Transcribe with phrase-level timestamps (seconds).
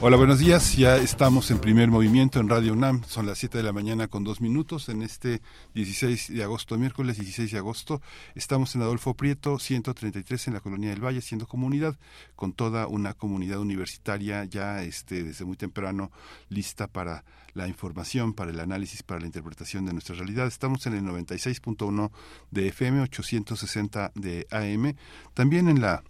[0.00, 0.76] Hola, buenos días.
[0.76, 3.02] Ya estamos en primer movimiento en Radio UNAM.
[3.02, 5.42] Son las 7 de la mañana con dos minutos en este
[5.74, 8.00] 16 de agosto, miércoles 16 de agosto.
[8.36, 11.98] Estamos en Adolfo Prieto, 133 en la Colonia del Valle, siendo comunidad
[12.36, 16.12] con toda una comunidad universitaria ya este, desde muy temprano
[16.48, 20.46] lista para la información, para el análisis, para la interpretación de nuestra realidad.
[20.46, 22.12] Estamos en el 96.1
[22.52, 24.94] de FM, 860 de AM.
[25.34, 26.04] También en la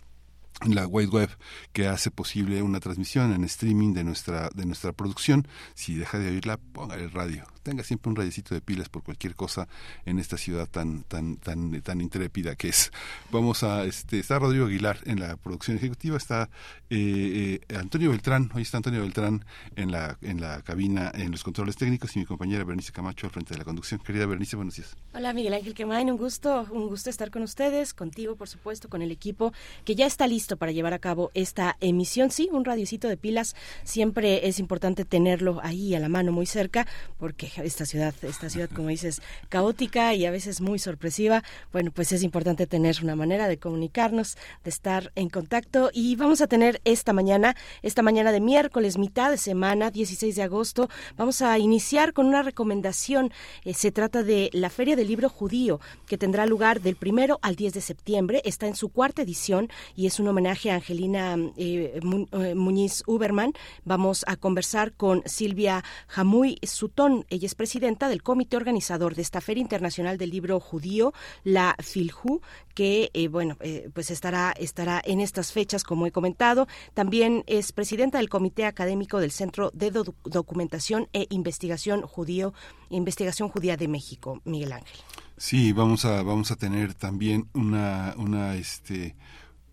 [0.67, 1.31] la Wide Web
[1.73, 5.47] que hace posible una transmisión en streaming de nuestra de nuestra producción.
[5.75, 9.34] Si deja de oírla, ponga el radio tenga siempre un rayecito de pilas por cualquier
[9.34, 9.69] cosa
[10.06, 12.91] en esta ciudad tan tan tan tan intrépida que es.
[13.30, 16.48] Vamos a este está Rodrigo Aguilar en la producción ejecutiva, está
[16.88, 19.44] eh, eh, Antonio Beltrán, hoy está Antonio Beltrán
[19.77, 23.33] en la en la cabina en los controles técnicos y mi compañera Bernice Camacho al
[23.33, 24.00] frente de la conducción.
[24.00, 24.97] Querida Bernice, buenos días.
[25.12, 29.03] Hola Miguel Ángel Quemain, un gusto, un gusto estar con ustedes, contigo por supuesto, con
[29.03, 29.53] el equipo
[29.84, 32.30] que ya está listo para llevar a cabo esta emisión.
[32.30, 36.86] Sí, un radiocito de pilas siempre es importante tenerlo ahí a la mano muy cerca
[37.19, 41.42] porque esta ciudad, esta ciudad, como dices, caótica y a veces muy sorpresiva,
[41.73, 46.41] bueno, pues es importante tener una manera de comunicarnos, de estar en contacto y vamos
[46.41, 51.42] a tener esta mañana, esta mañana de miércoles, mitad de semana, 16 de agosto, vamos
[51.42, 53.33] a iniciar con una recomendación.
[53.65, 57.56] Eh, se trata de la Feria del Libro Judío, que tendrá lugar del primero al
[57.56, 58.43] 10 de septiembre.
[58.44, 63.53] Está en su cuarta edición y es un homenaje a Angelina eh, eh, Muñiz Uberman.
[63.84, 67.27] Vamos a conversar con Silvia Jamuy Sutón.
[67.28, 71.14] Ella es presidenta del comité organizador de esta Feria Internacional del Libro Judío,
[71.44, 72.42] la FILJU,
[72.75, 76.69] que eh, bueno, eh, pues estará estará en estas fechas como he comentado.
[76.92, 79.91] También es presidenta del comité académico del Centro de
[80.25, 82.53] Documentación e Investigación Judío,
[82.91, 85.00] Investigación Judía de México, Miguel Ángel.
[85.38, 89.16] Sí, vamos a vamos a tener también una una este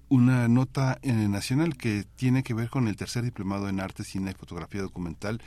[0.08, 4.31] una nota en nacional que tiene que ver con el tercer diplomado en arte, cine
[4.31, 5.41] y fotografía documental.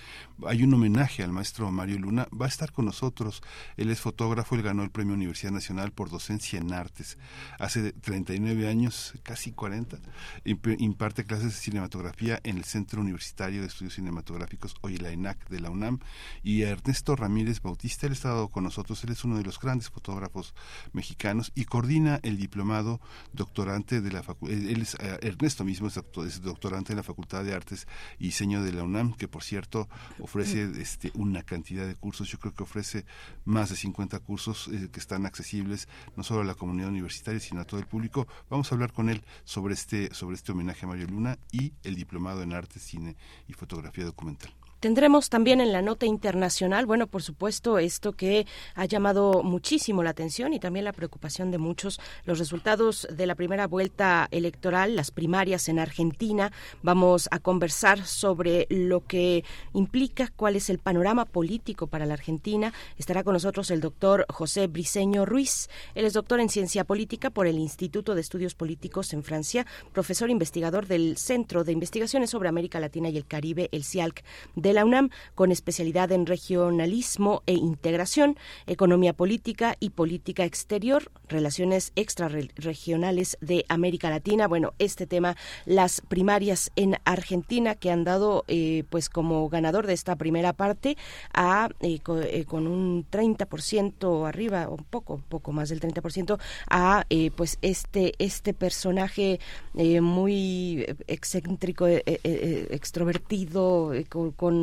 [0.46, 2.28] Hay un homenaje al maestro Mario Luna.
[2.30, 3.42] Va a estar con nosotros.
[3.76, 7.18] Él es fotógrafo, él ganó el Premio Universidad Nacional por docencia en artes.
[7.58, 9.98] Hace 39 años, casi 40,
[10.44, 15.60] imparte clases de cinematografía en el Centro Universitario de Estudios Cinematográficos, hoy la ENAC de
[15.60, 15.98] la UNAM.
[16.42, 19.02] Y Ernesto Ramírez Bautista, él ha estado con nosotros.
[19.04, 20.54] Él es uno de los grandes fotógrafos
[20.92, 23.00] mexicanos y coordina el diplomado
[23.32, 27.86] doctorante de la facultad él eh, Ernesto mismo es, doctorante en la Facultad de Artes
[28.18, 29.88] y Diseño de la UNAM, que por cierto
[30.28, 33.06] ofrece este, una cantidad de cursos, yo creo que ofrece
[33.44, 37.62] más de 50 cursos eh, que están accesibles no solo a la comunidad universitaria, sino
[37.62, 38.28] a todo el público.
[38.50, 41.94] Vamos a hablar con él sobre este, sobre este homenaje a Mario Luna y el
[41.94, 43.16] diplomado en arte, cine
[43.48, 44.57] y fotografía documental.
[44.80, 48.46] Tendremos también en la nota internacional, bueno, por supuesto, esto que
[48.76, 53.34] ha llamado muchísimo la atención y también la preocupación de muchos, los resultados de la
[53.34, 56.52] primera vuelta electoral, las primarias en Argentina.
[56.80, 59.42] Vamos a conversar sobre lo que
[59.74, 62.72] implica, cuál es el panorama político para la Argentina.
[62.98, 65.68] Estará con nosotros el doctor José Briceño Ruiz.
[65.96, 70.30] Él es doctor en ciencia política por el Instituto de Estudios Políticos en Francia, profesor
[70.30, 74.22] investigador del Centro de Investigaciones sobre América Latina y el Caribe, el CIALC
[74.54, 78.36] de la UNAM, con especialidad en regionalismo e integración,
[78.66, 84.48] economía política y política exterior, relaciones extrarregionales de América Latina.
[84.48, 89.94] Bueno, este tema, las primarias en Argentina, que han dado, eh, pues, como ganador de
[89.94, 90.96] esta primera parte,
[91.32, 96.38] a, eh, eh, con, un 30% arriba, un poco, un poco más del 30%,
[96.68, 97.04] a,
[97.36, 99.38] pues, este, este personaje
[99.74, 104.57] muy excéntrico, extrovertido, con,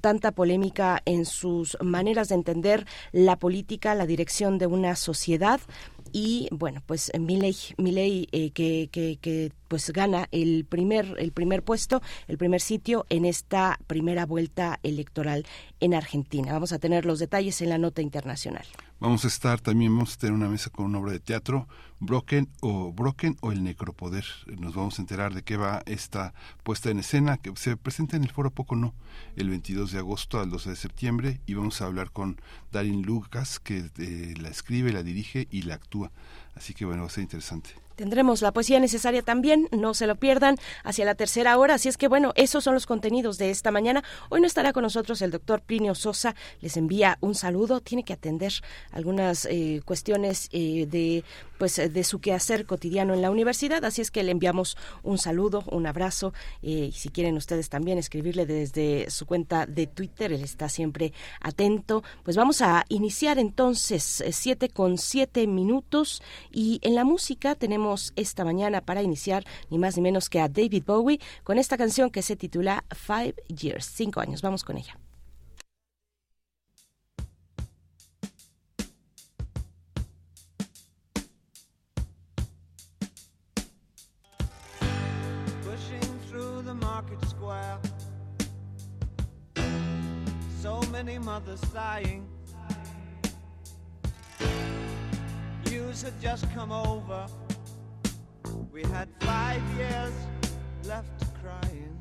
[0.00, 5.60] tanta polémica en sus maneras de entender la política, la dirección de una sociedad.
[6.12, 12.02] Y bueno pues Milei, eh, que, que, que, pues gana el primer el primer puesto
[12.28, 15.44] el primer sitio en esta primera vuelta electoral
[15.80, 16.52] en Argentina.
[16.52, 18.64] Vamos a tener los detalles en la nota internacional
[19.00, 21.68] Vamos a estar también, vamos a tener una mesa con una obra de teatro,
[22.00, 24.24] Broken o Broken o el Necropoder.
[24.58, 26.32] Nos vamos a enterar de qué va esta
[26.62, 28.94] puesta en escena que se presenta en el Foro Poco No
[29.36, 32.40] el 22 de agosto al 12 de septiembre y vamos a hablar con
[32.72, 36.10] Darin Lucas que eh, la escribe, la dirige y la actúa.
[36.54, 37.83] Así que bueno, va a ser interesante.
[37.96, 41.74] Tendremos la poesía necesaria también, no se lo pierdan, hacia la tercera hora.
[41.74, 44.02] Así es que bueno, esos son los contenidos de esta mañana.
[44.30, 48.12] Hoy no estará con nosotros el doctor Plinio Sosa, les envía un saludo, tiene que
[48.12, 48.52] atender
[48.90, 51.24] algunas eh, cuestiones eh, de
[51.58, 55.62] pues de su quehacer cotidiano en la universidad, así es que le enviamos un saludo,
[55.70, 60.42] un abrazo eh, y si quieren ustedes también escribirle desde su cuenta de Twitter, él
[60.42, 62.02] está siempre atento.
[62.24, 67.83] Pues vamos a iniciar entonces siete con siete minutos y en la música tenemos
[68.16, 72.10] esta mañana para iniciar ni más ni menos que a David Bowie con esta canción
[72.10, 74.42] que se titula Five Years, cinco años.
[74.42, 74.98] Vamos con ella.
[90.62, 92.26] So many mothers sighing.
[95.70, 97.26] News had just come over.
[98.74, 100.12] We had five years
[100.82, 101.96] left crying.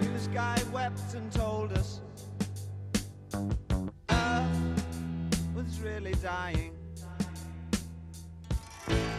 [0.00, 2.00] News guy wept and told us
[4.10, 4.84] Earth
[5.54, 6.72] was really dying.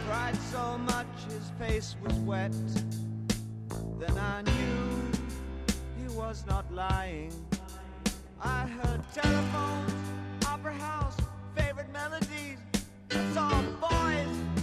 [0.08, 2.52] Cried so much his face was wet.
[4.00, 5.12] Then I knew
[6.00, 7.32] he was not lying.
[8.42, 9.92] I heard telephones,
[10.48, 11.16] opera house,
[11.54, 12.58] favorite melodies.
[13.12, 14.59] I saw boys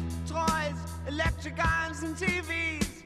[1.07, 3.03] electric irons, and TVs.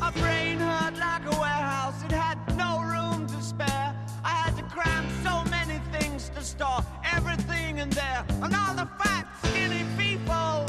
[0.00, 3.94] My brain hurt like a warehouse, it had no room to spare.
[4.24, 8.88] I had to cram so many things to store everything in there, and all the
[8.98, 10.67] fat, skinny people,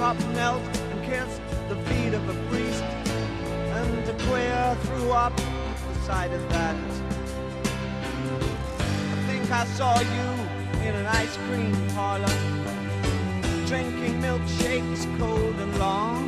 [0.00, 0.62] cop knelt
[0.92, 2.82] and kissed the feet of a priest,
[3.78, 6.74] and the queer threw up the sight of that.
[9.14, 10.28] I think I saw you
[10.86, 12.36] in an ice cream parlor,
[13.66, 16.18] drinking milkshakes cold and long,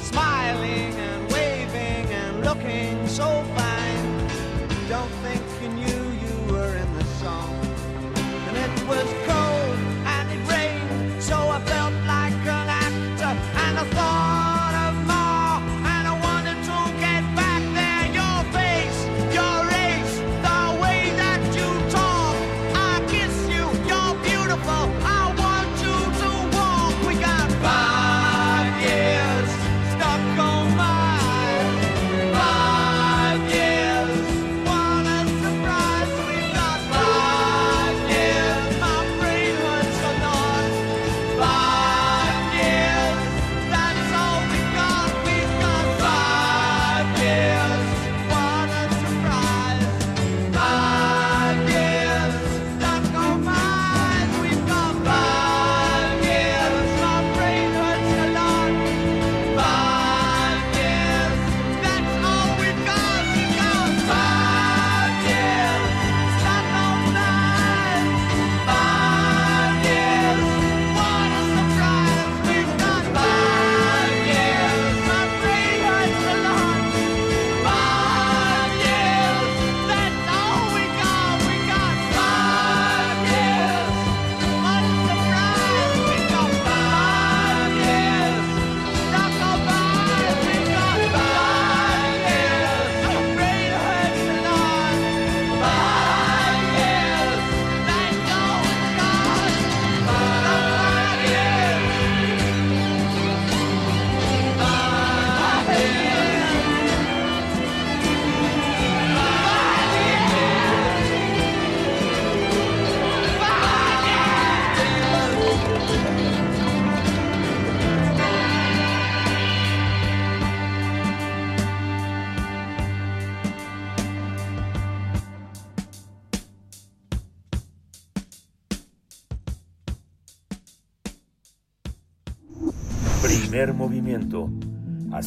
[0.00, 4.08] smiling and waving and looking so fine.
[4.88, 7.52] Don't think you knew you were in the song
[8.48, 9.06] and it was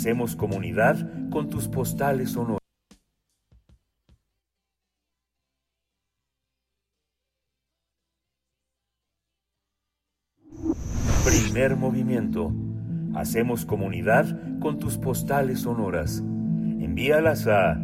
[0.01, 0.97] Hacemos comunidad
[1.29, 2.57] con tus postales sonoras.
[11.23, 12.51] Primer movimiento.
[13.13, 14.25] Hacemos comunidad
[14.59, 16.17] con tus postales sonoras.
[16.17, 17.79] Envíalas a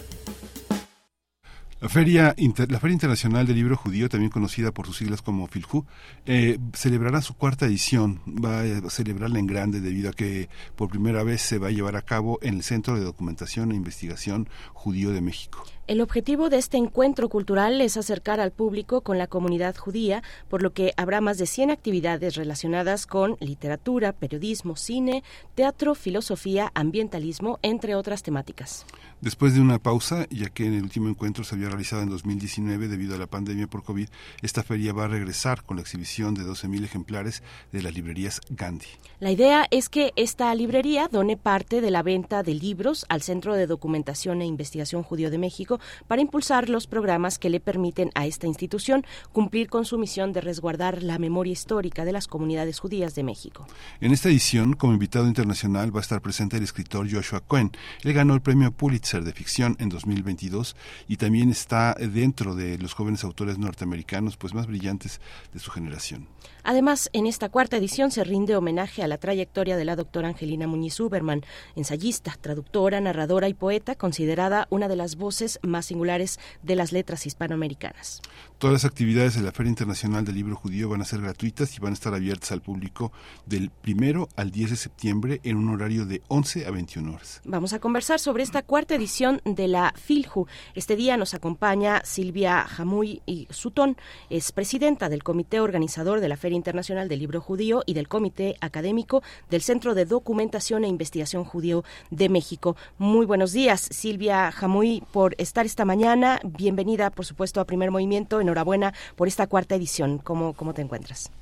[1.83, 2.33] La Feria,
[2.69, 5.85] la Feria Internacional del Libro Judío, también conocida por sus siglas como FILJU,
[6.27, 8.21] eh, celebrará su cuarta edición.
[8.25, 11.97] Va a celebrarla en grande debido a que por primera vez se va a llevar
[11.97, 15.65] a cabo en el Centro de Documentación e Investigación Judío de México.
[15.93, 20.63] El objetivo de este encuentro cultural es acercar al público con la comunidad judía, por
[20.63, 25.23] lo que habrá más de 100 actividades relacionadas con literatura, periodismo, cine,
[25.55, 28.87] teatro, filosofía, ambientalismo, entre otras temáticas.
[29.21, 32.89] Después de una pausa, ya que en el último encuentro se había realizado en 2019
[32.89, 34.09] debido a la pandemia por COVID,
[34.41, 38.89] esta feria va a regresar con la exhibición de 12.000 ejemplares de las librerías Gandhi.
[39.21, 43.55] La idea es que esta librería done parte de la venta de libros al Centro
[43.55, 48.27] de Documentación e Investigación Judío de México para impulsar los programas que le permiten a
[48.27, 53.15] esta institución cumplir con su misión de resguardar la memoria histórica de las comunidades judías
[53.15, 53.67] de México.
[54.01, 57.73] En esta edición, como invitado internacional, va a estar presente el escritor Joshua Cohen.
[58.03, 60.77] Él ganó el premio Pulitzer de ficción en 2022
[61.09, 65.21] y también está dentro de los jóvenes autores norteamericanos pues más brillantes
[65.53, 66.29] de su generación.
[66.65, 70.67] Además, en esta cuarta edición se rinde homenaje a la trayectoria de la doctora Angelina
[70.67, 71.43] Muñiz Uberman,
[71.75, 77.27] ensayista, traductora, narradora y poeta, considerada una de las voces más singulares de las letras
[77.27, 78.21] hispanoamericanas.
[78.63, 81.81] Todas las actividades de la Feria Internacional del Libro Judío van a ser gratuitas y
[81.81, 83.11] van a estar abiertas al público
[83.45, 87.41] del primero al 10 de septiembre en un horario de 11 a 21 horas.
[87.45, 90.47] Vamos a conversar sobre esta cuarta edición de la FILJU.
[90.77, 93.97] Este día nos acompaña Silvia Jamuy y Sutón,
[94.31, 98.55] es presidenta del comité organizador de la Feria Internacional del Libro Judío y del comité
[98.61, 102.77] académico del Centro de Documentación e Investigación Judío de México.
[102.97, 106.39] Muy buenos días, Silvia Jamuy, por estar esta mañana.
[106.45, 110.19] Bienvenida, por supuesto, a Primer Movimiento enhorabuena por esta cuarta edición.
[110.19, 111.33] ¿Cómo, cómo te encuentras?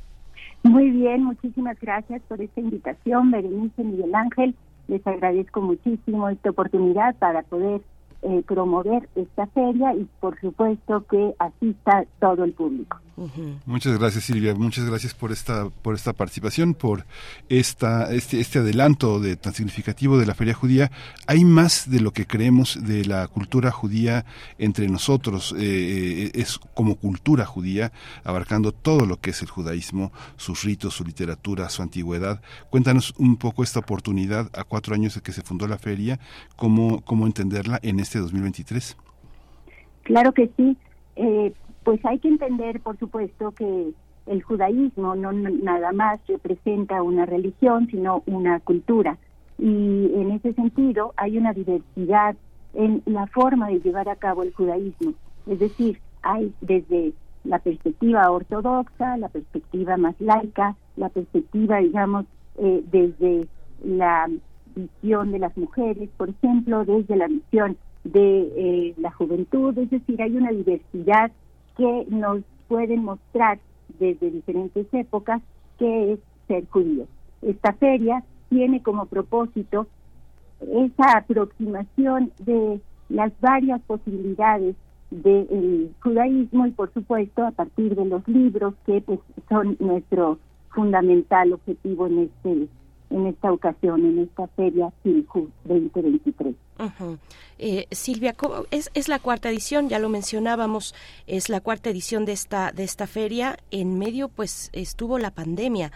[0.62, 4.54] Muy bien, muchísimas gracias por esta invitación, Berenice Miguel Ángel.
[4.88, 7.80] Les agradezco muchísimo esta oportunidad para poder
[8.22, 12.98] eh, promover esta feria y por supuesto que asista todo el público.
[13.66, 17.04] Muchas gracias Silvia, muchas gracias por esta por esta participación, por
[17.50, 20.90] esta este este adelanto de tan significativo de la feria judía.
[21.26, 24.24] Hay más de lo que creemos de la cultura judía
[24.58, 27.92] entre nosotros, eh, es como cultura judía
[28.24, 32.40] abarcando todo lo que es el judaísmo, sus ritos, su literatura, su antigüedad.
[32.70, 36.18] Cuéntanos un poco esta oportunidad a cuatro años de que se fundó la feria,
[36.56, 38.96] cómo cómo entenderla en este 2023.
[40.04, 40.76] Claro que sí.
[41.16, 41.52] Eh,
[41.84, 43.92] pues hay que entender, por supuesto, que
[44.26, 49.18] el judaísmo no nada más representa una religión, sino una cultura.
[49.58, 52.36] Y en ese sentido hay una diversidad
[52.74, 55.14] en la forma de llevar a cabo el judaísmo.
[55.46, 57.12] Es decir, hay desde
[57.44, 62.26] la perspectiva ortodoxa, la perspectiva más laica, la perspectiva, digamos,
[62.58, 63.48] eh, desde
[63.82, 64.28] la
[64.74, 70.22] visión de las mujeres, por ejemplo, desde la visión de eh, la juventud, es decir,
[70.22, 71.32] hay una diversidad
[71.80, 73.58] que nos pueden mostrar
[73.98, 75.40] desde diferentes épocas
[75.78, 77.06] qué es ser judío.
[77.40, 79.86] Esta feria tiene como propósito
[80.60, 84.76] esa aproximación de las varias posibilidades
[85.10, 90.38] del judaísmo y por supuesto a partir de los libros que pues, son nuestro
[90.74, 92.68] fundamental objetivo en este
[93.08, 96.54] en esta ocasión, en esta feria Silju 2023.
[97.58, 98.34] Eh, Silvia,
[98.70, 100.94] es, es la cuarta edición, ya lo mencionábamos,
[101.26, 103.58] es la cuarta edición de esta, de esta feria.
[103.70, 105.92] En medio, pues, estuvo la pandemia.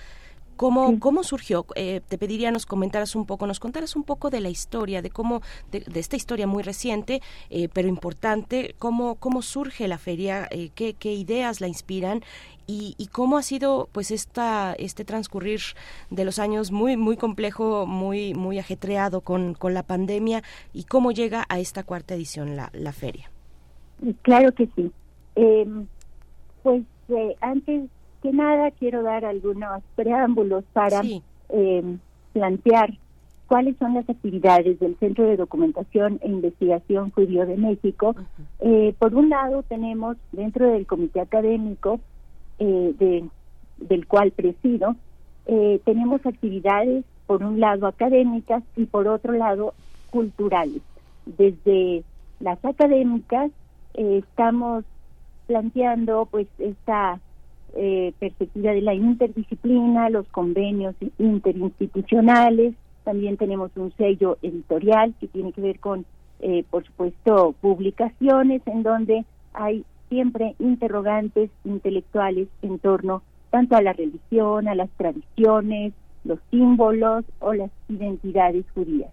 [0.56, 1.66] ¿Cómo, ¿Cómo surgió?
[1.74, 5.10] Eh, te pediría nos comentaras un poco, nos contaras un poco de la historia, de
[5.10, 7.20] cómo, de, esta historia muy reciente,
[7.50, 12.22] eh, pero importante, cómo, cómo surge la feria, eh, qué, qué, ideas la inspiran
[12.66, 15.60] y, y, cómo ha sido pues esta, este transcurrir
[16.10, 20.42] de los años muy, muy complejo, muy, muy ajetreado con, con la pandemia
[20.72, 23.30] y cómo llega a esta cuarta edición la, la feria.
[24.22, 24.90] Claro que sí.
[25.36, 25.86] Em,
[26.62, 26.82] pues
[27.40, 27.90] antes
[28.24, 31.02] que nada quiero dar algunos preámbulos para
[31.50, 31.98] em,
[32.32, 32.94] plantear
[33.48, 38.16] cuáles son las actividades del Centro de Documentación e Investigación Judío de México.
[38.60, 42.00] Eh, por un lado, tenemos dentro del comité académico
[42.58, 43.28] eh, de,
[43.76, 44.96] del cual presido,
[45.44, 49.74] eh, tenemos actividades, por un lado, académicas y por otro lado,
[50.10, 50.80] culturales.
[51.26, 52.04] Desde
[52.40, 53.50] las académicas
[53.92, 54.82] estamos
[55.46, 57.20] planteando pues esta
[57.76, 65.52] eh, perspectiva de la interdisciplina, los convenios interinstitucionales, también tenemos un sello editorial que tiene
[65.52, 66.06] que ver con,
[66.40, 73.92] eh, por supuesto, publicaciones en donde hay siempre interrogantes intelectuales en torno tanto a la
[73.92, 75.92] religión, a las tradiciones,
[76.24, 79.10] los símbolos o las identidades judías.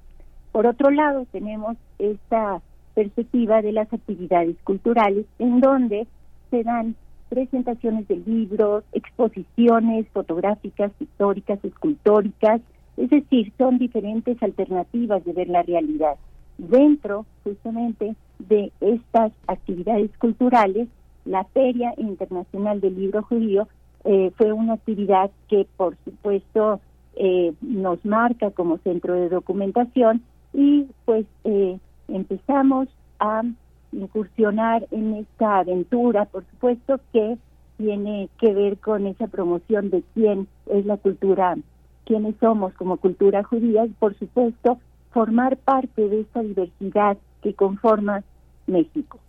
[0.51, 2.61] Por otro lado, tenemos esta
[2.93, 6.07] perspectiva de las actividades culturales en donde
[6.49, 6.95] se dan
[7.31, 12.59] presentaciones de libros, exposiciones fotográficas, históricas, escultóricas,
[12.97, 16.15] es decir, son diferentes alternativas de ver la realidad.
[16.57, 20.89] Dentro justamente de estas actividades culturales,
[21.23, 23.69] la Feria Internacional del Libro Judío
[24.03, 26.81] eh, fue una actividad que por supuesto
[27.15, 30.21] eh, nos marca como centro de documentación
[30.53, 33.43] y pues eh, empezamos a
[33.91, 37.37] incursionar en esta aventura, por supuesto que
[37.77, 41.57] tiene que ver con esa promoción de quién es la cultura,
[42.05, 44.79] quiénes somos como cultura judía y por supuesto
[45.11, 48.23] formar parte de esta diversidad que conforma
[48.67, 49.19] México.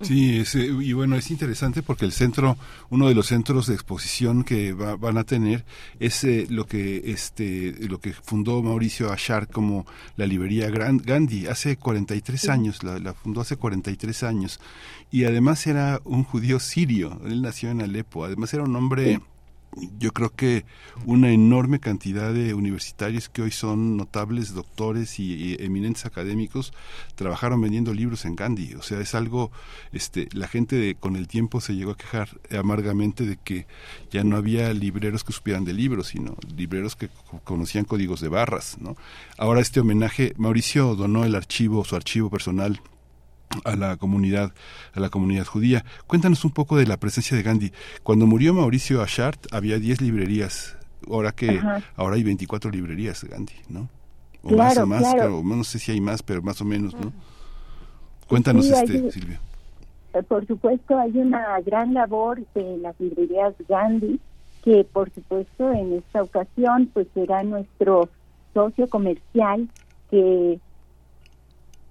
[0.00, 2.56] Sí, eh, y bueno, es interesante porque el centro,
[2.88, 5.64] uno de los centros de exposición que van a tener
[5.98, 9.86] es eh, lo que este lo que fundó Mauricio Achar como
[10.16, 14.60] la librería Gandhi hace 43 años, la, la, fundó hace 43 años.
[15.10, 19.20] Y además era un judío sirio, él nació en Alepo, además era un hombre
[19.98, 20.64] yo creo que
[21.06, 26.72] una enorme cantidad de universitarios que hoy son notables doctores y, eminentes académicos
[27.14, 28.74] trabajaron vendiendo libros en Gandhi.
[28.74, 29.50] O sea, es algo,
[29.92, 33.66] este, la gente de, con el tiempo se llegó a quejar amargamente de que
[34.10, 37.08] ya no había libreros que supieran de libros, sino libreros que
[37.44, 38.96] conocían códigos de barras, ¿no?
[39.36, 42.80] Ahora este homenaje, Mauricio donó el archivo, su archivo personal
[43.64, 44.52] a la comunidad
[44.94, 45.84] a la comunidad judía.
[46.06, 47.72] Cuéntanos un poco de la presencia de Gandhi.
[48.02, 50.76] Cuando murió Mauricio Achart había 10 librerías,
[51.08, 51.60] ahora que
[51.96, 53.88] ahora hay 24 librerías Gandhi, ¿no?
[54.42, 55.42] O más o más, claro.
[55.44, 57.12] no sé si hay más, pero más o menos, ¿no?
[58.28, 59.40] Cuéntanos este, Silvia.
[60.14, 64.20] Eh, por supuesto, hay una gran labor de las librerías Gandhi
[64.64, 68.08] que por supuesto en esta ocasión pues será nuestro
[68.54, 69.68] socio comercial
[70.10, 70.60] que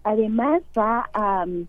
[0.08, 1.67] Además va a mm,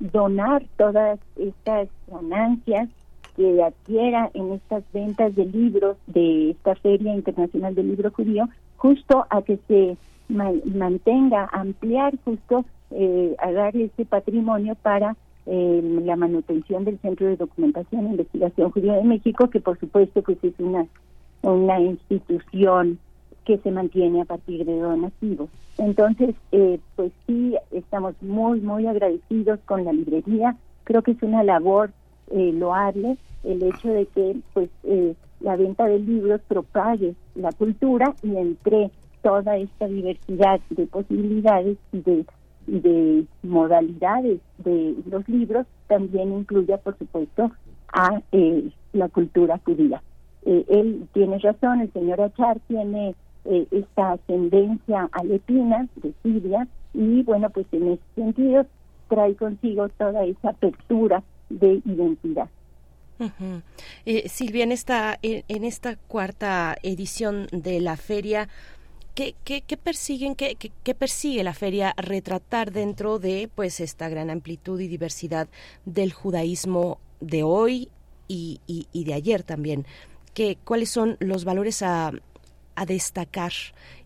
[0.00, 2.88] donar todas estas ganancias
[3.36, 9.24] que adquiera en estas ventas de libros de esta Feria Internacional del Libro Judío, justo
[9.30, 9.96] a que se
[10.28, 15.14] mantenga, ampliar justo, eh, a dar ese patrimonio para
[15.46, 20.22] eh, la manutención del Centro de Documentación e Investigación Judía de México, que por supuesto
[20.22, 20.88] pues es una,
[21.42, 22.98] una institución
[23.46, 25.48] que se mantiene a partir de donativos.
[25.78, 30.56] Entonces, eh, pues sí, estamos muy, muy agradecidos con la librería.
[30.84, 31.92] Creo que es una labor
[32.30, 38.14] eh, loable el hecho de que pues eh, la venta de libros propague la cultura
[38.24, 38.90] y entre
[39.22, 42.26] toda esta diversidad de posibilidades y de,
[42.66, 47.52] de modalidades de los libros también incluya, por supuesto,
[47.92, 48.20] a
[48.92, 50.02] la cultura judía.
[50.44, 53.14] él tiene razón, el señor Achar tiene
[53.48, 58.66] eh, esta ascendencia aletina de Siria y bueno, pues en ese sentido
[59.08, 62.48] trae consigo toda esa apertura de identidad.
[64.04, 68.48] Eh, Silvia, en esta, en, esta cuarta edición de la feria,
[69.14, 74.78] ¿Qué, qué, persiguen, qué, qué, persigue la feria retratar dentro de pues esta gran amplitud
[74.78, 75.48] y diversidad
[75.86, 77.88] del judaísmo de hoy
[78.28, 79.86] y, y, y de ayer también?
[80.34, 82.12] ¿Qué, ¿Cuáles son los valores a,
[82.76, 83.52] a destacar,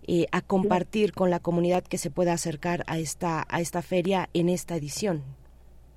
[0.07, 4.29] eh, a compartir con la comunidad que se pueda acercar a esta, a esta feria
[4.33, 5.23] en esta edición?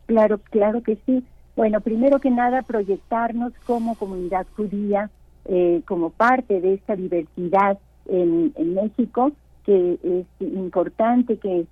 [0.08, 1.24] Claro, claro que sí.
[1.56, 5.10] Bueno, primero que nada, proyectarnos como comunidad judía,
[5.46, 9.32] eh, como parte de esta diversidad en, México,
[9.66, 11.68] que es importante que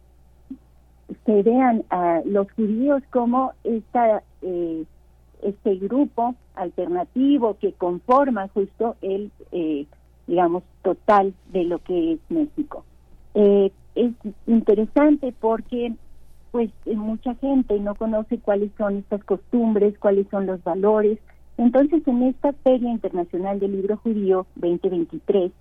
[1.25, 4.85] se vean a los judíos como esta, eh,
[5.41, 9.31] este grupo alternativo que conforma justo el
[10.27, 12.85] digamos, total de lo que es México.
[13.33, 14.13] Eh, es
[14.47, 15.93] interesante porque
[16.51, 21.17] pues eh, mucha gente no conoce cuáles son estas costumbres, cuáles son los valores.
[21.57, 25.51] Entonces, en esta Feria Internacional del Libro Judío 2023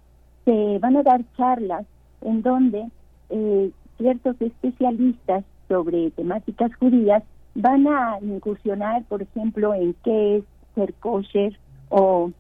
[0.45, 1.87] se van a dar charlas
[2.23, 2.89] en donde
[3.29, 7.23] eh, ciertos especialistas sobre temáticas judías
[7.55, 10.45] van a incursionar, por ejemplo, en qué es
[10.75, 12.31] ser kosher o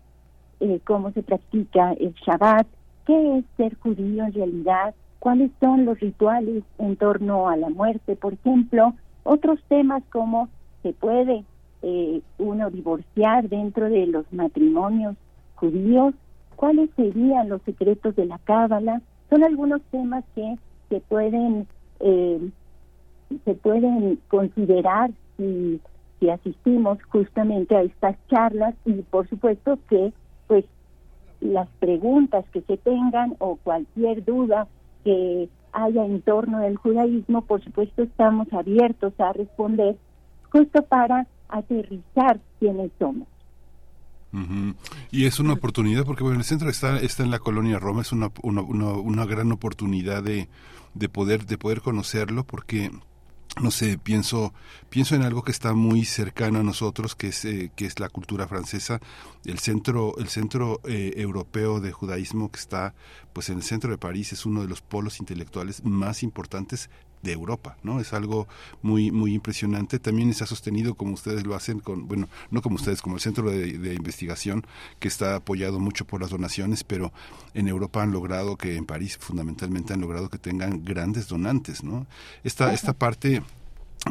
[0.61, 2.66] eh, cómo se practica el Shabbat,
[3.07, 8.16] qué es ser judío en realidad, cuáles son los rituales en torno a la muerte,
[8.16, 10.49] por ejemplo, otros temas como
[10.83, 11.44] se puede
[11.83, 15.16] eh, uno divorciar dentro de los matrimonios
[15.57, 16.14] judíos,
[16.57, 20.57] cuáles serían los secretos de la cábala, son algunos temas que
[20.88, 21.66] se pueden
[22.01, 22.51] eh,
[23.44, 25.81] se pueden considerar si,
[26.18, 30.12] si asistimos justamente a estas charlas y por supuesto que
[30.50, 30.64] pues
[31.40, 34.66] las preguntas que se tengan o cualquier duda
[35.04, 39.96] que haya en torno del judaísmo, por supuesto estamos abiertos a responder
[40.50, 43.28] justo para aterrizar quiénes somos.
[45.12, 48.10] Y es una oportunidad porque bueno, el centro está está en la colonia Roma, es
[48.10, 50.48] una, una, una, gran oportunidad de,
[50.94, 52.90] de poder de poder conocerlo porque
[53.61, 54.53] no sé, pienso,
[54.88, 58.09] pienso en algo que está muy cercano a nosotros, que es, eh, que es la
[58.09, 59.01] cultura francesa,
[59.44, 62.94] el centro, el centro eh, europeo de judaísmo que está,
[63.33, 66.90] pues en el centro de París, es uno de los polos intelectuales más importantes
[67.22, 68.00] de Europa, ¿no?
[68.00, 68.48] Es algo
[68.83, 69.98] muy muy impresionante.
[69.98, 73.20] También se ha sostenido como ustedes lo hacen con, bueno, no como ustedes, como el
[73.20, 74.66] Centro de, Investigación
[74.98, 77.12] que está apoyado mucho por las donaciones, pero
[77.54, 82.06] en Europa han logrado que en París fundamentalmente han logrado que tengan grandes donantes, ¿no?
[82.44, 83.42] Esta esta parte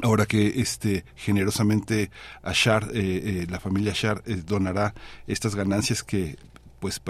[0.03, 2.11] Ahora que este generosamente
[2.43, 4.93] Ashar, eh, eh, la familia Ashar eh, donará
[5.25, 6.37] estas ganancias que
[6.79, 7.01] pues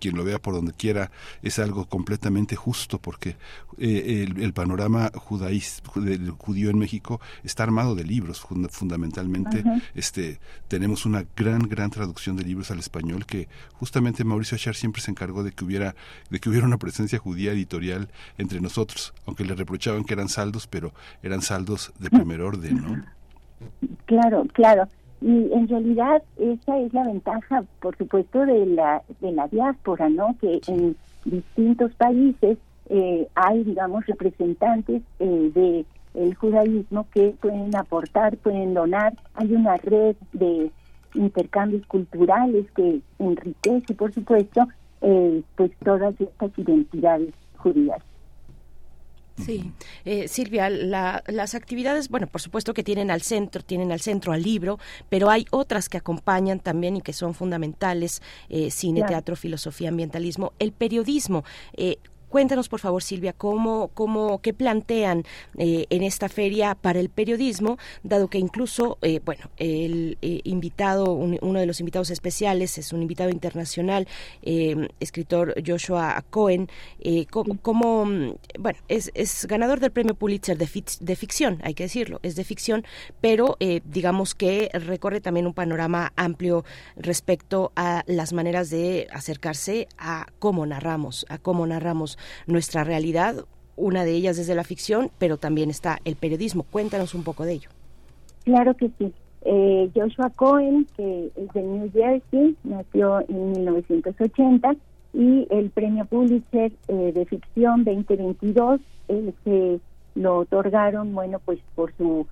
[0.00, 1.10] quien lo vea por donde quiera,
[1.42, 3.36] es algo completamente justo porque
[3.78, 9.62] eh, el, panorama judaís, del judío en México está armado de libros fundamentalmente.
[9.94, 15.02] este Tenemos una gran, gran traducción de libros al español que justamente Mauricio Achar siempre
[15.02, 15.94] se encargó de que hubiera,
[16.30, 18.08] de que hubiera una presencia judía editorial
[18.38, 23.04] entre nosotros, aunque le reprochaban que eran saldos, pero eran saldos de primer orden, ¿no?
[24.06, 24.88] Claro, claro.
[25.20, 30.36] Y en realidad esa es la ventaja, por supuesto, de la, de la diáspora, ¿no?
[30.40, 38.36] Que en distintos países eh, hay, digamos, representantes eh, de el judaísmo que pueden aportar,
[38.38, 39.14] pueden donar.
[39.34, 40.70] Hay una red de
[41.14, 44.66] intercambios culturales que enriquece, por supuesto,
[45.02, 48.02] eh, pues todas estas identidades judías.
[49.44, 49.72] Sí,
[50.04, 54.42] eh, Silvia, las actividades, bueno, por supuesto que tienen al centro, tienen al centro al
[54.42, 59.88] libro, pero hay otras que acompañan también y que son fundamentales: eh, cine, teatro, filosofía,
[59.88, 61.44] ambientalismo, el periodismo.
[61.74, 61.98] Eh,
[62.30, 65.24] Cuéntanos, por favor, Silvia, cómo, cómo, qué plantean
[65.58, 71.12] eh, en esta feria para el periodismo, dado que incluso, eh, bueno, el eh, invitado,
[71.12, 74.06] uno de los invitados especiales es un invitado internacional,
[75.00, 76.68] escritor Joshua Cohen,
[77.60, 78.04] como,
[78.58, 80.68] bueno, es, es, ganador del premio Pulitzer de,
[81.00, 82.84] de, ficción, hay que decirlo, es de ficción,
[83.20, 86.64] pero digamos que recorre también un panorama amplio
[86.94, 93.44] respecto a las maneras de acercarse a cómo narramos, a cómo narramos nuestra realidad,
[93.76, 96.64] una de ellas desde la ficción, pero también está el periodismo.
[96.64, 97.70] Cuéntanos un poco de ello.
[98.44, 99.12] Claro que sí.
[99.42, 104.76] Eh, Joshua Cohen, que es de New Jersey, nació en 1980
[105.14, 109.80] y el premio Pulitzer eh, de ficción 2022 eh, se
[110.14, 112.26] lo otorgaron, bueno, pues por su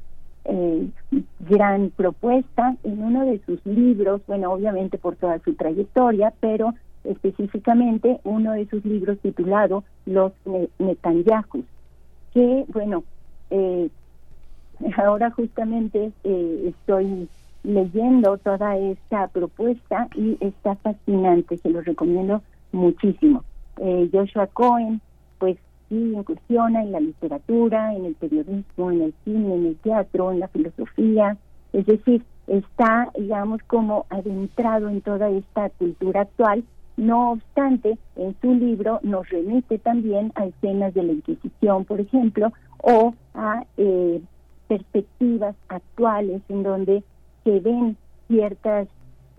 [1.41, 6.75] gran propuesta en uno de sus libros, bueno, obviamente por toda su trayectoria, pero
[7.09, 10.33] específicamente uno de sus libros titulado Los
[10.79, 11.65] Netanyahu,
[12.33, 13.05] que bueno,
[13.51, 13.89] eh,
[14.97, 17.29] ahora justamente eh, estoy
[17.65, 22.43] leyendo toda esta propuesta y está fascinante, se lo recomiendo
[22.73, 23.45] muchísimo.
[23.79, 25.01] Eh, Joshua Cohen,
[25.39, 25.57] pues
[25.89, 30.41] sí, incursiona en la literatura, en el periodismo, en el cine, en el teatro, en
[30.41, 31.37] la filosofía,
[31.73, 36.65] es decir, está, digamos, como adentrado en toda esta cultura actual
[36.99, 42.53] no obstante, en su libro nos remite también a escenas de la Inquisición, por ejemplo,
[42.83, 44.21] o a eh,
[44.67, 47.05] perspectivas actuales en donde
[47.45, 48.89] se ven ciertas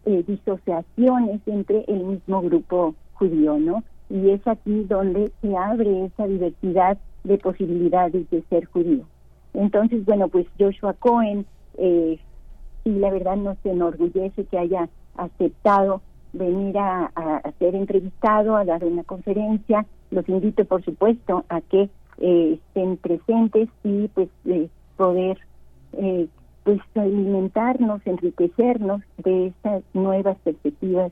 [0.05, 3.83] eh, disociaciones entre el mismo grupo judío, ¿no?
[4.09, 9.03] Y es aquí donde se abre esa diversidad de posibilidades de ser judío.
[9.53, 11.45] Entonces, bueno, pues Joshua Cohen,
[11.77, 12.19] eh,
[12.85, 16.01] la verdad nos enorgullece que haya aceptado
[16.33, 17.11] venir a,
[17.59, 19.85] ser entrevistado, a dar una conferencia.
[20.11, 21.89] Los invito, por supuesto, a que
[22.19, 24.29] eh, estén presentes y pues
[24.97, 25.37] poder
[25.93, 26.27] eh,
[26.63, 31.11] pues alimentarnos, enriquecernos de estas nuevas perspectivas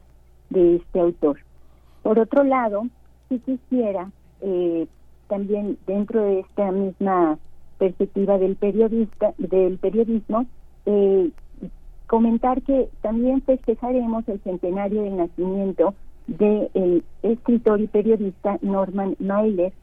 [0.50, 1.40] de este autor.
[2.04, 2.84] Por otro lado,
[3.30, 4.88] si quisiera eh,
[5.28, 7.38] también dentro de esta misma
[7.78, 10.46] perspectiva del periodista, del periodismo,
[10.86, 11.32] eh,
[12.08, 15.94] comentar que también festejaremos el centenario del nacimiento
[16.28, 19.74] del escritor y periodista Norman Mailer,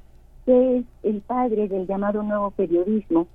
[0.44, 3.26] que es el padre del llamado nuevo periodismo.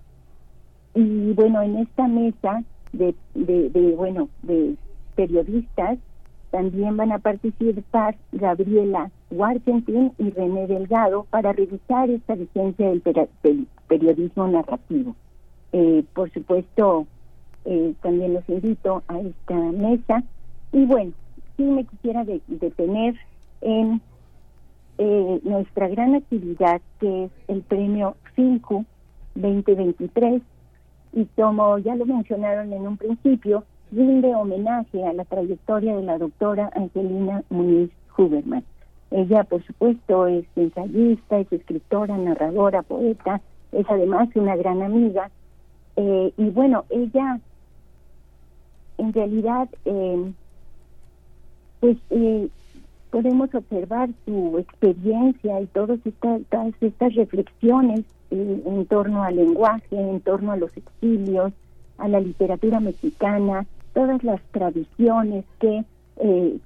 [0.93, 4.75] Y bueno, en esta mesa de, de, bueno, de
[5.15, 5.97] periodistas
[6.51, 14.47] también van a participar Gabriela Warkentin y René Delgado para revisar esta vigencia del, periodismo
[14.47, 15.15] narrativo.
[15.73, 17.05] Eh, por supuesto,
[17.65, 20.23] eh, también los invito a esta mesa.
[20.71, 21.11] Y bueno,
[21.57, 23.15] sí me quisiera detener
[23.61, 24.01] en
[24.97, 28.85] eh, nuestra gran actividad, que es el premio FINCU
[29.35, 30.41] 2023.
[31.13, 36.17] Y como ya lo mencionaron en un principio, rinde homenaje a la trayectoria de la
[36.17, 38.63] doctora Angelina Muñiz Huberman.
[39.11, 43.41] Ella, por supuesto, es ensayista, es escritora, narradora, poeta,
[43.71, 45.31] es además una gran amiga.
[45.95, 47.39] Eh, y bueno, ella
[48.99, 50.31] en realidad, eh,
[51.79, 52.49] pues eh,
[53.11, 56.41] podemos observar su experiencia y todas estas,
[56.81, 61.51] estas reflexiones eh, en torno al lenguaje, en torno a los exilios,
[61.97, 65.83] a la literatura mexicana, todas las tradiciones que
[66.17, 66.57] eh,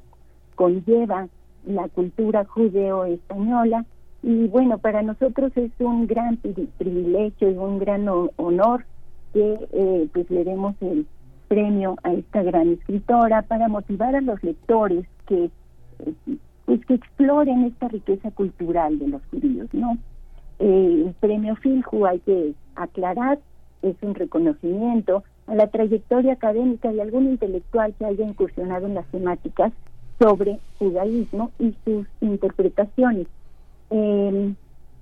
[0.55, 1.27] conlleva
[1.65, 3.85] la cultura judeo-española.
[4.21, 8.85] Y bueno, para nosotros es un gran privilegio y un gran honor
[9.33, 11.05] que eh, pues le demos el
[11.53, 15.51] premio a esta gran escritora para motivar a los lectores que
[16.65, 19.99] pues que exploren esta riqueza cultural de los judíos, ¿no?
[20.57, 23.37] Eh, el premio Filju, hay que aclarar,
[23.83, 29.05] es un reconocimiento a la trayectoria académica de algún intelectual que haya incursionado en las
[29.07, 29.71] temáticas
[30.19, 33.27] sobre judaísmo y sus interpretaciones.
[33.91, 34.55] Em,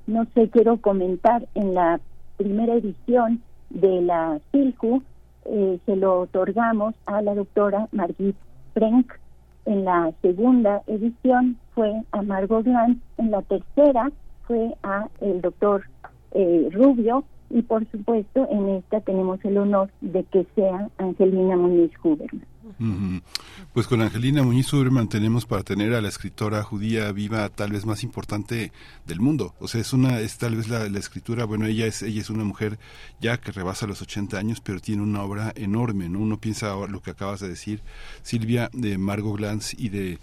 [0.05, 2.01] no sé, quiero comentar, en la
[2.35, 5.01] primera edición de la Filju
[5.45, 8.35] eh, se lo otorgamos a la doctora Margit
[8.73, 9.11] Frenk,
[9.65, 14.11] en la segunda edición fue a Margot Glantz, en la tercera
[14.47, 15.83] fue a el doctor
[16.31, 21.91] eh, Rubio y por supuesto en esta tenemos el honor de que sea Angelina Muñiz
[22.03, 22.50] Huberman.
[23.73, 27.85] Pues con Angelina Muñiz Huberman tenemos para tener a la escritora judía viva tal vez
[27.85, 28.71] más importante
[29.05, 29.55] del mundo.
[29.59, 32.43] O sea, es una, es tal vez la, escritura, bueno, ella es, ella es una
[32.43, 32.79] mujer
[33.19, 36.19] ya que rebasa los 80 años, pero tiene una obra enorme, ¿no?
[36.19, 37.81] Uno piensa lo que acabas de decir,
[38.23, 40.19] Silvia, de Margot Glantz y de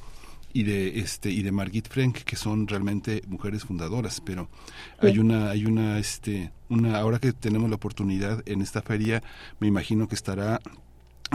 [0.53, 4.49] y de este y de Margit Frank que son realmente mujeres fundadoras pero
[4.99, 9.23] hay una hay una este una ahora que tenemos la oportunidad en esta feria
[9.61, 10.61] me imagino que estará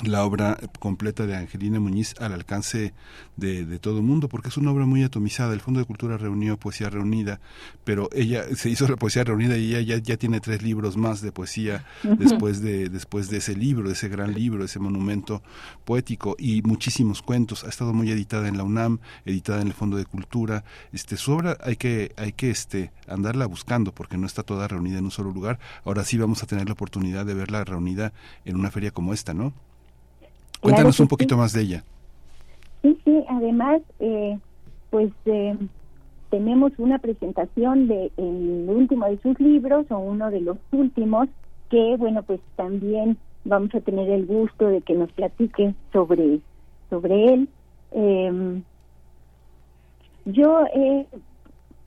[0.02, 2.94] la obra completa de Angelina Muñiz al alcance
[3.38, 5.54] de, de, todo el mundo, porque es una obra muy atomizada.
[5.54, 7.40] El Fondo de Cultura reunió Poesía Reunida,
[7.84, 11.22] pero ella se hizo la Poesía Reunida y ella ya, ya tiene tres libros más
[11.22, 15.44] de poesía después, de, después de ese libro, de ese gran libro, de ese monumento
[15.86, 17.64] poético y muchísimos cuentos.
[17.64, 20.64] Ha estado muy editada en la UNAM, editada en el Fondo de Cultura.
[20.92, 24.98] Este, su obra hay que, hay que este, andarla buscando porque no está toda reunida
[24.98, 25.60] en un solo lugar.
[25.86, 28.14] Ahora sí vamos a tener la oportunidad de verla reunida
[28.46, 29.54] en una feria como esta, ¿no?
[30.64, 31.84] Cuéntanos un poquito más de ella.
[32.82, 34.40] Sí, sí, además, eh,
[34.90, 35.58] pues eh,
[36.30, 41.28] tenemos una presentación de el último de sus libros o uno de los últimos
[41.70, 46.40] que, bueno, pues también vamos a tener el gusto de que nos platique sobre,
[46.90, 47.50] sobre él.
[47.92, 48.64] Em,
[50.26, 51.06] yo he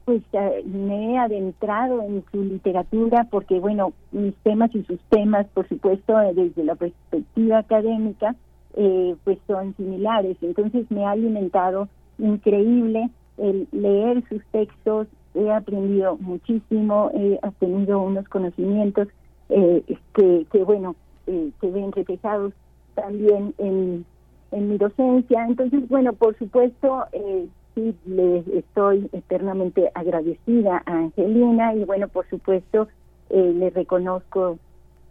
[0.05, 5.47] pues eh, me he adentrado en su literatura porque bueno mis temas y sus temas
[5.53, 8.37] por supuesto desde la perspectiva académica
[8.77, 10.37] eh, pues son similares.
[10.43, 18.27] Entonces me ha alimentado increíble el leer sus textos, he aprendido muchísimo, he obtenido unos
[18.29, 19.09] conocimientos
[19.49, 19.83] eh,
[20.15, 22.53] que, que, bueno, eh, se ven reflejados
[22.95, 24.05] también en,
[24.53, 25.45] en mi docencia.
[25.47, 32.27] Entonces, bueno, por supuesto, eh, sí le estoy eternamente agradecida a Angelina y bueno, por
[32.29, 32.89] supuesto,
[33.31, 34.59] eh, le reconozco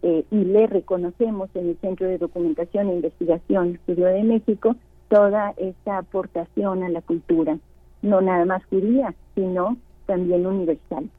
[0.08, 4.76] eh, y le reconocemos en el Centro de Documentación e Investigación Judío de México
[5.08, 7.58] toda esta aportación a la cultura,
[8.02, 11.10] no nada más judía, sino también universal.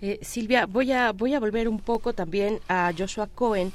[0.00, 3.72] Eh, Silvia, voy a, voy a volver un poco también a Joshua Cohen.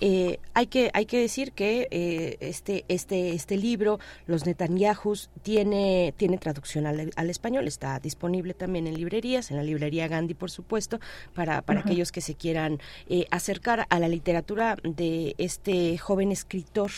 [0.00, 6.12] Eh, hay que hay que decir que eh, este este este libro los Netanyahus tiene
[6.16, 7.66] tiene traducción al, español.
[7.66, 11.00] Está disponible también en librerías en la librería Gandhi por supuesto
[11.34, 12.78] para para aquellos que se quieran
[13.08, 16.90] eh, acercar a la literatura de este joven escritor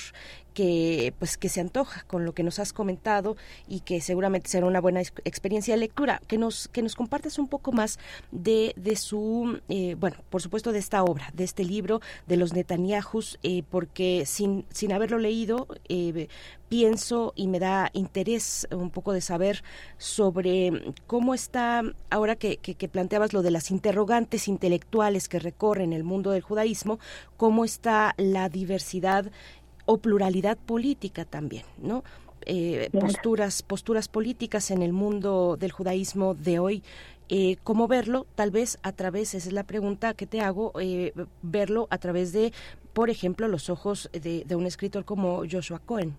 [0.59, 3.37] que pues que se antoja con lo que nos has comentado
[3.69, 6.21] y que seguramente será una buena experiencia de lectura.
[6.27, 8.01] Que nos que nos compartas un poco más
[8.33, 12.55] de, de su eh, bueno por supuesto de esta obra, de este libro de los
[12.55, 16.27] Netanyahus, eh, porque sin sin haberlo leído eh,
[16.69, 19.63] pienso y me da interés un poco de saber
[19.97, 26.05] sobre cómo está, ahora que, que, planteabas lo de las interrogantes intelectuales que recorren el
[26.05, 26.99] mundo del judaísmo,
[27.37, 29.31] cómo está la diversidad
[29.91, 32.05] o pluralidad política también, ¿no?
[32.45, 36.83] Eh, posturas, posturas políticas en el mundo del judaísmo de hoy.
[37.31, 38.27] Eh, ¿Cómo verlo?
[38.35, 42.35] Tal vez a través, esa es la pregunta que te hago, eh, verlo a través
[42.35, 42.53] de,
[42.93, 46.15] por ejemplo, los ojos de, de un escritor como Joshua Cohen.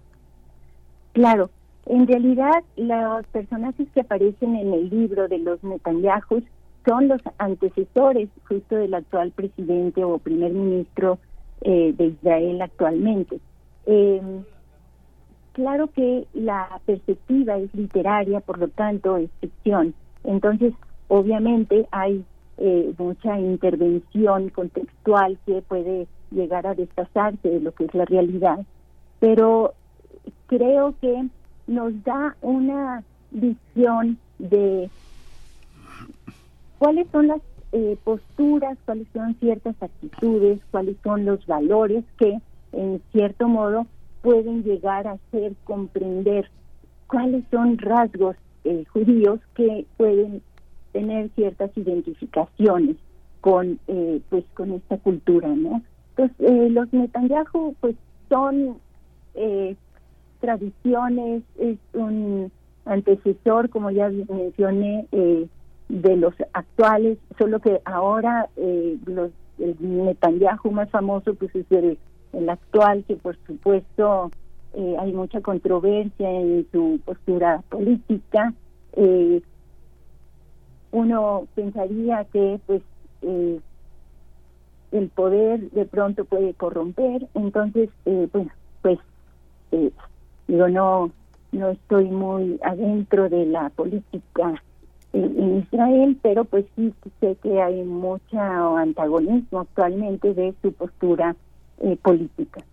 [1.13, 1.51] Claro,
[1.85, 6.41] en realidad los personajes que aparecen en el libro de los Netanyahu
[6.87, 11.19] son los antecesores justo del actual presidente o primer ministro
[11.61, 13.39] eh, de Israel actualmente.
[13.91, 14.43] Em,
[15.53, 19.95] claro que la perspectiva es literaria, por lo tanto es ficción.
[20.23, 20.75] Entonces,
[21.07, 22.23] obviamente hay
[22.57, 28.59] eh, mucha intervención contextual que puede llegar a desplazarse de lo que es la realidad,
[29.19, 29.73] pero
[30.45, 31.27] creo que
[31.65, 34.87] nos da una visión de
[36.77, 42.39] cuáles son las eh, posturas, cuáles son ciertas actitudes, cuáles son los valores que
[42.71, 43.87] en cierto modo
[44.21, 46.49] pueden llegar a hacer comprender
[47.07, 50.41] cuáles son rasgos eh, judíos que pueden
[50.91, 52.97] tener ciertas identificaciones
[53.41, 55.81] con eh, pues con esta cultura no
[56.15, 57.95] entonces los Netanyahu pues
[58.27, 58.77] son
[60.39, 62.51] tradiciones, es un
[62.85, 65.47] antecesor, como ya mencioné, eh,
[65.89, 71.97] de los actuales, solo que ahora eh, los, el Netanyahu más famoso pues es el,
[72.33, 74.31] el actual, que por supuesto
[74.73, 78.53] eh, hay mucha controversia en su postura política.
[78.93, 79.41] Eh,
[80.91, 82.81] uno pensaría que pues
[83.21, 83.59] eh,
[84.91, 88.99] el poder de pronto puede corromper, entonces eh, bueno, pues
[89.71, 89.91] eh,
[90.49, 91.11] Digo, no,
[91.51, 94.59] no estoy muy adentro de la política
[95.13, 101.35] en, Israel, pero pues sí sé que hay mucho antagonismo actualmente de su postura
[101.81, 102.63] eh.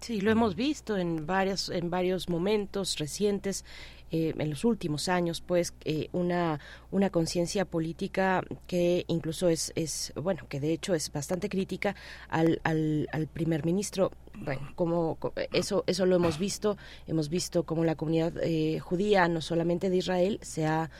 [0.00, 3.64] Sí, lo hemos visto en varios en varios momentos recientes
[4.10, 10.12] eh, en los últimos años, pues, eh, una, una conciencia política que incluso es, es,
[10.16, 11.94] bueno, que de hecho es bastante crítica
[12.28, 14.10] al, al, al primer ministro.
[14.34, 15.18] Bueno, como
[15.52, 19.96] eso, eso lo hemos visto, hemos visto como la comunidad eh, judía, no solamente de
[19.96, 20.90] Israel, se ha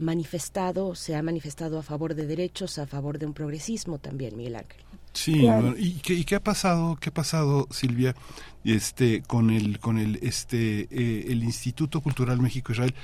[0.00, 4.56] manifestado, se ha manifestado a favor de derechos, a favor de un progresismo también, Miguel
[4.56, 4.84] Ángel.
[5.14, 5.46] Sí,
[5.78, 8.14] ¿y qué, ¿y qué ha pasado, qué ha pasado, Silvia,
[8.64, 12.94] este con el con el este eh, el Instituto Cultural México Israel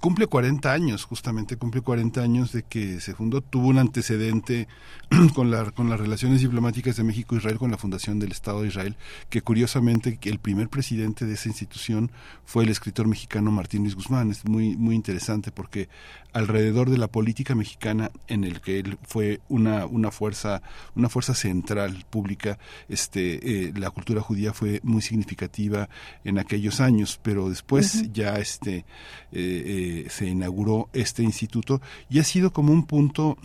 [0.00, 4.66] cumple 40 años justamente cumple 40 años de que se fundó tuvo un antecedente
[5.34, 8.68] con la con las relaciones diplomáticas de México Israel con la fundación del Estado de
[8.68, 8.96] Israel
[9.28, 12.10] que curiosamente el primer presidente de esa institución
[12.44, 14.30] fue el escritor mexicano Martín Luis Guzmán.
[14.30, 15.88] Es muy muy interesante porque
[16.32, 20.62] alrededor de la política mexicana en el que él fue una una fuerza
[20.94, 25.88] una fuerza central pública este eh, la cultura judía fue muy significativa
[26.24, 28.84] en aquellos años, pero después ya este eh,
[29.32, 33.36] eh, se inauguró este instituto y ha sido como un punto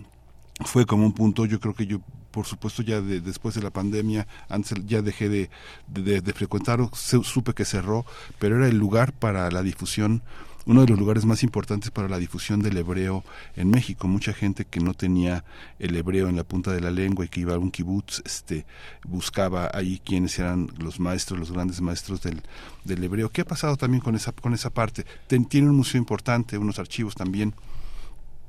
[0.63, 1.99] fue como un punto, yo creo que yo
[2.32, 5.49] por supuesto ya después de la pandemia, antes ya dejé de,
[5.88, 8.06] de, de frecuentar, supe que cerró,
[8.39, 10.21] pero era el lugar para la difusión
[10.65, 13.23] uno de los lugares más importantes para la difusión del hebreo
[13.56, 14.08] en México.
[14.08, 15.43] Mucha gente que no tenía
[15.80, 18.65] el hebreo en la punta de la lengua y que iba a un kibutz, este,
[19.08, 22.41] buscaba ahí quiénes eran los maestros, los grandes maestros del,
[22.84, 23.30] del hebreo.
[23.30, 25.06] ¿Qué ha pasado también con esa, con esa parte?
[25.28, 27.54] tiene un museo importante, unos archivos también.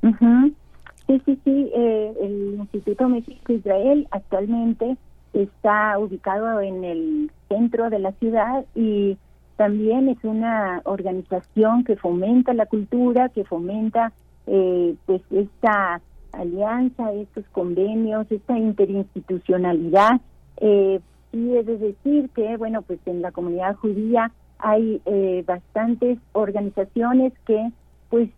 [0.01, 1.71] Sí, sí, sí.
[1.73, 4.97] Eh, el Instituto México-Israel actualmente
[5.33, 9.17] está ubicado en el centro de la ciudad y
[9.57, 14.13] también es una organización que fomenta la cultura, que fomenta
[14.45, 15.99] eh, pues esta
[16.31, 20.21] alianza, estos convenios, esta interinstitucionalidad.
[20.57, 20.99] Eh,
[21.33, 27.71] y es decir que, bueno, pues en la comunidad judía hay eh, bastantes organizaciones que
[28.09, 28.29] pues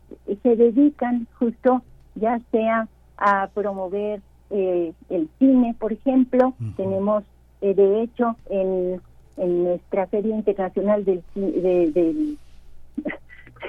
[0.42, 1.84] se dedican justo
[2.16, 7.24] ya sea a promover eh, el cine, por ejemplo, tenemos
[7.62, 9.00] de hecho en
[9.40, 12.38] en nuestra Feria Internacional del, del,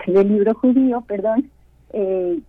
[0.06, 1.50] libro judío, perdón,
[1.92, 2.40] eh,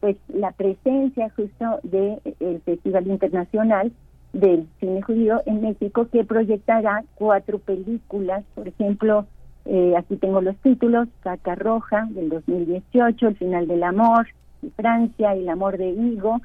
[0.00, 3.92] pues la presencia justo del el Festival Internacional
[4.32, 9.26] del cine judío en México que proyectará cuatro películas, por ejemplo,
[9.64, 14.28] eh, aquí tengo los títulos, Caca Roja del 2018, El final del amor,
[14.76, 16.40] Francia, El amor de Higo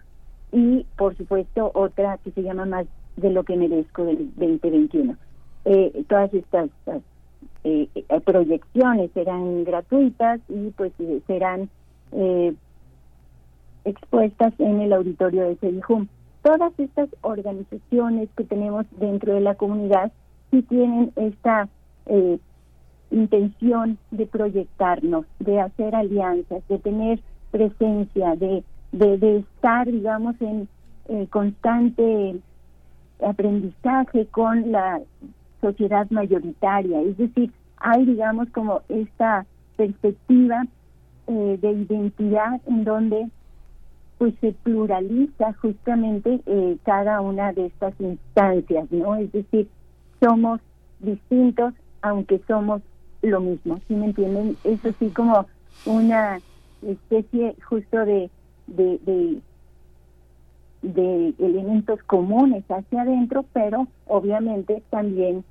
[0.52, 2.86] y por supuesto otra que se llama Más
[3.18, 5.16] de lo que merezco del 2021.
[5.66, 6.70] Eh, todas estas
[7.64, 7.88] eh,
[8.26, 10.92] proyecciones serán gratuitas y pues
[11.26, 11.70] serán
[13.86, 16.08] expuestas en el auditorio de Cedijum
[16.44, 20.12] todas estas organizaciones que tenemos dentro de la comunidad
[20.52, 21.68] sí tienen esta
[22.06, 22.38] eh,
[23.10, 27.20] intención de proyectarnos, de hacer alianzas, de tener
[27.52, 30.68] presencia, de, de, estar, digamos, en
[31.08, 32.36] eh, constante
[33.26, 35.00] aprendizaje con la
[35.64, 37.02] sociedad mayoritaria.
[37.02, 39.46] Es decir, hay, digamos, como esta
[39.78, 40.64] perspectiva
[41.28, 43.30] eh, de identidad en donde
[44.18, 49.16] pues se pluraliza justamente eh, cada una de estas instancias, ¿no?
[49.16, 49.68] Es decir,
[50.20, 50.60] somos
[51.00, 52.82] distintos aunque somos
[53.22, 54.58] lo mismo, ¿sí me entienden?
[54.66, 55.46] Es así como
[55.86, 56.40] una
[56.86, 58.30] especie justo de,
[58.68, 59.42] de, de,
[60.82, 65.46] de elementos comunes hacia adentro, pero obviamente también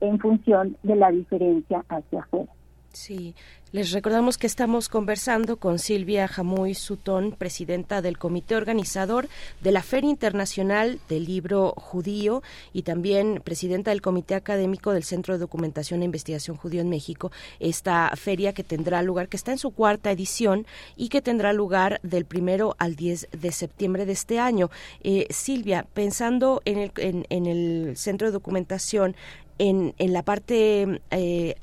[0.00, 2.52] en función de la diferencia hacia afuera.
[2.92, 3.34] Sí,
[3.70, 9.28] les recordamos que estamos conversando con Silvia Jamuy Sutón, presidenta del comité organizador
[9.60, 12.42] de la Feria Internacional del Libro Judío
[12.72, 17.30] y también presidenta del comité académico del Centro de Documentación e Investigación Judío en México.
[17.60, 22.00] Esta feria que tendrá lugar, que está en su cuarta edición y que tendrá lugar
[22.02, 24.70] del primero al 10 de septiembre de este año.
[25.02, 29.14] Eh, Silvia, pensando en el, en el Centro de Documentación,
[29.58, 31.56] en, en la parte, eh,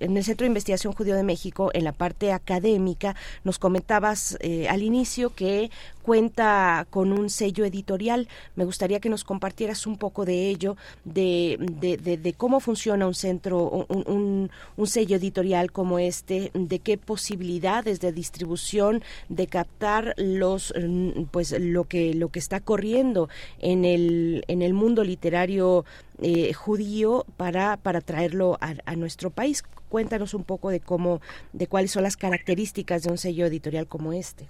[0.00, 4.68] en el Centro de Investigación Judío de México, en la parte académica, nos comentabas eh,
[4.68, 5.70] al inicio que
[6.06, 8.28] cuenta con un sello editorial.
[8.54, 13.86] Me gustaría que nos compartieras un poco de ello, de, de, cómo funciona un centro,
[13.88, 21.24] un, un, sello editorial como este, de qué posibilidades de distribución, de captar los, mm,
[21.32, 23.28] pues lo que lo que está corriendo
[23.58, 25.84] en el en el mundo literario
[26.22, 29.62] eh, judío para, para traerlo a, nuestro país.
[29.90, 31.20] Cuéntanos un poco de cómo,
[31.52, 34.46] de cuáles son las características de un sello editorial como este.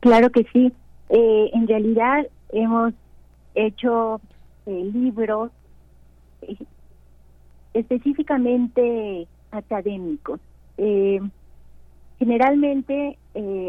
[0.00, 0.72] Claro que sí.
[1.10, 2.92] Eh, en realidad hemos
[3.54, 4.20] hecho
[4.66, 5.52] eh, libros
[7.72, 10.40] específicamente académicos.
[12.18, 13.18] generalmente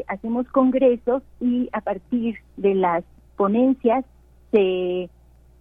[0.08, 3.04] hacemos congresos y a partir de las
[3.38, 4.06] ponencias
[4.52, 5.10] se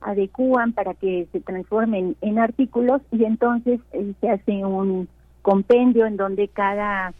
[0.04, 5.08] adecúan para que se transformen en artículos y entonces eh, se hace un
[5.42, 7.12] compendio en donde cada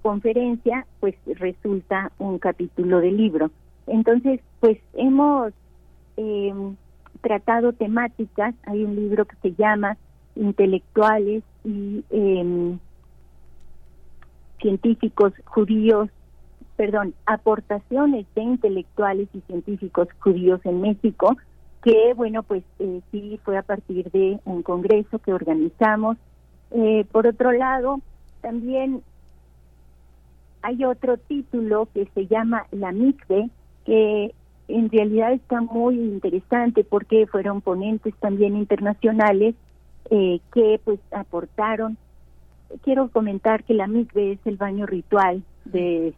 [0.00, 3.50] conferencia pues resulta un capítulo del libro.
[3.86, 5.52] Entonces pues hemos
[6.16, 6.76] em,
[7.20, 9.96] tratado temáticas, hay un libro que se llama
[10.34, 12.78] Intelectuales y em,
[14.60, 16.08] Científicos Judíos,
[16.76, 21.36] perdón, aportaciones de intelectuales y científicos judíos en México,
[21.82, 26.16] que bueno, pues eh, sí fue a partir de un congreso que organizamos.
[26.70, 28.00] Eh, por otro lado,
[28.40, 29.02] también
[30.62, 33.50] hay otro título que se llama La MICDE,
[33.84, 34.32] que
[34.68, 39.56] en realidad está muy interesante porque fueron ponentes también internacionales
[40.10, 41.98] eh, que pues aportaron.
[42.82, 46.14] Quiero comentar que la MICDE es el baño ritual de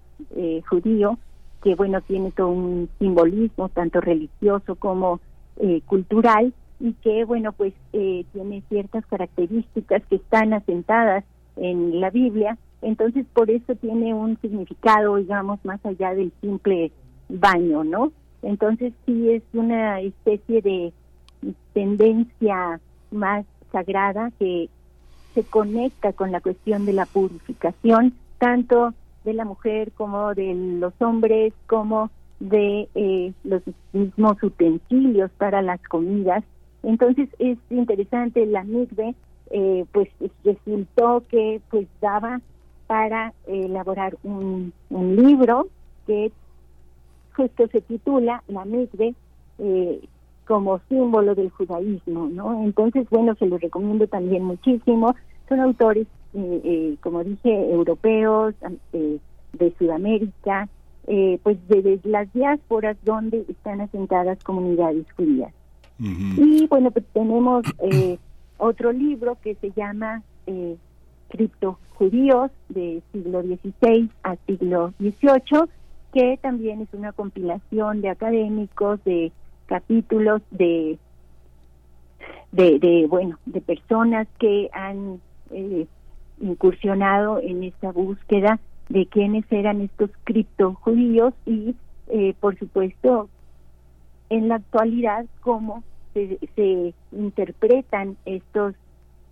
[0.69, 1.19] judío,
[1.62, 5.21] que bueno, tiene todo un simbolismo tanto religioso como
[5.59, 11.25] eh, cultural y que, bueno, pues eh, tiene ciertas características que están asentadas
[11.57, 16.91] en la Biblia, entonces por eso tiene un significado, digamos, más allá del simple
[17.29, 18.13] baño, ¿no?
[18.43, 20.93] Entonces sí es una especie de
[21.73, 22.81] tendencia
[23.11, 24.69] más sagrada que
[25.35, 28.95] se conecta con la cuestión de la purificación, tanto
[29.25, 33.62] de la mujer como de los hombres, como de eh, los
[33.93, 36.45] mismos utensilios para las comidas.
[36.82, 39.14] Entonces es interesante la MIGBE,
[39.51, 40.09] eh, pues
[40.45, 42.41] resultó que pues daba
[42.87, 45.68] para elaborar un, un libro
[46.07, 46.32] que
[47.35, 49.14] justo se titula La MIGBE
[49.59, 50.01] eh,
[50.47, 52.64] como símbolo del judaísmo, ¿no?
[52.64, 55.14] Entonces, bueno, se lo recomiendo también muchísimo.
[55.49, 58.55] Son autores, eh, eh como dije, europeos,
[58.93, 60.68] de Sudamérica,
[61.07, 65.53] eh, pues de, las diásporas donde están asentadas comunidades judías.
[65.99, 68.19] Y bueno, pues tenemos eh,
[68.59, 70.77] otro libro que se llama eh,
[71.29, 75.69] Criptojudíos de siglo XVI a siglo XVIII,
[76.13, 79.33] que también es una compilación de académicos, de
[79.67, 80.99] capítulos de,
[82.53, 85.87] de, de bueno, de personas que han eh,
[86.41, 91.74] incursionado en esta búsqueda de quiénes eran estos criptojudíos y,
[92.09, 93.28] eh, por supuesto,
[94.30, 95.82] en la actualidad cómo
[96.12, 98.74] se, se interpretan estos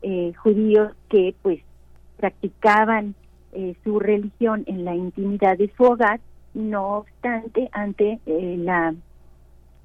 [0.03, 1.61] eh, judíos que pues
[2.17, 3.15] practicaban
[3.53, 6.21] eh, su religión en la intimidad de su hogar,
[6.55, 8.95] no obstante ante eh, la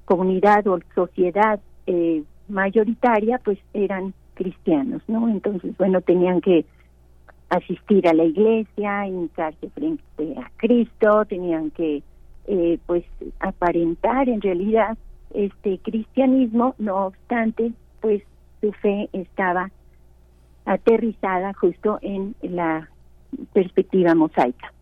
[0.04, 5.28] comunidad o sociedad eh, mayoritaria pues eran cristianos, ¿no?
[5.28, 6.64] Entonces, bueno, tenían que
[7.48, 10.02] asistir a la iglesia, hincarse frente
[10.36, 12.02] a Cristo, tenían que
[12.46, 13.04] eh, pues
[13.40, 14.96] aparentar en realidad
[15.34, 18.22] este cristianismo, no obstante, pues
[18.60, 19.70] su fe estaba
[20.64, 22.88] aterrizada justo en la
[23.52, 24.72] perspectiva mosaica.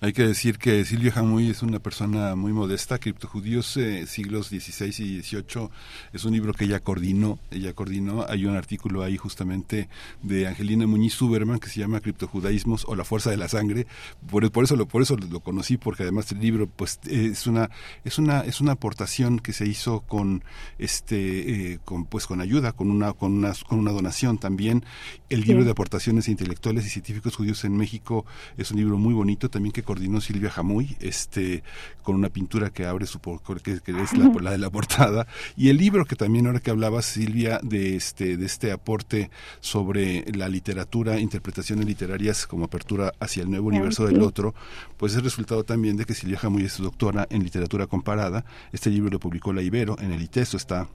[0.00, 4.86] Hay que decir que Silvia Jamuy es una persona muy modesta, Criptojudíos eh, siglos XVI
[4.86, 5.70] y XVIII
[6.12, 9.88] es un libro que ella coordinó, ella coordinó, hay un artículo ahí justamente
[10.22, 13.88] de Angelina Muñiz Suberman que se llama Criptojudaísmos o la fuerza de la sangre,
[14.30, 17.68] por, por eso lo por eso lo conocí porque además el libro pues es una
[18.04, 20.44] es una es una aportación que se hizo con
[20.78, 24.84] este eh, con pues con ayuda, con una con una con una donación también.
[25.28, 28.24] El libro de aportaciones intelectuales y científicos judíos en México
[28.56, 31.62] es un libro muy bonito también que coordinó Silvia Jamuy, este,
[32.02, 35.26] con una pintura que abre su que, que es la, la, de la portada
[35.56, 39.30] y el libro que también ahora que hablaba Silvia de este de este aporte
[39.60, 44.54] sobre la literatura, interpretaciones literarias como apertura hacia el nuevo universo del otro,
[44.98, 48.44] pues es resultado también de que Silvia Jamuy es doctora en literatura comparada.
[48.72, 50.86] Este libro lo publicó la Ibero, en el ITESO está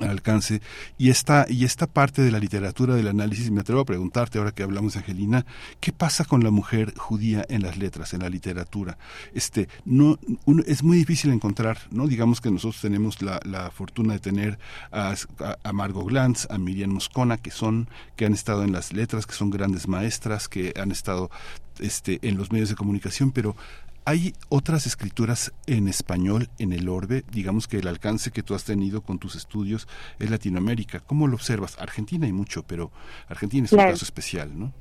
[0.00, 0.60] al alcance.
[0.98, 4.52] Y esta y esta parte de la literatura del análisis me atrevo a preguntarte ahora
[4.52, 5.44] que hablamos Angelina
[5.80, 8.98] qué pasa con la mujer judía en las letras en la literatura
[9.34, 10.18] este no
[10.66, 14.58] es muy difícil encontrar no digamos que nosotros tenemos la, la fortuna de tener
[14.90, 15.14] a,
[15.62, 19.34] a, Margot Glantz a Miriam Moscona que son que han estado en las letras que
[19.34, 21.30] son grandes maestras que han estado
[21.78, 23.56] este en los medios de comunicación pero
[24.04, 27.22] ¿Hay otras escrituras en español en el orbe?
[27.30, 29.86] Digamos que el alcance que tú has tenido con tus estudios
[30.18, 31.00] es Latinoamérica.
[31.00, 31.78] ¿Cómo lo observas?
[31.80, 32.90] Argentina hay mucho, pero
[33.28, 33.90] Argentina es claro.
[33.90, 34.72] un caso especial, ¿no?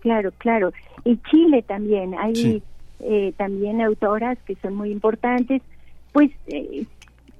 [0.00, 0.72] Claro, claro.
[1.04, 2.16] Y Chile también.
[2.18, 2.62] Hay sí.
[3.00, 5.62] eh, también autoras que son muy importantes.
[6.12, 6.86] Pues eh,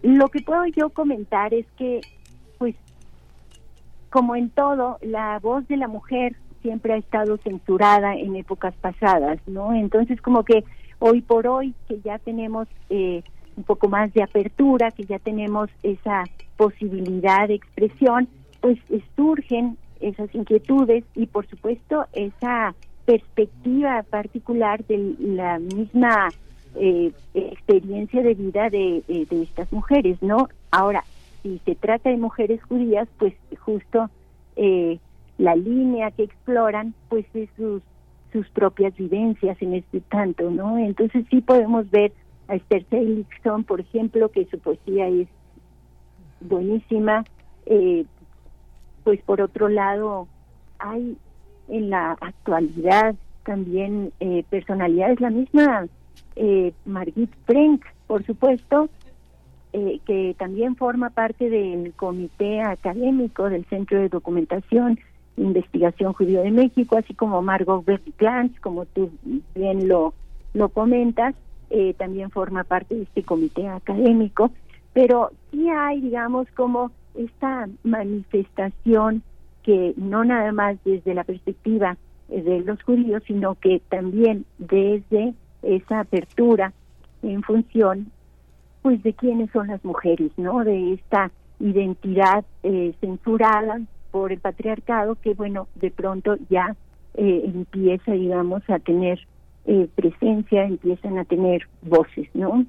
[0.02, 2.02] lo que puedo yo comentar es que,
[2.58, 2.76] pues,
[4.10, 9.40] como en todo, la voz de la mujer siempre ha estado censurada en épocas pasadas,
[9.48, 9.74] ¿no?
[9.74, 10.64] Entonces, como que
[10.98, 13.22] hoy por hoy que ya tenemos eh,
[13.56, 16.24] un poco más de apertura, que ya tenemos esa
[16.56, 18.28] posibilidad de expresión,
[18.60, 18.78] pues
[19.16, 22.74] surgen esas inquietudes y por supuesto esa
[23.04, 26.28] perspectiva particular de la misma
[26.74, 30.48] eh, experiencia de vida de, de, de, estas mujeres, ¿no?
[30.70, 31.04] Ahora,
[31.42, 34.10] si se trata de mujeres judías, pues justo
[34.56, 34.98] eh,
[35.38, 37.82] la línea que exploran, pues es sus
[38.34, 40.76] sus propias vivencias en este tanto, ¿no?
[40.76, 42.12] Entonces sí podemos ver
[42.48, 45.28] a Esther Seligson, por ejemplo, que su poesía es
[46.40, 47.24] buenísima.
[47.66, 48.04] Eh,
[49.04, 50.26] pues por otro lado,
[50.80, 51.16] hay
[51.68, 53.14] en la actualidad
[53.44, 55.86] también eh, personalidades, la misma
[56.34, 58.88] eh, Margit Frank, por supuesto,
[59.72, 64.98] eh, que también forma parte del comité académico del Centro de Documentación
[65.36, 67.84] Investigación Judío de México, así como Margot
[68.18, 69.10] Glantz, como tú
[69.54, 70.14] bien lo,
[70.52, 71.34] lo comentas,
[71.70, 74.50] eh, también forma parte de este comité académico,
[74.92, 79.22] pero sí hay, digamos, como esta manifestación
[79.62, 81.96] que no nada más desde la perspectiva
[82.28, 86.72] de los judíos, sino que también desde esa apertura
[87.22, 88.10] en función
[88.82, 90.62] pues de quiénes son las mujeres, ¿no?
[90.62, 93.80] De esta identidad eh, censurada
[94.14, 96.76] por el patriarcado que, bueno, de pronto ya
[97.14, 99.18] eh, empieza, digamos, a tener
[99.66, 102.64] eh, presencia, empiezan a tener voces, ¿no?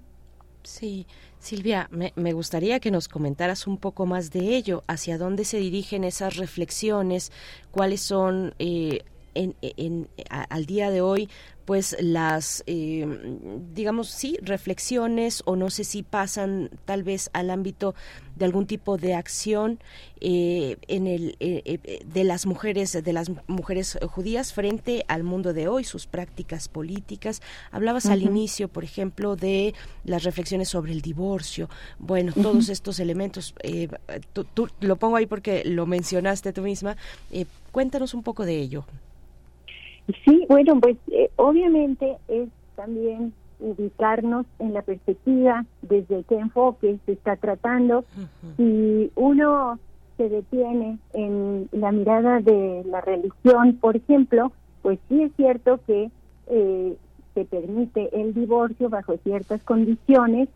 [0.64, 1.06] Sí,
[1.38, 5.60] Silvia, me, me, gustaría que nos comentaras un poco más de ello, hacia dónde se
[5.60, 7.32] dirigen esas reflexiones,
[7.70, 9.04] cuáles son eh,
[9.36, 11.30] en, en, a, al día de hoy
[11.66, 13.06] pues las eh,
[13.74, 17.96] digamos sí reflexiones o no sé si pasan tal vez al ámbito
[18.36, 19.80] de algún tipo de acción
[20.22, 25.54] eh, en el eh, eh de las mujeres de las mujeres judías frente al mundo
[25.54, 28.14] de hoy sus prácticas políticas hablabas uh -huh.
[28.14, 29.74] al inicio por ejemplo de
[30.04, 31.68] las reflexiones sobre el divorcio
[31.98, 32.44] bueno uh -huh.
[32.44, 33.90] todos estos elementos eh,
[34.34, 36.96] tú, tú, lo pongo ahí porque lo mencionaste tú misma
[37.32, 38.86] eh, cuéntanos un poco de ello
[40.24, 47.14] Sí, bueno, pues eh, obviamente es también ubicarnos en la perspectiva desde qué enfoque se
[47.14, 48.06] está tratando.
[48.58, 49.80] Si uno
[50.18, 54.51] se detiene en la mirada de la religión, por ejemplo,
[54.82, 56.12] pues sí es cierto que
[56.47, 56.97] eh,
[57.34, 60.47] se permite el divorcio bajo ciertas condiciones,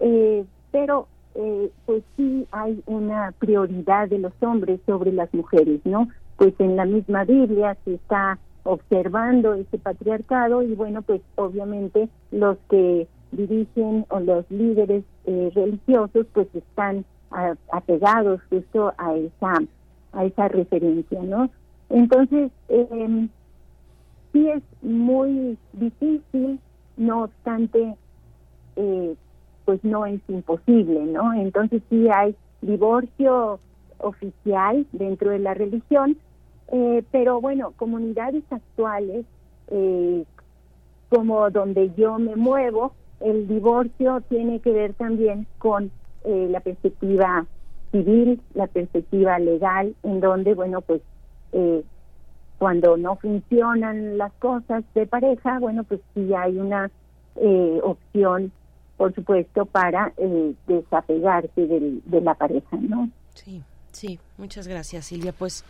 [0.00, 6.08] eh, pero eh, pues sí hay una prioridad de los hombres sobre las mujeres, ¿no?
[6.36, 12.56] Pues en la misma Biblia se está observando ese patriarcado y bueno, pues obviamente los
[12.68, 17.04] que dirigen o los líderes eh, religiosos pues están
[17.72, 19.58] apegados justo a esa
[20.12, 21.50] a esa referencia, ¿no?
[21.90, 23.28] Entonces eh,
[24.32, 26.60] sí es muy difícil,
[26.96, 27.96] no obstante,
[28.76, 29.14] eh,
[29.64, 31.32] pues no es imposible, ¿no?
[31.34, 33.58] Entonces sí hay divorcio
[33.98, 36.16] oficial dentro de la religión,
[36.68, 39.26] eh, pero bueno, comunidades actuales,
[39.68, 40.24] eh,
[41.10, 45.90] como donde yo me muevo, el divorcio tiene que ver también con
[46.24, 47.46] eh, la perspectiva
[47.92, 51.00] civil, la perspectiva legal, en donde, bueno, pues
[52.58, 56.90] cuando no funcionan las cosas de pareja, bueno, pues sí hay una
[57.82, 58.50] opción,
[58.96, 60.12] por supuesto, para
[60.66, 63.08] desapegarse de la pareja, ¿no?
[63.34, 63.62] Sí,
[63.92, 65.32] sí, muchas gracias, Silvia.
[65.32, 65.64] Pues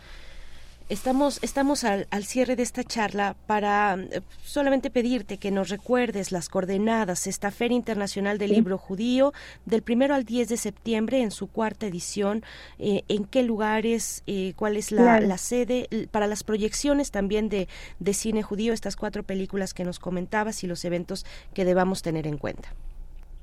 [0.87, 6.47] Estamos, estamos al, cierre de esta charla para eh, solamente pedirte que nos recuerdes las
[6.47, 9.33] coordenadas, esta Feria Internacional del Libro Judío,
[9.65, 12.43] del primero al 10 de septiembre en su cuarta edición,
[12.77, 17.67] eh, en qué lugares, eh, cuál es la, sede, para las proyecciones también de,
[17.99, 21.25] de cine judío, estas cuatro películas que nos comentabas y los eventos
[21.55, 22.69] que debamos tener en cuenta.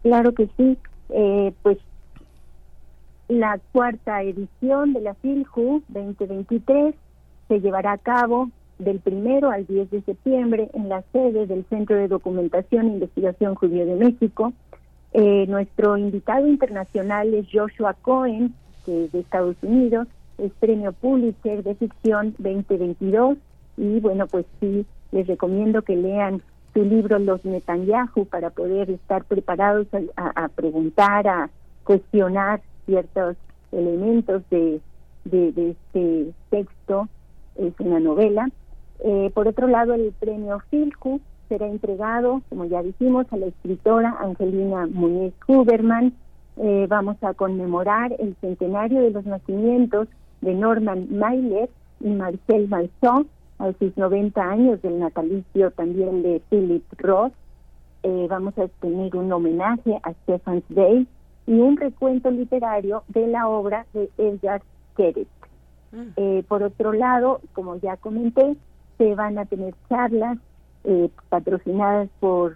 [0.04, 0.78] Claro que sí,
[1.62, 1.78] pues
[3.26, 6.94] la cuarta edición de la FILJU 2023
[7.52, 8.48] se llevará a cabo
[8.78, 13.54] del primero al 10 de septiembre en la sede del Centro de Documentación e Investigación
[13.56, 14.54] Judío de México.
[15.12, 18.54] Eh, nuestro invitado internacional es Joshua Cohen,
[18.86, 23.36] que es de Estados Unidos, es premio Pulitzer de ficción 2022
[23.76, 26.40] y bueno, pues sí, les recomiendo que lean
[26.72, 31.50] su libro Los Netanyahu para poder estar preparados a, preguntar, a
[31.84, 33.36] cuestionar ciertos
[33.72, 34.80] elementos de,
[35.26, 37.08] de, de este texto
[37.56, 38.50] es una novela.
[39.00, 44.16] Eh, por otro lado, el premio Filcu será entregado, como ya dijimos, a la escritora
[44.20, 46.12] Angelina Muñiz Huberman.
[46.56, 50.08] Eh, vamos a conmemorar el centenario de los nacimientos
[50.40, 51.68] de Norman Mailer
[52.00, 53.26] y Marcel Marceau
[53.58, 57.32] a sus 90 años del natalicio también de Philip Roth.
[58.02, 61.06] Eh, vamos a tener un homenaje a Stefan Zweig
[61.46, 64.62] y un recuento literario de la obra de Edgar
[64.96, 65.28] Keret.
[66.16, 68.56] Eh, por otro lado, como ya comenté,
[68.96, 70.38] se van a tener charlas
[70.84, 72.54] eh, patrocinadas por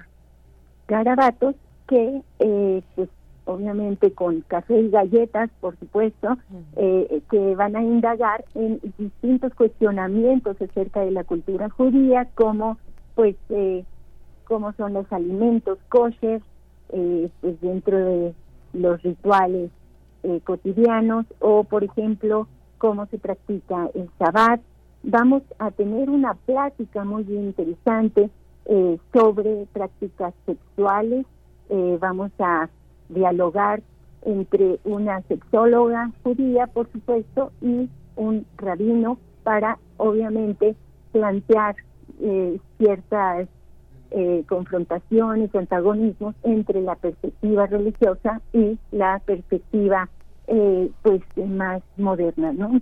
[0.88, 1.54] Garabatos
[1.86, 3.08] que, eh, pues,
[3.44, 6.36] obviamente con café y galletas, por supuesto,
[6.74, 12.76] que van a indagar en distintos cuestionamientos acerca de la cultura judía, como,
[13.14, 13.36] pues,
[14.44, 16.40] cómo son los alimentos kosher,
[16.88, 18.34] pues, dentro de
[18.72, 19.70] los rituales
[20.42, 22.48] cotidianos, o, por ejemplo,
[22.78, 24.60] cómo se practica el Shabbat.
[25.02, 28.30] Vamos a tener una plática muy interesante
[28.66, 31.26] eh, sobre prácticas sexuales.
[31.68, 32.68] Eh, vamos a
[33.08, 33.82] dialogar
[34.22, 40.74] entre una sexóloga judía, por supuesto, y un rabino para, obviamente,
[41.12, 41.76] plantear
[42.20, 43.48] eh, ciertas
[44.46, 50.08] confrontaciones, antagonismos entre la perspectiva religiosa y la perspectiva
[50.48, 52.80] eh, pues más moderna, ¿no?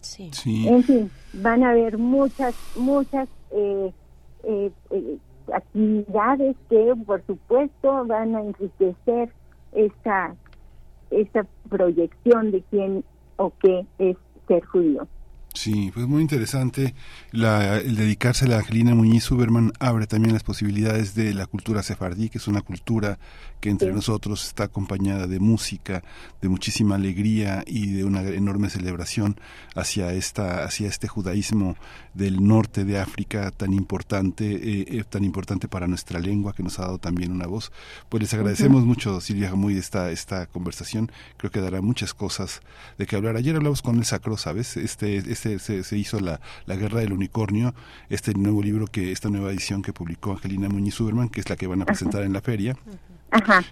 [0.00, 0.30] Sí.
[0.66, 3.92] En fin, van a haber muchas, muchas eh,
[4.44, 5.18] eh, eh,
[5.52, 9.30] actividades que, por supuesto, van a enriquecer
[9.72, 10.34] esta,
[11.10, 13.04] esta proyección de quién
[13.36, 14.16] o qué es
[14.48, 15.06] ser judío.
[15.54, 16.94] Sí, pues muy interesante.
[17.32, 22.28] el dedicarse a la Angelina Muñiz Superman abre también las posibilidades de la cultura sefardí,
[22.28, 23.18] que es una cultura
[23.60, 26.02] que entre nosotros está acompañada de música,
[26.40, 29.38] de muchísima alegría y de una enorme celebración
[29.74, 31.76] hacia esta, hacia este judaísmo
[32.14, 36.78] del norte de África tan importante, eh, eh, tan importante para nuestra lengua, que nos
[36.78, 37.70] ha dado también una voz.
[38.08, 41.12] Pues les agradecemos mucho, Silvia Jamuy, esta, esta conversación.
[41.36, 42.62] Creo que dará muchas cosas
[42.98, 43.36] de que hablar.
[43.36, 44.76] Ayer hablamos con el Sacro, ¿sabes?
[44.76, 47.74] Este, este se, hizo la, la Guerra del Unicornio,
[48.08, 51.56] este nuevo libro que, esta nueva edición que publicó Angelina Muñiz Uberman, que es la
[51.56, 52.76] que van a presentar en la feria.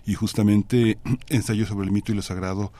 [0.06, 0.98] Y justamente
[1.28, 2.72] Ensayo sobre el mito y lo sagrado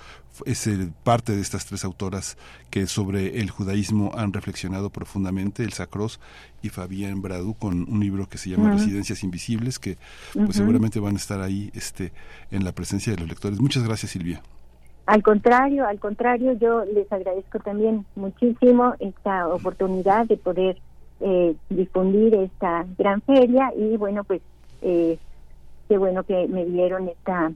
[0.47, 0.69] es
[1.03, 2.37] parte de estas tres autoras
[2.71, 6.21] que sobre el judaísmo han reflexionado profundamente, Elsa Cross
[6.63, 9.99] y Fabián Bradu, con un libro que se llama Residencias Invisibles, que
[10.33, 12.13] pues seguramente van a estar ahí este,
[12.53, 13.59] en la presencia de los lectores.
[13.59, 14.41] Muchas gracias, Silvia.
[15.09, 20.77] Al contrario, al contrario, yo les agradezco también muchísimo esta oportunidad de poder
[21.21, 24.43] eh, difundir esta gran feria y bueno, pues
[24.83, 25.17] eh,
[25.89, 27.51] qué bueno que me dieron esta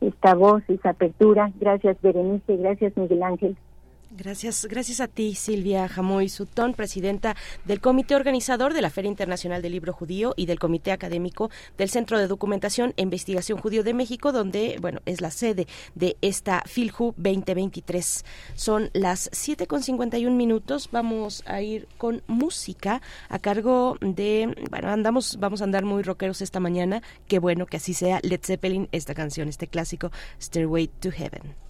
[0.00, 1.52] esta voz, esa apertura.
[1.60, 3.56] Gracias Berenice, gracias Miguel Ángel.
[4.12, 9.62] Gracias, gracias a ti, Silvia Jamoy Sutón, presidenta del Comité Organizador de la Feria Internacional
[9.62, 11.48] del Libro Judío y del Comité Académico
[11.78, 16.16] del Centro de Documentación e Investigación Judío de México, donde, bueno, es la sede de
[16.22, 18.24] esta FILJU 2023.
[18.56, 20.88] Son las 7.51 minutos.
[20.90, 26.42] Vamos a ir con música a cargo de, bueno, andamos, vamos a andar muy rockeros
[26.42, 27.00] esta mañana.
[27.28, 28.18] Qué bueno que así sea.
[28.24, 31.69] Led Zeppelin, esta canción, este clásico, Stairway to Heaven.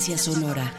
[0.00, 0.72] Experiencia sonora.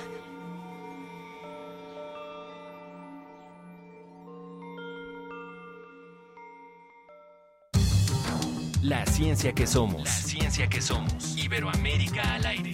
[8.82, 10.06] La ciencia que somos.
[10.06, 11.38] La ciencia que somos.
[11.38, 12.74] Iberoamérica al aire.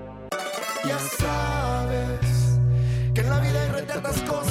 [0.83, 2.59] Ya sabes
[3.13, 4.50] que en la vida hay retratas cosas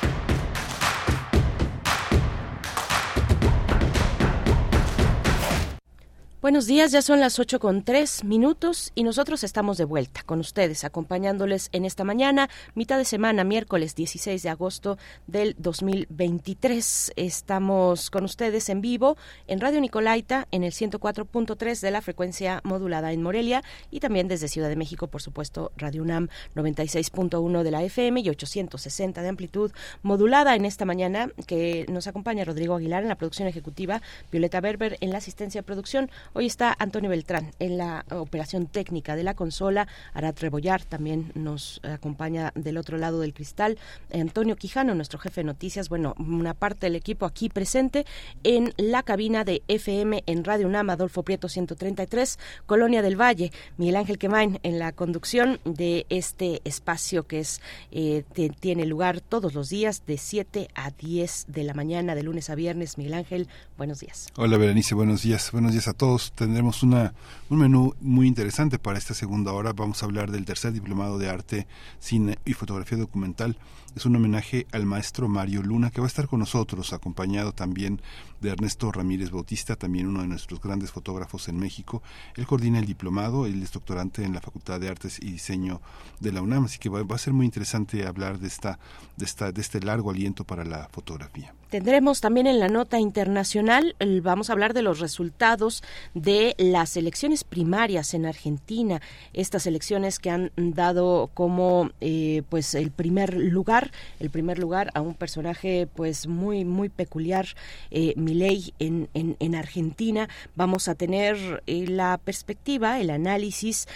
[6.41, 10.39] Buenos días, ya son las ocho con tres minutos y nosotros estamos de vuelta con
[10.39, 17.13] ustedes, acompañándoles en esta mañana, mitad de semana, miércoles 16 de agosto del 2023.
[17.15, 23.13] Estamos con ustedes en vivo en Radio Nicolaita en el 104.3 de la frecuencia modulada
[23.13, 27.83] en Morelia y también desde Ciudad de México, por supuesto, Radio UNAM 96.1 de la
[27.83, 29.71] FM y 860 de amplitud
[30.01, 34.97] modulada en esta mañana que nos acompaña Rodrigo Aguilar en la producción ejecutiva, Violeta Berber
[35.01, 36.09] en la asistencia de producción.
[36.33, 39.89] Hoy está Antonio Beltrán en la operación técnica de la consola.
[40.13, 43.77] Arat Rebollar también nos acompaña del otro lado del cristal.
[44.13, 48.05] Antonio Quijano, nuestro jefe de noticias, bueno, una parte del equipo aquí presente
[48.45, 53.51] en la cabina de FM en Radio UNAM, Adolfo Prieto 133, Colonia del Valle.
[53.75, 57.61] Miguel Ángel Quemain en la conducción de este espacio que es
[57.91, 58.23] eh,
[58.61, 62.55] tiene lugar todos los días de 7 a 10 de la mañana, de lunes a
[62.55, 62.97] viernes.
[62.97, 64.27] Miguel Ángel, buenos días.
[64.37, 65.51] Hola Berenice, buenos días.
[65.51, 66.20] Buenos días a todos.
[66.29, 67.13] Tendremos una,
[67.49, 69.73] un menú muy interesante para esta segunda hora.
[69.73, 71.67] Vamos a hablar del tercer diplomado de arte,
[71.99, 73.57] cine y fotografía documental.
[73.95, 78.01] Es un homenaje al maestro Mario Luna que va a estar con nosotros, acompañado también
[78.39, 82.01] de Ernesto Ramírez Bautista, también uno de nuestros grandes fotógrafos en México.
[82.35, 85.81] Él coordina el diplomado, él es doctorante en la Facultad de Artes y Diseño
[86.19, 88.79] de la UNAM, así que va, a ser muy interesante hablar de esta,
[89.17, 91.53] de esta, de este largo aliento para la fotografía.
[91.71, 95.83] Tendremos también en la nota internacional, vamos a hablar de los resultados
[96.13, 102.91] de las elecciones primarias en Argentina, estas elecciones que han dado como eh, pues el
[102.91, 103.80] primer lugar,
[104.19, 107.47] el primer lugar a un personaje pues muy muy peculiar,
[107.89, 110.29] eh, Milei en, en, en Argentina.
[110.55, 113.87] Vamos a tener eh, la perspectiva, el análisis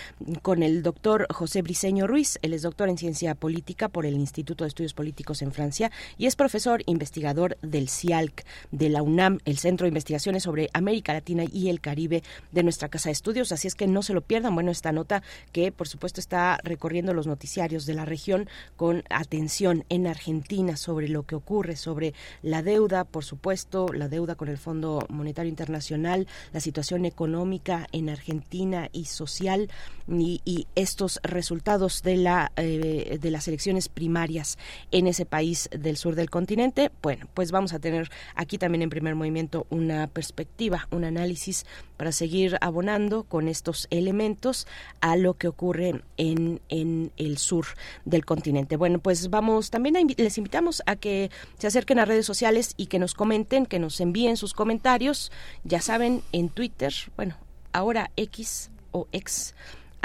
[0.42, 4.64] con el doctor José Briceño Ruiz, él es doctor en ciencia política por el Instituto
[4.64, 9.58] de Estudios Políticos en Francia y es profesor investigador del CIALC de la UNAM, el
[9.58, 13.52] Centro de Investigaciones sobre América Latina y el Caribe de nuestra Casa de Estudios.
[13.52, 14.56] Así es que no se lo pierdan.
[14.56, 19.75] Bueno, esta nota que por supuesto está recorriendo los noticiarios de la región con atención
[19.90, 24.58] en Argentina sobre lo que ocurre, sobre la deuda, por supuesto, la deuda con el
[24.58, 29.70] Fondo Monetario Internacional, la situación económica en Argentina y social
[30.08, 34.58] y, estos resultados de la eh, de las elecciones primarias
[34.92, 36.92] en ese país del sur del continente.
[37.02, 41.66] Bueno, pues vamos a tener aquí también en primer movimiento una perspectiva, un análisis
[41.98, 44.68] para seguir abonando con estos elementos
[45.02, 47.66] a lo que ocurre en, en el sur
[48.06, 48.76] del continente.
[48.78, 52.74] Bueno, pues vamos, también a invi- les invitamos a que se acerquen a redes sociales
[52.78, 55.32] y que nos comenten, que nos envíen sus comentarios.
[55.64, 57.38] Ya saben, en Twitter, bueno,
[57.74, 59.56] ahora X o X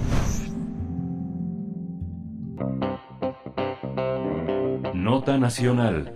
[4.93, 6.13] Nota Nacional.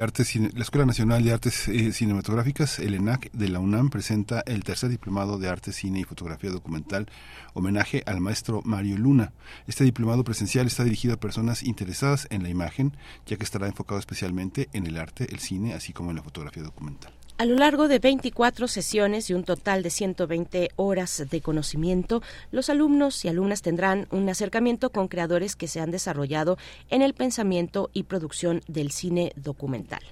[0.00, 4.88] La Escuela Nacional de Artes eh, Cinematográficas, el ENAC de la UNAM, presenta el tercer
[4.88, 7.06] diplomado de Arte, Cine y Fotografía Documental,
[7.52, 9.34] homenaje al maestro Mario Luna.
[9.66, 12.96] Este diplomado presencial está dirigido a personas interesadas en la imagen,
[13.26, 16.62] ya que estará enfocado especialmente en el arte, el cine, así como en la fotografía
[16.62, 17.12] documental.
[17.40, 22.20] A lo largo de 24 sesiones y un total de 120 horas de conocimiento,
[22.50, 26.58] los alumnos y alumnas tendrán un acercamiento con creadores que se han desarrollado
[26.90, 30.02] en el pensamiento y producción del cine documental.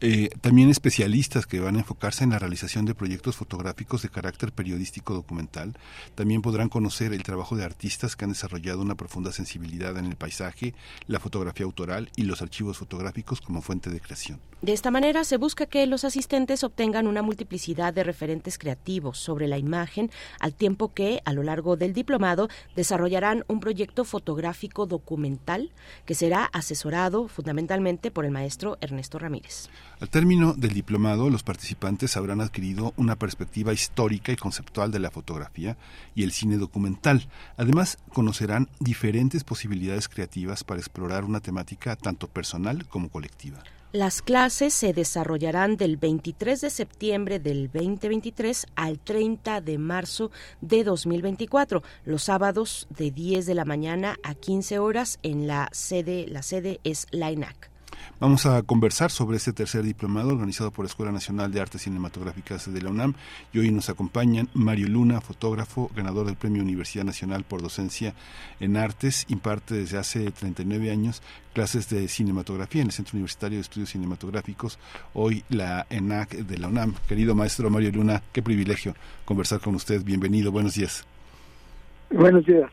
[0.00, 4.52] Eh, también especialistas que van a enfocarse en la realización de proyectos fotográficos de carácter
[4.52, 5.74] periodístico documental.
[6.14, 10.16] También podrán conocer el trabajo de artistas que han desarrollado una profunda sensibilidad en el
[10.16, 10.74] paisaje,
[11.06, 14.40] la fotografía autoral y los archivos fotográficos como fuente de creación.
[14.62, 19.48] De esta manera se busca que los asistentes obtengan una multiplicidad de referentes creativos sobre
[19.48, 25.70] la imagen, al tiempo que, a lo largo del diplomado, desarrollarán un proyecto fotográfico documental
[26.04, 29.68] que será asesorado fundamentalmente por el maestro Ernesto Ramírez.
[29.98, 35.10] Al término del diplomado, los participantes habrán adquirido una perspectiva histórica y conceptual de la
[35.10, 35.78] fotografía
[36.14, 37.26] y el cine documental.
[37.56, 43.62] Además, conocerán diferentes posibilidades creativas para explorar una temática tanto personal como colectiva.
[43.92, 50.30] Las clases se desarrollarán del 23 de septiembre del 2023 al 30 de marzo
[50.60, 56.26] de 2024, los sábados de 10 de la mañana a 15 horas en la sede,
[56.28, 57.70] la sede es la INAC.
[58.18, 62.72] Vamos a conversar sobre este tercer diplomado organizado por la Escuela Nacional de Artes Cinematográficas
[62.72, 63.12] de la UNAM
[63.52, 68.14] y hoy nos acompañan Mario Luna, fotógrafo, ganador del Premio Universidad Nacional por Docencia
[68.58, 71.20] en Artes, imparte desde hace 39 años
[71.52, 74.78] clases de cinematografía en el Centro Universitario de Estudios Cinematográficos,
[75.12, 76.94] hoy la ENAC de la UNAM.
[77.06, 78.94] Querido maestro Mario Luna, qué privilegio
[79.26, 80.02] conversar con usted.
[80.02, 81.04] Bienvenido, buenos días.
[82.10, 82.70] Buenos días.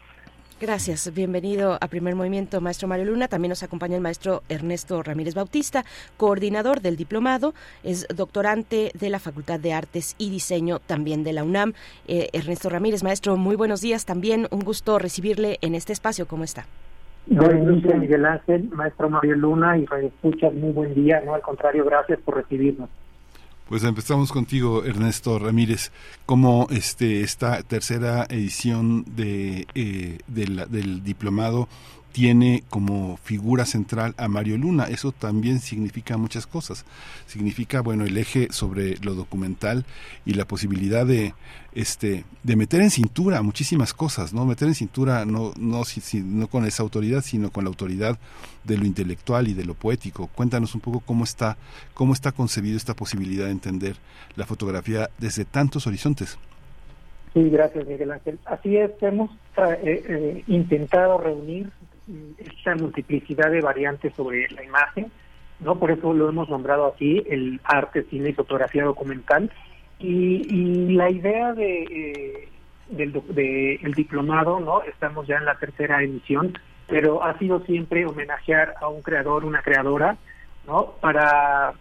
[0.63, 3.27] Gracias, bienvenido a Primer Movimiento, maestro Mario Luna.
[3.27, 5.83] También nos acompaña el maestro Ernesto Ramírez Bautista,
[6.15, 7.53] coordinador del diplomado,
[7.83, 11.73] es doctorante de la Facultad de Artes y Diseño también de la UNAM.
[12.07, 14.05] Eh, Ernesto Ramírez, maestro, muy buenos días.
[14.05, 16.27] También un gusto recibirle en este espacio.
[16.29, 16.65] ¿Cómo está?
[17.27, 21.21] Buenos días, Miguel Ángel, maestro Mario Luna y Radio Escuchas, muy buen día.
[21.25, 22.89] No, al contrario, gracias por recibirnos.
[23.67, 25.91] Pues empezamos contigo, Ernesto Ramírez.
[26.25, 31.67] Como este, esta tercera edición de, eh, del diplomado
[32.13, 34.85] tiene como figura central a Mario Luna.
[34.85, 36.85] Eso también significa muchas cosas.
[37.25, 39.83] Significa, bueno, el eje sobre lo documental
[40.23, 41.33] y la posibilidad de
[41.73, 44.45] este de meter en cintura muchísimas cosas, ¿no?
[44.45, 45.81] Meter en cintura no no
[46.23, 48.19] no con esa autoridad, sino con la autoridad
[48.63, 50.27] de lo intelectual y de lo poético.
[50.27, 51.57] Cuéntanos un poco cómo está
[51.95, 53.95] cómo está concebido esta posibilidad de entender
[54.35, 56.37] la fotografía desde tantos horizontes.
[57.33, 58.37] Sí, gracias Miguel Ángel.
[58.45, 61.71] Así es, hemos eh, eh, intentado reunir
[62.37, 65.11] esta multiplicidad de variantes sobre la imagen,
[65.59, 65.79] ¿no?
[65.79, 69.51] Por eso lo hemos nombrado así, el arte, cine y fotografía documental.
[69.99, 72.49] Y, la idea de, eh,
[72.89, 74.83] del de, el diplomado, ¿no?
[74.83, 76.57] Estamos ya en la tercera emisión,
[76.87, 80.17] pero ha sido siempre homenajear a un creador, una creadora,
[80.67, 80.93] ¿no?
[80.99, 81.73] Para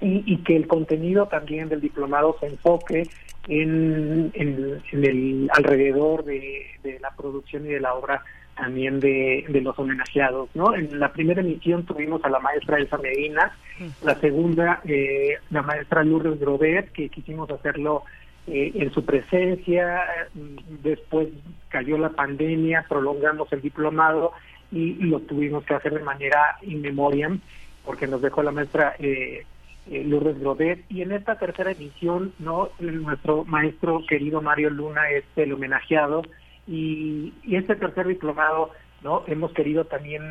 [0.00, 3.08] y, que el contenido también del diplomado se enfoque
[3.48, 8.22] en, el alrededor de, de, la producción y de la obra
[8.56, 10.74] también de, de, los homenajeados, ¿no?
[10.74, 13.52] En la primera emisión tuvimos a la maestra Elsa Medina,
[14.02, 18.04] la segunda eh, la maestra Lourdes Grobet, que quisimos hacerlo
[18.46, 20.02] eh, en su presencia,
[20.82, 21.28] después
[21.68, 24.32] cayó la pandemia, prolongamos el diplomado
[24.72, 27.40] y, lo tuvimos que hacer de manera in memoriam,
[27.84, 29.44] porque nos dejó la maestra eh,
[29.90, 32.70] eh Lourdes Grobet, y en esta tercera emisión, ¿no?
[32.80, 36.22] Nuestro maestro querido Mario Luna es el homenajeado,
[36.66, 38.70] y, este tercer diplomado
[39.02, 40.22] no hemos querido también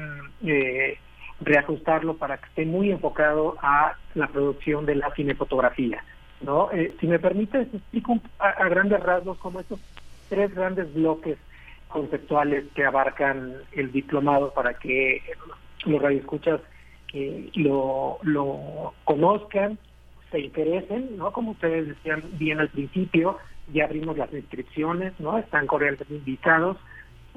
[0.44, 0.98] eh,
[1.42, 6.04] reajustarlo para que esté muy enfocado a la producción de la cinefotografía
[6.42, 9.80] no eh, si me permites explico a, grandes rasgos como estos
[10.30, 11.38] tres grandes bloques
[11.88, 15.22] conceptuales que abarcan el diplomado para que
[15.86, 16.62] los radioescuchas
[17.14, 19.78] eh, lo, lo conozcan
[20.32, 23.38] se interesen no como ustedes decían bien al principio
[23.74, 25.38] ya abrimos las inscripciones, ¿no?
[25.38, 26.78] Están cordialmente invitados.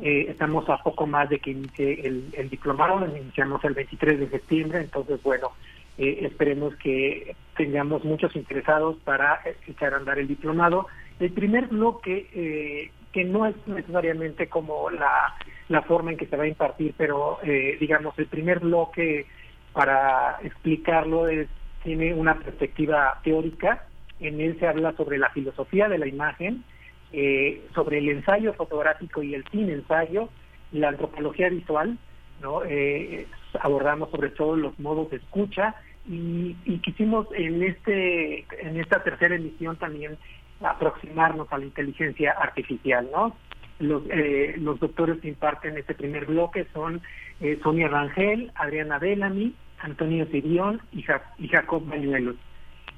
[0.00, 4.80] Eh, estamos a poco más de que inicie el, diplomado, iniciamos el 23 de septiembre,
[4.80, 5.50] entonces, bueno,
[5.96, 10.86] eh, esperemos que tengamos muchos interesados para echar a andar el diplomado.
[11.18, 15.34] El primer bloque, eh, que no es necesariamente como la,
[15.68, 17.38] la forma en que se va a impartir, pero
[17.80, 19.26] digamos, el primer bloque
[19.72, 21.48] para explicarlo es,
[21.82, 23.87] tiene una perspectiva teórica,
[24.20, 26.64] en él se habla sobre la filosofía de la imagen,
[27.12, 30.28] eh, sobre el ensayo fotográfico y el cine ensayo,
[30.72, 31.98] la antropología visual,
[32.42, 32.62] ¿no?
[32.64, 33.26] Eh,
[33.60, 35.74] abordamos sobre todo los modos de escucha
[36.06, 40.16] y, quisimos en este en esta tercera emisión también
[40.60, 43.36] aproximarnos a la inteligencia artificial, ¿no?
[43.78, 47.00] Los, eh, los doctores que imparten este primer bloque son
[47.40, 52.36] eh, Sonia Rangel, Adriana Bellamy, Antonio Sirión y Jacob Bañuelos.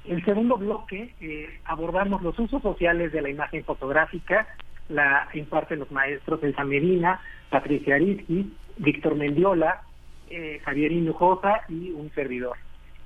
[0.05, 4.47] El segundo bloque eh, abordamos los usos sociales de la imagen fotográfica,
[4.89, 9.83] la imparten los maestros Elsa Medina, Patricia Arizki, Víctor Mendiola,
[10.29, 12.57] eh, Javier Hinojosa y un servidor.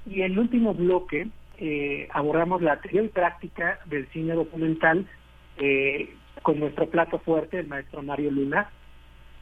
[0.06, 1.28] Y el último bloque
[1.58, 5.06] eh, abordamos la teoría y práctica del cine documental
[5.58, 6.14] eh,
[6.44, 8.70] con nuestro plato fuerte, el maestro Mario Luna.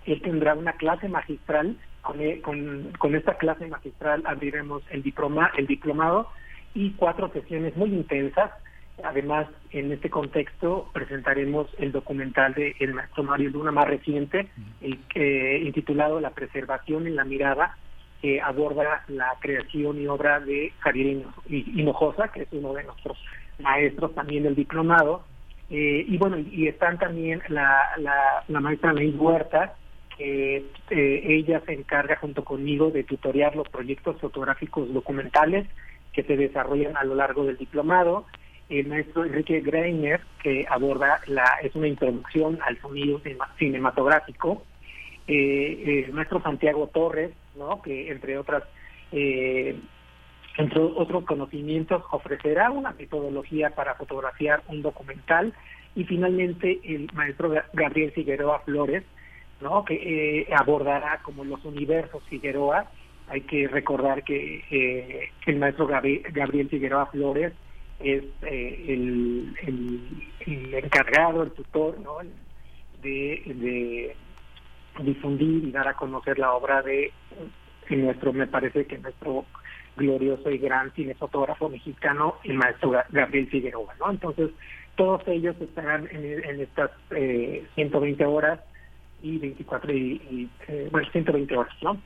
[0.05, 1.77] Él tendrá una clase magistral.
[2.01, 6.27] Con, e- con, con esta clase magistral abriremos el, diploma, el diplomado
[6.73, 8.51] y cuatro sesiones muy intensas.
[9.03, 14.47] Además, en este contexto presentaremos el documental de el maestro Mario Luna más reciente,
[14.81, 17.77] el, eh, intitulado La preservación en la mirada,
[18.21, 23.17] que aborda la creación y obra de Javier Hino- Hinojosa, que es uno de nuestros
[23.59, 25.23] maestros también del diplomado.
[25.69, 29.75] Eh, y bueno, y están también la, la, la maestra Neil Huerta,
[30.17, 35.67] que eh, ella se encarga junto conmigo de tutoriar los proyectos fotográficos documentales
[36.13, 38.25] que se desarrollan a lo largo del diplomado.
[38.69, 44.63] El maestro Enrique Greiner, que aborda la, es una introducción al sonido cinema- cinematográfico.
[45.27, 47.81] Eh, el maestro Santiago Torres, ¿no?
[47.81, 48.63] que entre otras
[49.11, 49.75] eh,
[50.57, 55.53] entre otros conocimientos ofrecerá una metodología para fotografiar un documental
[55.95, 59.03] y finalmente el maestro Ga- Gabriel Figueroa Flores
[59.61, 59.95] no que
[60.41, 62.85] eh, abordará como los universos Figueroa
[63.27, 67.53] hay que recordar que eh, el maestro Gabriel Figueroa Flores
[67.99, 69.55] es eh, el,
[70.73, 72.17] encargado el tutor no
[73.01, 74.15] de, de
[75.03, 77.11] difundir y dar a conocer la obra de
[77.89, 79.45] nuestro me parece que nuestro
[79.95, 84.49] glorioso y gran cinefotógrafo mexicano el maestro Ga- Gabriel Figueroa no entonces
[84.95, 88.59] todos ellos estarán en, en estas eh, 120 horas
[89.21, 89.97] y 24 y,
[90.29, 92.01] y, eh, bueno 120 horas no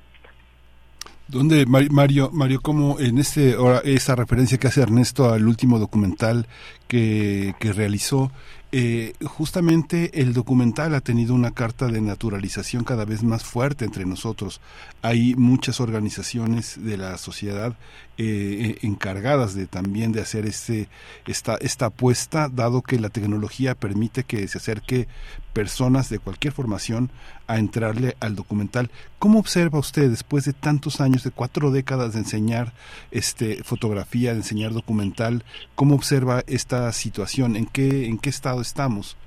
[1.28, 5.78] ¿Dónde, Mar- Mario, Mario, cómo en este ahora esa referencia que hace Ernesto al último
[5.78, 6.48] documental
[6.88, 8.32] que, que realizó,
[8.72, 14.06] eh, justamente el documental ha tenido una carta de naturalización cada vez más fuerte entre
[14.06, 14.62] nosotros.
[15.02, 17.76] Hay muchas organizaciones de la sociedad
[18.18, 20.88] eh, eh, encargadas de también de hacer este
[21.28, 25.08] esta esta apuesta, dado que la tecnología permite que se acerque
[25.58, 27.10] personas de cualquier formación
[27.48, 28.92] a entrarle al documental.
[29.18, 32.74] ¿Cómo observa usted después de tantos años, de cuatro décadas de enseñar
[33.10, 35.44] este fotografía, de enseñar documental,
[35.74, 37.56] cómo observa esta situación?
[37.56, 39.18] ¿En qué en qué estado estamos?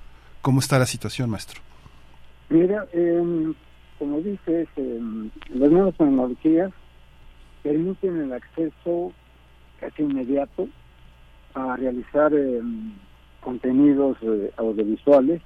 [0.40, 1.62] ¿Cómo está la situación, maestro?
[2.48, 3.52] Mira, em,
[3.98, 6.70] como dices, em, las nuevas tecnologías
[7.65, 9.12] permiten el acceso
[9.81, 10.69] casi inmediato
[11.55, 12.93] a realizar em,
[13.40, 15.43] contenidos eh, audiovisuales,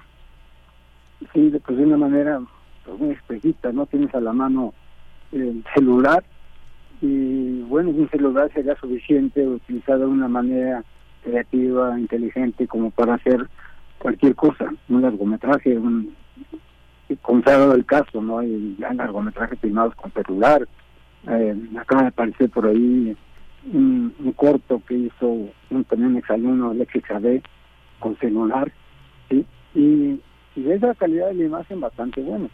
[1.33, 2.41] sí, pues de una manera
[2.83, 3.85] pues, muy expedita, ¿no?
[3.85, 4.73] Tienes a la mano
[5.31, 6.23] el celular
[7.01, 10.83] y bueno, un celular sería suficiente utilizado de una manera
[11.23, 13.47] creativa, inteligente, como para hacer
[13.99, 16.15] cualquier cosa, un largometraje, un,
[17.43, 18.39] dado el caso, ¿no?
[18.39, 20.67] Hay largometrajes filmados con celular.
[21.27, 23.15] Eh, acaba de aparecer por ahí
[23.73, 25.27] un, corto que hizo
[25.69, 27.41] un, también exalumno, Alexis Jade,
[27.99, 28.71] con celular,
[29.29, 29.45] ¿sí?
[29.73, 30.19] Y,
[30.55, 32.47] y ves la calidad de la imagen bastante buena.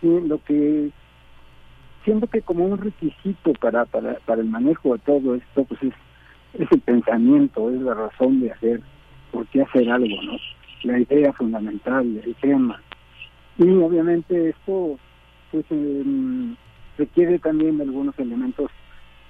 [0.00, 0.90] Sí, lo que
[2.04, 5.94] siento que como un requisito para, para, para el manejo de todo esto, pues es,
[6.54, 8.80] es el pensamiento, es la razón de hacer,
[9.30, 10.36] por qué hacer algo, ¿no?
[10.84, 12.80] La idea fundamental, el tema.
[13.58, 14.98] Y obviamente esto
[15.50, 16.54] pues em,
[16.96, 18.70] requiere también de algunos elementos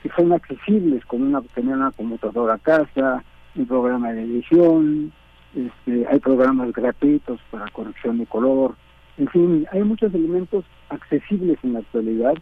[0.03, 3.25] que son accesibles, como una, tener una computadora a casa,
[3.57, 5.13] un programa de edición,
[5.55, 8.75] este, hay programas gratuitos para corrección de color,
[9.17, 12.35] en fin, hay muchos elementos accesibles en la actualidad,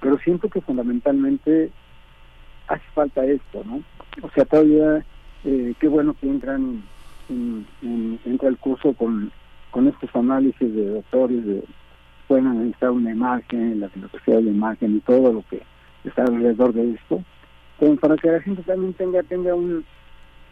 [0.00, 1.70] pero siento que fundamentalmente
[2.68, 3.82] hace falta esto, ¿no?
[4.22, 5.04] O sea, todavía,
[5.44, 6.82] eh, qué bueno que entran,
[7.28, 9.30] en, en- entra el curso con,
[9.70, 11.62] con estos análisis de doctores, de
[12.26, 15.62] pueden analizar una imagen, la filosofía de la imagen y todo lo que
[16.04, 17.22] está alrededor de esto,
[17.78, 19.84] como para que la gente también tenga, tenga un,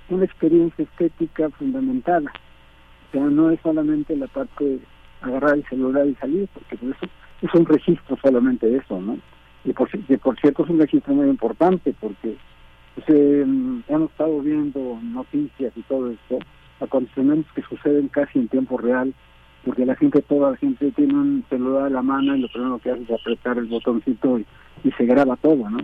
[0.09, 2.31] una experiencia estética fundamentada.
[3.09, 4.81] O sea, no es solamente la parte de
[5.23, 7.11] agarrar el celular y salir, porque pues, eso
[7.43, 9.19] es un registro solamente eso, ¿no?
[9.65, 12.37] Y por, que por cierto es un registro muy importante, porque
[12.95, 13.41] pues, eh,
[13.89, 16.39] hemos estado viendo noticias y todo esto,
[16.81, 19.15] acontecimientos que suceden casi en tiempo real,
[19.65, 22.79] porque la gente, toda la gente tiene un celular a la mano y lo primero
[22.79, 24.47] que hace es apretar el botoncito y,
[24.83, 25.79] y se graba todo, ¿no?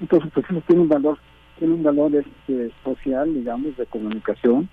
[0.00, 1.18] Entonces, pues eso tiene un valor
[1.58, 4.68] tiene un valor este, social, digamos, de comunicación,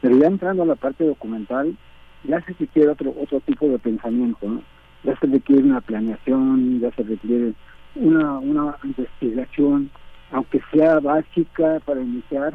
[0.00, 1.76] pero ya entrando a la parte documental,
[2.24, 4.62] ya se requiere otro, otro tipo de pensamiento.
[5.04, 7.54] Ya se requiere una planeación, ya se requiere
[7.94, 9.90] una, una investigación,
[10.30, 12.54] aunque sea básica para iniciar,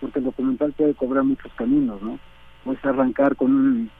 [0.00, 2.18] porque el documental puede cobrar muchos caminos, ¿no?
[2.64, 3.90] Puedes arrancar con un,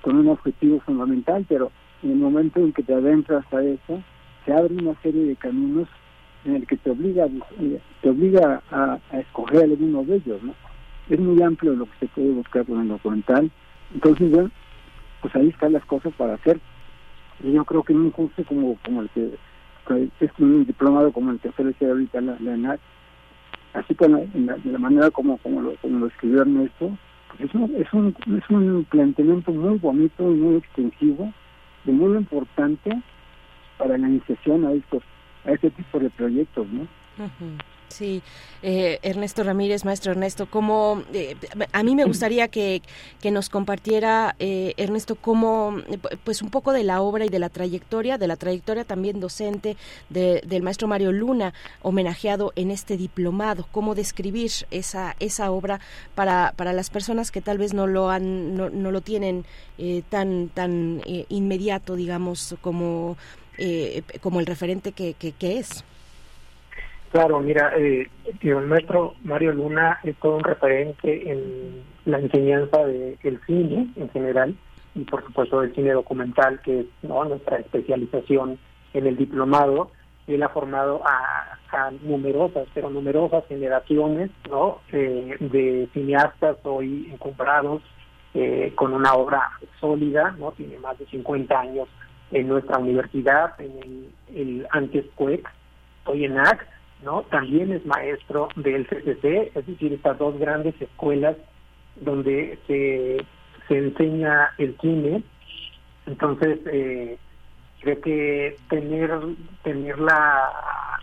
[0.00, 1.70] con un objetivo fundamental, pero
[2.02, 4.02] en el momento en que te adentras a eso,
[4.44, 5.88] se abre una serie de caminos
[6.44, 7.26] en el que te obliga,
[7.60, 10.54] eh, te obliga a, a escoger alguno de ellos, ¿no?
[11.08, 13.50] Es muy amplio lo que se puede buscar con el documental.
[13.94, 14.50] Entonces, bueno,
[15.20, 16.60] pues ahí están las cosas para hacer.
[17.42, 19.30] Y yo creo que en un curso como, como el que,
[19.86, 22.80] que es un diplomado como el que ofrece ahorita la, la ENAC,
[23.74, 26.96] así la, en la manera como, como, lo, como lo escribió Ernesto,
[27.28, 31.32] pues es un, es, un, es un planteamiento muy bonito y muy extensivo
[31.84, 33.02] y muy importante
[33.78, 35.02] para la iniciación a estos
[35.44, 36.86] a este tipo de proyectos, ¿no?
[37.88, 38.22] Sí,
[38.62, 41.36] eh, Ernesto Ramírez, maestro Ernesto, ¿cómo, eh,
[41.72, 42.80] a mí me gustaría que,
[43.20, 45.76] que nos compartiera, eh, Ernesto, cómo,
[46.24, 49.76] pues un poco de la obra y de la trayectoria, de la trayectoria también docente
[50.08, 51.52] de- del maestro Mario Luna,
[51.82, 55.78] homenajeado en este diplomado, cómo describir esa, esa obra
[56.14, 59.44] para, para las personas que tal vez no lo han, no, no lo tienen
[59.76, 63.18] eh, tan, tan eh, inmediato, digamos, como,
[63.58, 65.84] eh, como el referente que, que, es.
[67.10, 68.08] Claro, mira, eh,
[68.40, 74.56] el maestro Mario Luna es todo un referente en la enseñanza del cine en general
[74.94, 77.24] y por supuesto del cine documental, que es ¿no?
[77.24, 78.58] nuestra especialización
[78.94, 79.90] en el diplomado.
[80.26, 84.80] Él ha formado a, a numerosas, pero numerosas generaciones ¿no?
[84.92, 87.82] Eh, de cineastas hoy encumbrados
[88.34, 89.50] eh, con una obra
[89.80, 91.88] sólida, no tiene más de 50 años
[92.32, 95.48] en nuestra universidad, en el, el antes CUEC,
[96.06, 96.66] hoy en AC,
[97.02, 97.22] ¿no?
[97.30, 101.36] También es maestro del CCC, es decir, estas dos grandes escuelas
[101.96, 103.24] donde se,
[103.68, 105.22] se enseña el cine.
[106.06, 107.18] Entonces, eh,
[107.80, 109.10] creo que tener,
[109.62, 110.50] tener la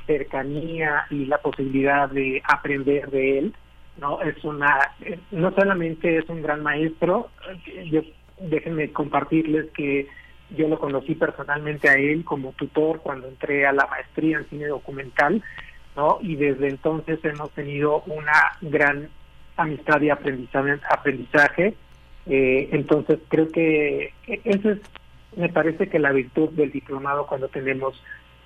[0.08, 3.54] cercanía y la posibilidad de aprender de él,
[4.00, 4.22] ¿no?
[4.22, 4.92] Es una,
[5.32, 7.30] no solamente es un gran maestro,
[7.92, 8.02] yo,
[8.40, 10.08] déjenme compartirles que
[10.56, 14.68] yo lo conocí personalmente a él como tutor cuando entré a la maestría en cine
[14.68, 15.44] documental,
[15.96, 16.20] ¿no?
[16.22, 19.10] Y desde entonces hemos tenido una gran
[19.58, 21.76] amistad y aprendizaje.
[22.26, 24.80] Eh, entonces creo que eso es,
[25.36, 28.02] me parece que la virtud del diplomado cuando tenemos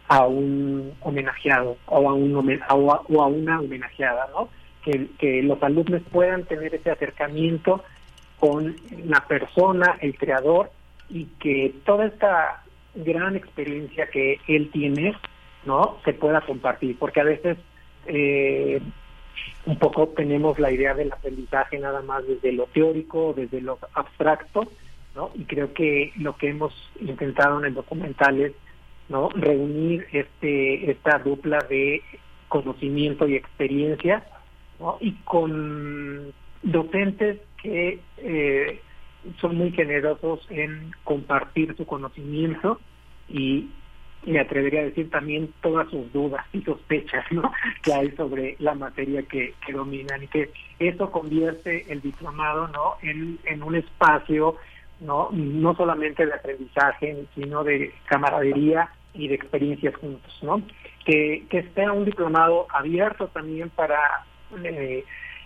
[0.08, 4.50] a un homenajeado o a, un, o a, o a una homenajeada, ¿no?
[4.84, 7.82] Que los alumnos puedan tener ese acercamiento
[8.38, 8.76] con
[9.06, 10.72] la persona, el creador,
[11.10, 12.64] y que toda esta
[12.96, 15.16] gran experiencia que él tiene,
[15.66, 15.98] ¿no?
[16.06, 17.58] Se pueda compartir, porque a veces
[18.06, 18.82] eh,
[19.66, 24.68] un poco tenemos la idea del aprendizaje nada más desde lo teórico, desde lo abstracto,
[25.16, 25.32] ¿no?
[25.36, 28.54] Y creo que lo que hemos intentado en el documental es,
[29.10, 29.30] ¿no?
[29.30, 32.02] Reunir este esta dupla de
[32.48, 34.24] conocimiento y experiencia.
[35.00, 38.82] Y con docentes que eh,
[39.40, 42.80] son muy generosos en compartir su conocimiento
[43.30, 43.70] y
[44.26, 47.52] me atrevería a decir también todas sus dudas y sospechas ¿no?
[47.82, 52.96] que hay sobre la materia que, que dominan y que eso convierte el diplomado no
[53.02, 54.56] en, un espacio
[55.02, 60.62] no no solamente de aprendizaje sino de camaradería y de experiencias juntos no
[61.06, 64.26] que, que sea un diplomado abierto también para
[64.64, 65.04] eh,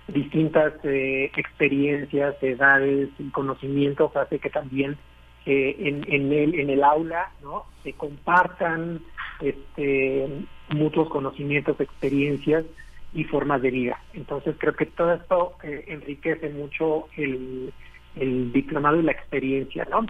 [0.07, 4.97] distintas eh, experiencias edades y conocimientos hace que también
[5.45, 9.01] eh, en, en el en el aula no se compartan
[9.41, 10.27] este
[10.69, 12.65] mutuos conocimientos experiencias
[13.13, 13.99] y formas de vida.
[14.13, 17.73] Entonces creo que todo esto eh, enriquece mucho el,
[18.15, 20.05] el diplomado y la experiencia no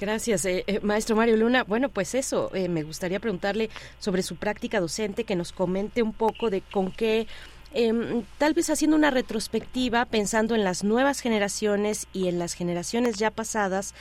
[0.00, 1.62] Gracias, eh, eh, maestro Mario Luna.
[1.62, 6.12] Bueno, pues eso, eh, me gustaría preguntarle sobre su práctica docente, que nos comente un
[6.12, 7.28] poco de con qué,
[7.76, 13.16] em, tal vez haciendo una retrospectiva, pensando en las nuevas generaciones y en las generaciones
[13.16, 13.94] ya pasadas,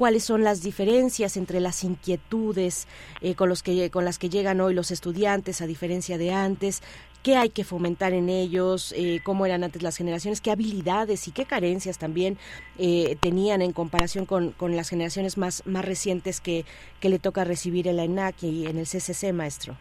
[0.00, 2.88] cuáles son las diferencias entre las inquietudes
[3.20, 6.82] eh, con, los que, con las que llegan hoy los estudiantes a diferencia de antes,
[7.22, 11.32] qué hay que fomentar en ellos, eh, cómo eran antes las generaciones, qué habilidades y
[11.32, 12.38] qué carencias también
[12.78, 16.64] eh, tenían en comparación con, con las generaciones más, más recientes que,
[17.00, 19.76] que le toca recibir en la ENAC y en el CCC, maestro.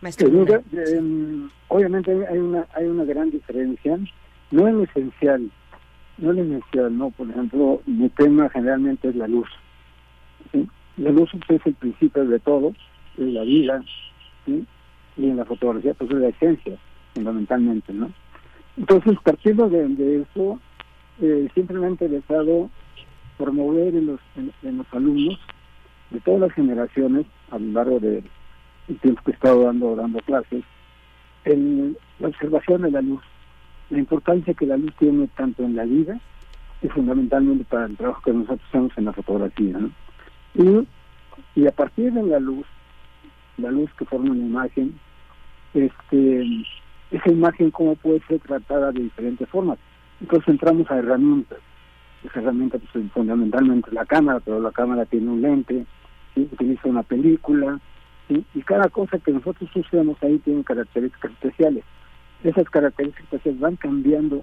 [0.00, 3.98] Maestro eh, obviamente hay una hay una gran diferencia,
[4.50, 5.50] no en lo esencial,
[6.18, 9.48] no en esencial, no, por ejemplo, mi tema generalmente es la luz.
[10.52, 10.68] ¿sí?
[10.96, 12.72] La luz es el principio de todo,
[13.18, 13.82] es la vida,
[14.46, 14.66] ¿sí?
[15.16, 16.78] y en la fotografía pues es la esencia,
[17.14, 18.10] fundamentalmente, ¿no?
[18.76, 20.58] Entonces, partiendo de, de eso,
[21.20, 22.70] eh, siempre me ha interesado
[23.36, 25.38] promover en los, en, los alumnos
[26.10, 28.00] de todas las generaciones a lo largo
[28.90, 30.64] del tiempo que he estado dando, dando clases,
[31.44, 33.22] en la observación de la luz,
[33.88, 36.20] la importancia que la luz tiene tanto en la vida
[36.82, 39.78] y fundamentalmente para el trabajo que nosotros hacemos en la fotografía.
[40.54, 40.86] Y,
[41.60, 42.66] y a partir de la luz,
[43.56, 44.98] la luz que forma una imagen,
[45.74, 46.44] este
[47.10, 49.78] esa imagen cómo puede ser tratada de diferentes formas.
[50.20, 51.58] Entonces entramos a herramientas.
[52.24, 55.86] Esa herramienta pues, fundamentalmente la cámara, pero la cámara tiene un lente,
[56.36, 57.80] utiliza una película,
[58.30, 61.84] y cada cosa que nosotros usamos ahí tiene características especiales.
[62.44, 64.42] Esas características especiales van cambiando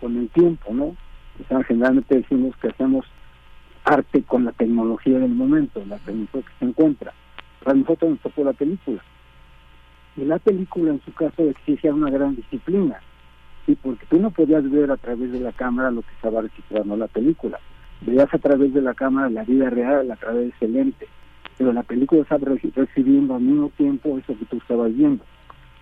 [0.00, 0.96] con el tiempo, ¿no?
[1.66, 3.04] Generalmente decimos que hacemos
[3.84, 7.12] arte con la tecnología del momento, la tecnología que se encuentra.
[7.62, 9.02] Para nosotros nos tocó la película.
[10.16, 13.00] Y la película en su caso exige una gran disciplina,
[13.66, 13.76] ¿sí?
[13.80, 17.06] porque tú no podías ver a través de la cámara lo que estaba registrando la
[17.08, 17.58] película.
[18.00, 21.06] Veías a través de la cámara la vida real, a través de ese lente
[21.58, 25.24] pero la película está recibiendo al mismo tiempo eso que tú estabas viendo.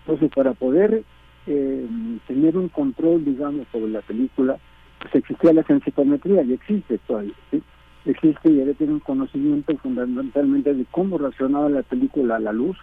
[0.01, 1.03] Entonces, para poder
[1.47, 1.87] eh,
[2.27, 4.57] tener un control, digamos, sobre la película,
[5.01, 7.63] pues existía la sensitometría y existe todavía, ¿sí?
[8.07, 12.77] Existe y debe tener un conocimiento fundamentalmente de cómo reaccionaba la película a la luz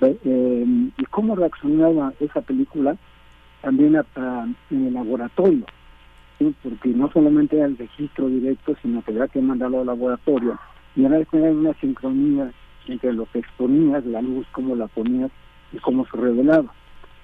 [0.00, 0.64] eh,
[0.96, 2.96] y cómo reaccionaba esa película
[3.62, 3.96] también
[4.70, 5.64] en el laboratorio,
[6.38, 6.54] ¿sí?
[6.62, 10.58] porque no solamente era el registro directo, sino que había que mandarlo al laboratorio
[10.96, 12.52] y era una sincronía
[12.86, 15.30] entre lo que exponías, la luz, cómo la ponías
[15.72, 16.72] y cómo se revelaba.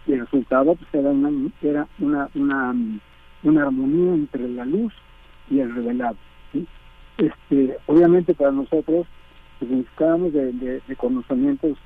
[0.07, 1.31] Y el resultado pues, era, una,
[1.63, 4.93] era una, una, armonía entre la luz
[5.51, 6.17] y el revelado.
[7.19, 9.07] Este, obviamente para nosotros
[9.59, 11.77] pues, necesitábamos de, conocimientos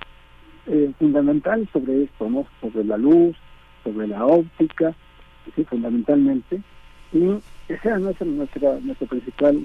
[0.66, 2.47] eh, fundamentales sobre esto, ¿no?
[2.61, 3.36] sobre la luz,
[3.82, 4.94] sobre la óptica,
[5.69, 6.62] fundamentalmente.
[7.12, 7.31] Y
[7.69, 9.61] esa era nuestra, nuestra, nuestra principal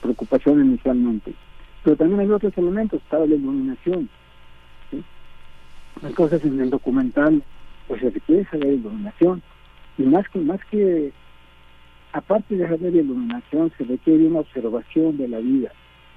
[0.00, 1.34] preocupación inicialmente.
[1.82, 4.08] Pero también hay otros elementos, estaba la iluminación.
[6.02, 7.42] Las cosas en el documental,
[7.88, 9.42] pues se requiere saber iluminación.
[9.98, 11.12] Y más que, más que,
[12.12, 15.72] aparte de saber iluminación, se requiere una observación de la vida,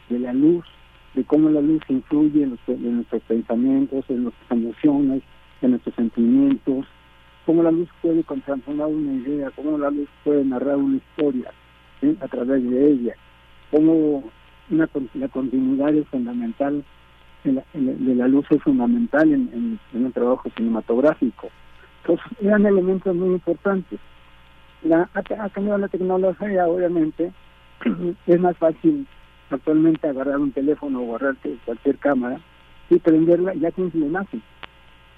[0.09, 0.65] de la luz,
[1.13, 2.57] de cómo la luz influye en,
[2.95, 5.23] nuestros pensamientos, en nuestras emociones,
[5.61, 6.85] en nuestros sentimientos,
[7.45, 11.51] cómo la luz puede transformar una idea, cómo la luz puede narrar una historia
[12.19, 13.15] a través de ella,
[13.71, 14.23] cómo
[14.69, 16.83] una, la continuidad es fundamental,
[17.43, 21.49] de la, luz es fundamental en, en, un trabajo cinematográfico.
[22.01, 23.99] Entonces, eran elementos muy importantes.
[24.83, 27.31] La, ha, cambiado la tecnología, obviamente,
[28.27, 29.07] es más fácil
[29.49, 31.35] actualmente agarrar un teléfono o agarrar
[31.65, 32.39] cualquier cámara
[32.89, 34.41] y prenderla, ya tienes la imagen.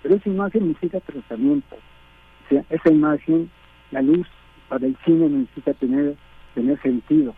[0.02, 1.76] Pero esa imagen necesita tratamiento.
[1.76, 3.50] O sea, esa imagen,
[3.92, 4.28] la luz
[4.68, 6.16] para el cine necesita tener,
[6.54, 7.36] tener sentido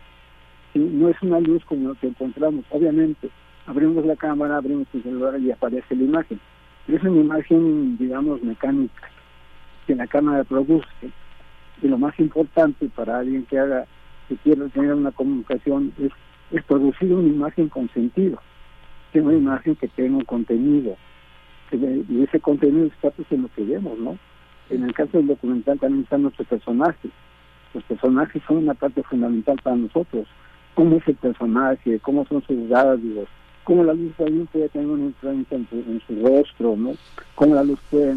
[0.78, 2.66] no es una luz como lo que encontramos.
[2.70, 3.30] Obviamente,
[3.66, 6.40] abrimos la cámara, abrimos el celular y aparece la imagen.
[6.86, 9.10] Pero es una imagen, digamos, mecánica,
[9.86, 11.12] que la cámara produce.
[11.82, 13.86] Y lo más importante para alguien que haga,
[14.28, 16.12] que quiera tener una comunicación, es,
[16.52, 18.40] es producir una imagen con sentido.
[19.12, 20.98] Que una imagen que tenga un contenido.
[21.72, 24.18] y ese contenido está pues en lo que vemos, ¿no?
[24.70, 27.12] En el caso del documental también están nuestros personajes.
[27.74, 30.28] Los personajes son una parte fundamental para nosotros
[30.78, 33.28] cómo es el personaje, cómo son sus rasgos,
[33.64, 36.91] cómo la luz también puede tener una influencia en su, rostro, ¿no?
[37.34, 38.16] Cómo la luz puede,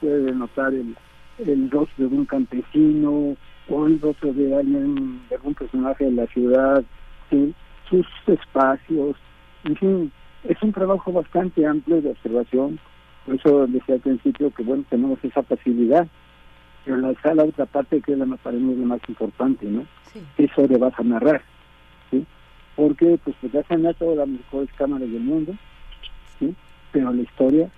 [0.00, 0.96] puede notar el,
[1.38, 3.36] el rostro de un campesino
[3.68, 6.82] o el rostro de alguien, de algún personaje de la ciudad,
[7.30, 7.54] ¿sí?
[7.88, 9.14] sus espacios,
[9.62, 10.12] en fin,
[10.42, 12.80] es un trabajo bastante amplio de observación,
[13.24, 16.08] por eso decía al principio que bueno, tenemos esa facilidad,
[16.84, 19.86] pero la, la otra parte que es la más, para mí la más importante, ¿no?
[20.12, 20.20] Sí.
[20.38, 21.40] Eso le vas a narrar
[22.80, 25.52] porque pues, pues ya se han hecho las mejores cámaras del mundo,
[26.38, 26.54] ¿sí?
[26.90, 27.68] pero la historia,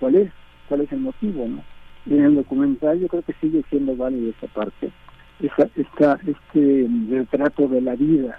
[0.00, 0.32] ¿cuál es?
[0.70, 1.46] ¿Cuál es el motivo?
[1.46, 1.62] no
[2.06, 4.90] Y en el documental yo creo que sigue siendo válido esa parte,
[5.38, 8.38] esa, esta, este retrato de la vida,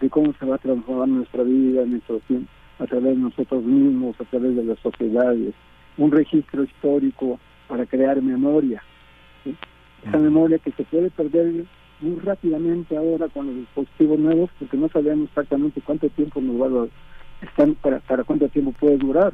[0.00, 2.48] de cómo se va a transformar nuestra vida, nuestro tiempo,
[2.78, 5.54] a través de nosotros mismos, a través de las sociedades,
[5.96, 8.80] un registro histórico para crear memoria,
[10.06, 11.64] esa memoria que se puede perder
[12.00, 16.84] muy rápidamente ahora con los dispositivos nuevos porque no sabemos exactamente cuánto tiempo nos va
[16.84, 16.86] a
[17.44, 19.32] están para, para cuánto tiempo puede durar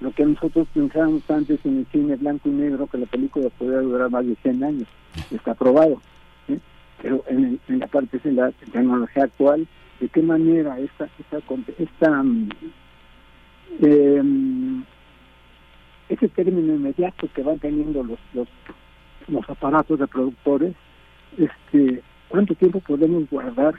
[0.00, 3.80] lo que nosotros pensábamos antes en el cine blanco y negro que la película podría
[3.80, 4.88] durar más de 100 años
[5.30, 6.00] está probado
[7.02, 9.66] pero en, la parte de la tecnología actual
[10.00, 11.38] de qué manera esta esta
[11.78, 12.48] esta, mm,
[13.80, 14.84] em,
[16.08, 18.48] ese término inmediato que van teniendo los, los,
[19.28, 20.74] los aparatos reproductores,
[21.38, 23.74] este, ¿cuánto tiempo podemos guardar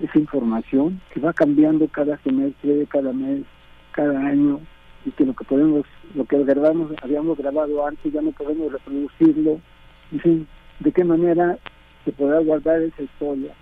[0.00, 3.44] esa información que va cambiando cada semestre, cada mes,
[3.92, 4.60] cada año,
[5.04, 5.84] y que lo que podemos,
[6.14, 9.60] lo que grabamos, habíamos grabado antes ya no podemos reproducirlo,
[10.12, 10.46] en fin,
[10.80, 11.58] de qué manera
[12.04, 13.52] se podrá guardar esa historia,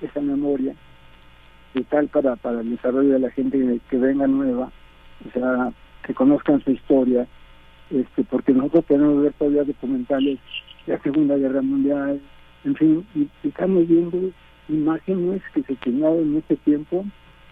[0.00, 0.74] esa memoria,
[1.74, 4.70] y tal para, para el desarrollo de la gente que, que venga nueva,
[5.26, 5.72] o sea,
[6.04, 7.26] que conozcan su historia,
[7.90, 10.38] este, porque nosotros podemos ver todavía documentales
[10.86, 12.20] de la Segunda Guerra Mundial,
[12.64, 14.30] en fin, y, estamos viendo
[14.68, 17.04] imágenes que se filmaron en este tiempo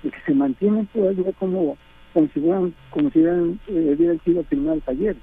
[0.02, 1.76] y que se mantienen todavía como
[2.12, 5.16] como si hubieran, como si hubieran, eh, hubieran sido filmados ayer,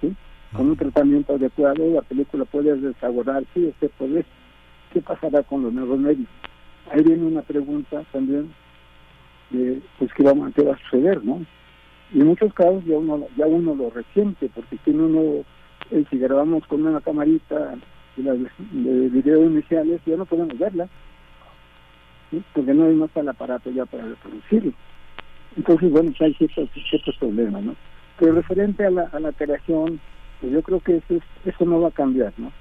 [0.00, 0.14] ¿sí?
[0.52, 4.24] con un tratamiento adecuado, la película puede desaguardarse y usted puede,
[4.92, 6.28] ¿qué pasará con los nuevos medios?
[6.90, 8.52] Ahí viene una pregunta también
[9.50, 11.44] de, pues, ¿qué va, qué va a suceder, no?
[12.12, 15.44] Y en muchos casos ya uno, ya uno lo resiente, porque tiene uno,
[15.90, 17.76] eh, si grabamos con una camarita
[18.22, 18.38] las,
[18.72, 20.88] de iniciales, ya no podemos verla,
[22.30, 22.42] ¿sí?
[22.52, 24.72] porque no hay más el aparato ya para reproducirlo.
[25.56, 27.74] Entonces, bueno, hay ciertos, ciertos problemas, ¿no?
[28.18, 30.00] Pero referente a la, a la creación,
[30.40, 32.52] pues yo creo que eso, es, eso no va a cambiar, ¿no?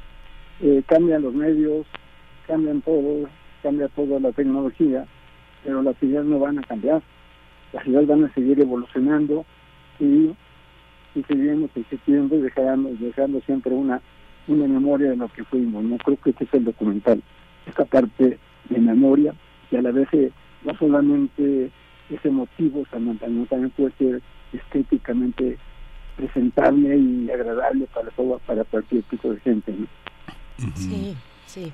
[0.61, 1.85] Eh, cambian los medios,
[2.47, 3.29] cambian todo,
[3.61, 5.05] cambia toda la tecnología,
[5.63, 7.01] pero las ideas no van a cambiar.
[7.73, 9.45] Las ideas van a seguir evolucionando
[9.99, 10.31] y,
[11.15, 14.01] y seguiremos existiendo y dejando, dejando siempre una,
[14.49, 15.83] una memoria de lo que fuimos.
[15.83, 17.21] No creo que este es el documental,
[17.65, 18.37] esta parte
[18.69, 19.33] de memoria
[19.71, 20.31] y a la vez eh,
[20.63, 21.71] no solamente
[22.09, 24.21] ese motivo también, también puede ser
[24.51, 25.57] estéticamente
[26.17, 29.71] presentable y agradable para todo, para cualquier tipo de gente.
[29.71, 29.87] ¿no?
[30.75, 31.15] Sí,
[31.45, 31.71] sí.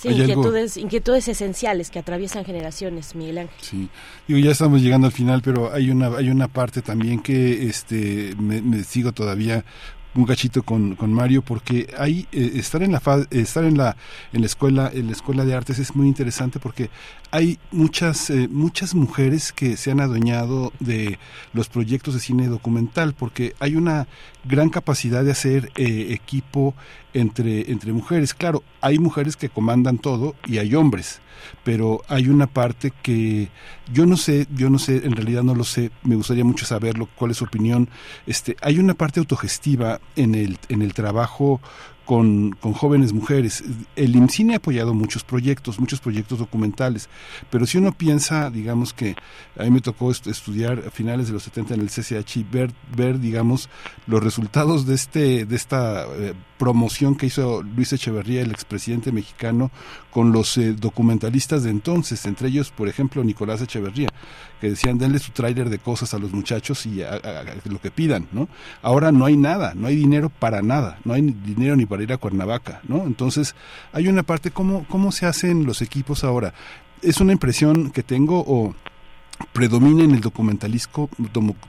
[0.00, 3.56] Sí, inquietudes, inquietudes esenciales que atraviesan generaciones, Miguel Ángel.
[3.62, 3.88] Sí,
[4.28, 8.34] digo, ya estamos llegando al final, pero hay una hay una parte también que este
[8.38, 9.64] me, me sigo todavía
[10.16, 13.96] un cachito con, con Mario porque ahí eh, estar en la estar en la
[14.32, 16.90] en la escuela en la escuela de artes es muy interesante porque
[17.30, 21.18] hay muchas eh, muchas mujeres que se han adueñado de
[21.52, 24.06] los proyectos de cine documental porque hay una
[24.44, 26.74] gran capacidad de hacer eh, equipo
[27.12, 28.34] entre entre mujeres.
[28.34, 31.20] Claro hay mujeres que comandan todo y hay hombres
[31.64, 33.48] pero hay una parte que
[33.92, 37.08] yo no sé, yo no sé, en realidad no lo sé, me gustaría mucho saberlo,
[37.16, 37.88] cuál es su opinión.
[38.26, 41.60] Este, hay una parte autogestiva en el, en el trabajo
[42.06, 43.64] con, con, jóvenes mujeres.
[43.96, 47.10] El IMCINE ha apoyado muchos proyectos, muchos proyectos documentales,
[47.50, 49.16] pero si uno piensa, digamos que
[49.58, 52.72] a mí me tocó estudiar a finales de los 70 en el CCH y ver,
[52.96, 53.68] ver digamos,
[54.06, 59.72] los resultados de, este, de esta eh, promoción que hizo Luis Echeverría, el expresidente mexicano,
[60.16, 64.08] con los eh, documentalistas de entonces, entre ellos, por ejemplo, Nicolás Echeverría,
[64.62, 67.20] que decían, denle su tráiler de cosas a los muchachos y a,
[67.66, 68.48] lo que pidan, ¿no?
[68.80, 72.14] Ahora no hay nada, no hay dinero para nada, no hay dinero ni para ir
[72.14, 73.04] a Cuernavaca, ¿no?
[73.04, 73.54] Entonces,
[73.92, 76.54] hay una parte, ¿cómo, cómo se hacen los equipos ahora?
[77.02, 78.74] ¿Es una impresión que tengo o
[79.52, 81.08] predomina en el documentalismo,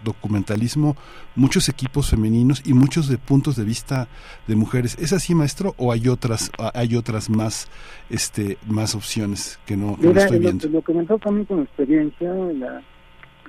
[0.04, 0.96] documentalismo
[1.36, 4.08] muchos equipos femeninos y muchos de puntos de vista
[4.48, 4.98] de mujeres.
[5.00, 7.70] ¿Es así, maestro, o hay otras hay otras más
[8.10, 10.68] este más opciones que no, que Mira, no estoy viendo?
[10.68, 12.82] Lo, lo que con experiencia, la,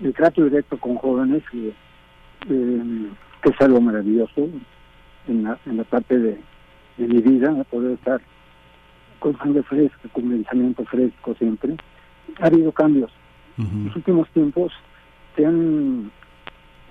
[0.03, 3.09] el trato directo con jóvenes, que, eh,
[3.43, 4.49] que es algo maravilloso
[5.27, 6.41] en la, en la parte de,
[6.97, 8.21] de mi vida, poder estar
[9.19, 11.77] con sangre fresca, con pensamiento fresco siempre.
[12.41, 13.11] Ha habido cambios
[13.59, 14.73] en los últimos tiempos
[15.37, 16.11] se han,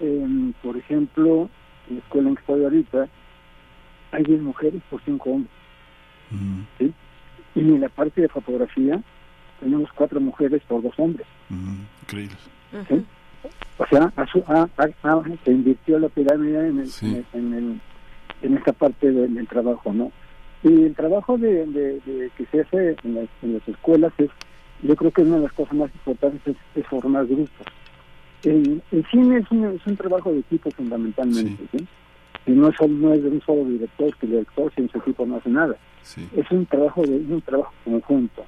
[0.02, 1.50] eh, por ejemplo,
[1.90, 3.08] en la escuela en que estoy ahorita,
[4.12, 5.52] hay 10 mujeres por 5 hombres.
[6.78, 6.94] ¿sí?
[7.56, 9.02] Y en la parte de fotografía
[9.60, 11.28] tenemos 4 mujeres por 2 hombres.
[11.50, 12.36] Increíble.
[12.90, 13.06] ¿sí?
[13.78, 17.24] O sea, a su, a, a, se invirtió la pirámide en, el, sí.
[17.34, 17.82] en, el,
[18.42, 20.12] en esta parte del, del, trabajo, ¿no?
[20.64, 24.30] Y el trabajo de, de, de que se hace en las, en las escuelas es
[24.82, 27.68] yo creo que una de las cosas más importantes es, es formar grupos.
[28.44, 31.80] El, el cine es un, es un, trabajo de equipo fundamentalmente, ¿sí?
[31.80, 31.88] ¿sí?
[32.46, 35.26] Y no es, no es de un solo director, que el director sin su equipo
[35.26, 35.76] no hace nada.
[36.04, 36.28] Sí.
[36.36, 38.46] Es un trabajo de un trabajo conjunto.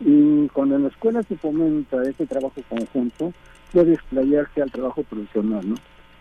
[0.00, 3.32] Y cuando en la escuela se fomenta ese trabajo conjunto,
[3.72, 5.74] puede explayarse al trabajo profesional, ¿no?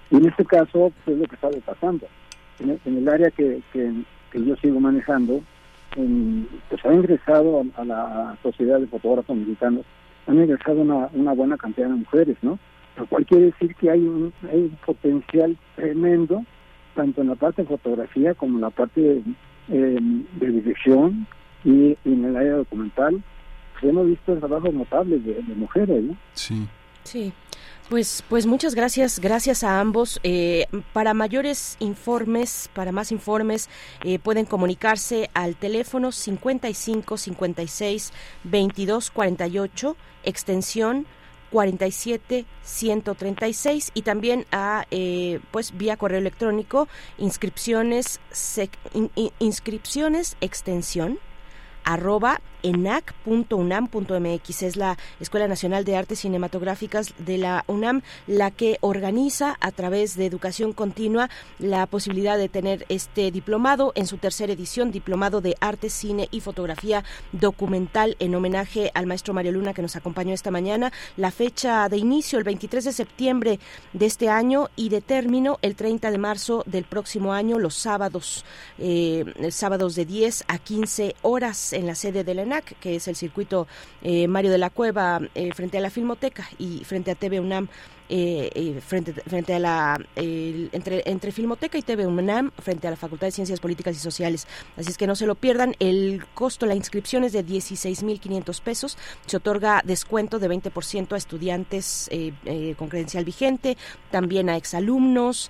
[0.09, 2.07] Y en este caso, pues, es lo que está pasando.
[2.59, 3.93] En el, en el área que, que,
[4.31, 5.41] que yo sigo manejando,
[5.95, 9.85] en, pues ha ingresado a, la Sociedad de Fotógrafos Mexicanos,
[10.27, 12.59] han ingresado una, una buena cantidad de mujeres, ¿no?
[12.97, 16.43] Lo cual quiere decir que hay un, hay un potencial tremendo,
[16.95, 19.23] tanto en la parte de fotografía como en la parte de,
[19.69, 19.99] eh,
[20.39, 21.25] dirección
[21.63, 23.23] y, y, en el área documental.
[23.73, 26.17] Pues hemos visto trabajos notables de, de mujeres, ¿no?
[26.33, 26.67] Sí.
[27.03, 27.33] Sí.
[27.89, 30.21] Pues, pues muchas gracias, gracias a ambos.
[30.23, 33.69] Eh, para mayores informes, para más informes,
[34.05, 38.13] eh, pueden comunicarse al teléfono 55 56
[38.45, 41.05] 22 48, extensión
[41.51, 46.87] 47 136 y también a eh, pues vía correo electrónico
[47.17, 48.21] inscripciones
[49.39, 51.19] inscripciones extensión
[51.83, 54.61] arroba enac.unam.mx.
[54.63, 60.15] Es la Escuela Nacional de Artes Cinematográficas de la UNAM la que organiza a través
[60.15, 61.29] de educación continua
[61.59, 66.41] la posibilidad de tener este diplomado en su tercera edición, Diplomado de Arte, Cine y
[66.41, 70.91] Fotografía Documental en homenaje al maestro Mario Luna que nos acompañó esta mañana.
[71.17, 73.59] La fecha de inicio el 23 de septiembre
[73.93, 78.45] de este año y de término el 30 de marzo del próximo año, los sábados,
[78.77, 83.15] eh, sábados de 10 a 15 horas en la sede de la que es el
[83.15, 83.67] circuito
[84.01, 87.69] eh, Mario de la Cueva eh, frente a la Filmoteca y frente a TV UNAM
[88.13, 93.27] eh, frente, frente a la entre, entre Filmoteca y TV UNAM frente a la Facultad
[93.27, 94.47] de Ciencias Políticas y Sociales.
[94.77, 95.75] Así es que no se lo pierdan.
[95.79, 98.97] El costo, la inscripción es de 16.500 pesos.
[99.25, 102.09] Se otorga descuento de 20% a estudiantes
[102.77, 103.77] con credencial vigente,
[104.11, 105.49] también a exalumnos,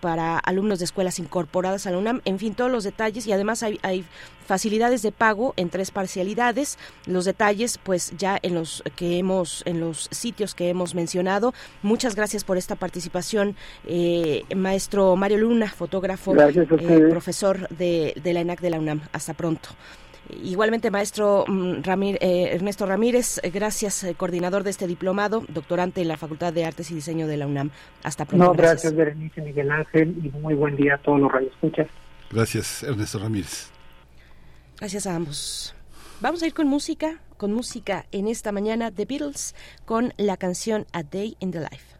[0.00, 3.62] para alumnos de escuelas incorporadas a la UNAM, en fin, todos los detalles y además
[3.62, 4.04] hay, hay
[4.46, 6.78] facilidades de pago en tres parcialidades.
[7.06, 11.54] Los detalles, pues ya en los que hemos, en los sitios que hemos mencionado.
[11.84, 13.56] Muchas gracias por esta participación,
[13.86, 19.02] eh, maestro Mario Luna, fotógrafo, eh, profesor de, la ENAC de la UNAM.
[19.12, 19.68] Hasta pronto.
[20.42, 26.54] Igualmente, maestro mm, eh, Ernesto Ramírez, gracias, coordinador de este diplomado, doctorante en la Facultad
[26.54, 27.70] de Artes y Diseño de la UNAM.
[28.02, 28.46] Hasta pronto.
[28.46, 31.88] No, gracias, Berenice Miguel Ángel, y muy buen día a todos los radioescuchas.
[32.30, 33.70] Gracias, Ernesto Ramírez.
[34.78, 35.74] Gracias a ambos.
[36.24, 40.86] Vamos a ir con música, con música en esta mañana, The Beatles, con la canción
[40.90, 41.93] A Day in the Life.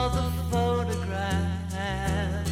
[0.00, 2.48] Saw the photograph.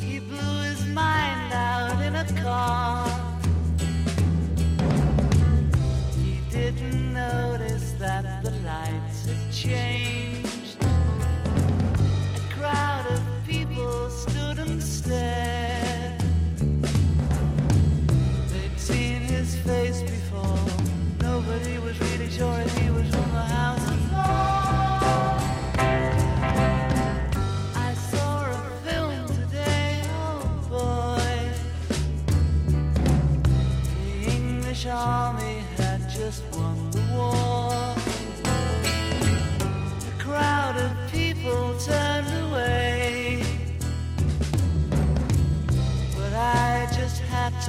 [0.00, 3.06] He blew his mind out in a car.
[6.16, 10.19] He didn't notice that the lights had changed.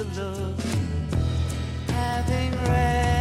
[0.04, 0.60] To look,
[1.88, 3.21] having read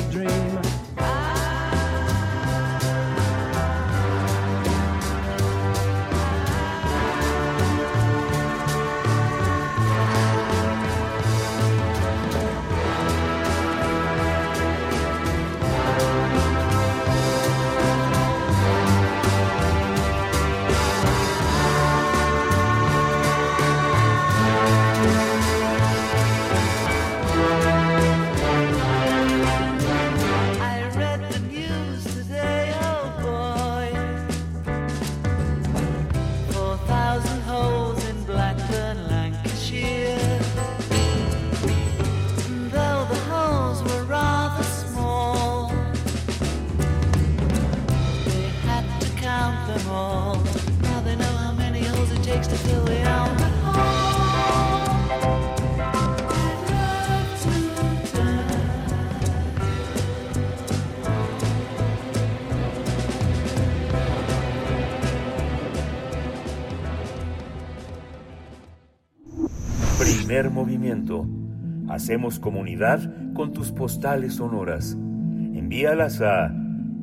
[71.91, 73.01] Hacemos comunidad
[73.33, 74.93] con tus postales sonoras.
[74.93, 76.55] Envíalas a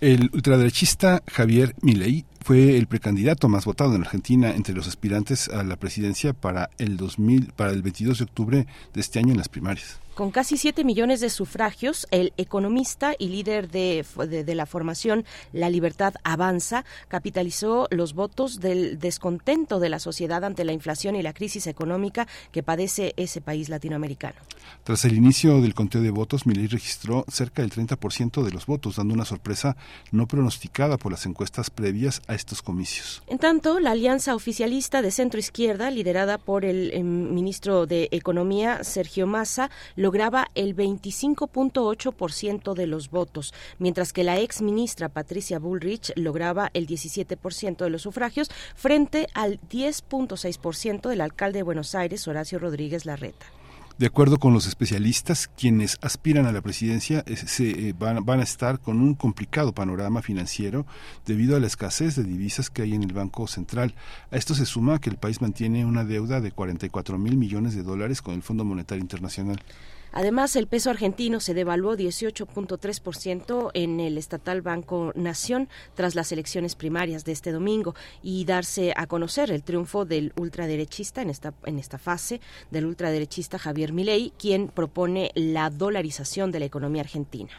[0.00, 5.62] El ultraderechista Javier Milei fue el precandidato más votado en Argentina entre los aspirantes a
[5.62, 9.48] la presidencia para el 2000 para el 22 de octubre de este año en las
[9.48, 10.00] primarias.
[10.14, 15.24] Con casi 7 millones de sufragios, el economista y líder de, de, de, la formación
[15.52, 21.22] La Libertad Avanza capitalizó los votos del descontento de la sociedad ante la inflación y
[21.22, 24.36] la crisis económica que padece ese país latinoamericano.
[24.84, 28.96] Tras el inicio del conteo de votos, Milei registró cerca del 30% de los votos,
[28.96, 29.76] dando una sorpresa
[30.12, 33.22] no pronosticada por las encuestas previas a estos comicios.
[33.26, 38.84] En tanto, la alianza oficialista de centro izquierda, liderada por el, el ministro de Economía,
[38.84, 39.70] Sergio Massa,
[40.04, 46.86] lograba el 25.8% de los votos, mientras que la ex ministra Patricia Bullrich lograba el
[46.86, 53.46] 17% de los sufragios frente al 10.6% del alcalde de Buenos Aires, Horacio Rodríguez Larreta.
[53.96, 58.42] De acuerdo con los especialistas, quienes aspiran a la presidencia se, eh, van, van, a
[58.42, 60.84] estar con un complicado panorama financiero
[61.24, 63.94] debido a la escasez de divisas que hay en el Banco Central.
[64.30, 67.84] A esto se suma que el país mantiene una deuda de 44 mil millones de
[67.84, 69.60] dólares con el Fondo Monetario Internacional.
[70.16, 76.76] Además, el peso argentino se devaluó 18.3% en el estatal Banco Nación tras las elecciones
[76.76, 81.80] primarias de este domingo y darse a conocer el triunfo del ultraderechista en esta, en
[81.80, 87.50] esta fase, del ultraderechista Javier Milei, quien propone la dolarización de la economía argentina.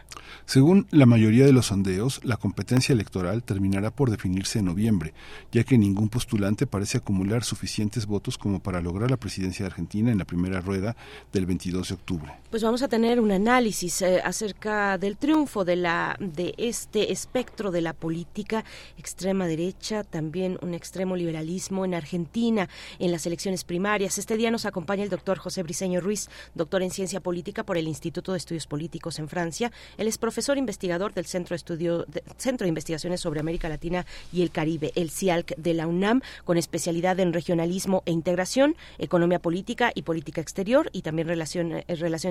[0.46, 5.14] Según la mayoría de los sondeos, la competencia electoral terminará por definirse en noviembre,
[5.52, 10.10] ya que ningún postulante parece acumular suficientes votos como para lograr la presidencia de Argentina
[10.10, 10.96] en la primera rueda
[11.34, 15.76] del 22 de octubre pues vamos a tener un análisis eh, acerca del triunfo de
[15.76, 18.64] la de este espectro de la política
[18.98, 22.70] extrema derecha, también un extremo liberalismo en Argentina
[23.00, 24.18] en las elecciones primarias.
[24.18, 27.88] Este día nos acompaña el doctor José Briceño Ruiz, doctor en ciencia política por el
[27.88, 29.72] Instituto de Estudios Políticos en Francia.
[29.98, 34.06] Él es profesor investigador del Centro de Estudio de, Centro de Investigaciones sobre América Latina
[34.32, 39.40] y el Caribe, el CIALC de la UNAM, con especialidad en regionalismo e integración, economía
[39.40, 41.84] política y política exterior y también eh,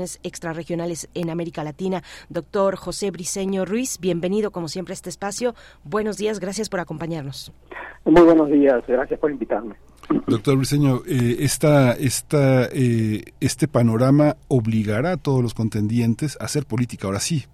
[0.04, 2.02] relaciones extrarregionales en América Latina.
[2.28, 5.54] Doctor José Briceño Ruiz, bienvenido como siempre a este espacio.
[5.84, 7.52] Buenos días, gracias por acompañarnos.
[8.04, 9.76] Muy buenos días, gracias por invitarme.
[10.26, 16.66] Doctor Briceño, eh, esta, esta, eh, este panorama obligará a todos los contendientes a hacer
[16.66, 17.46] política, ahora sí,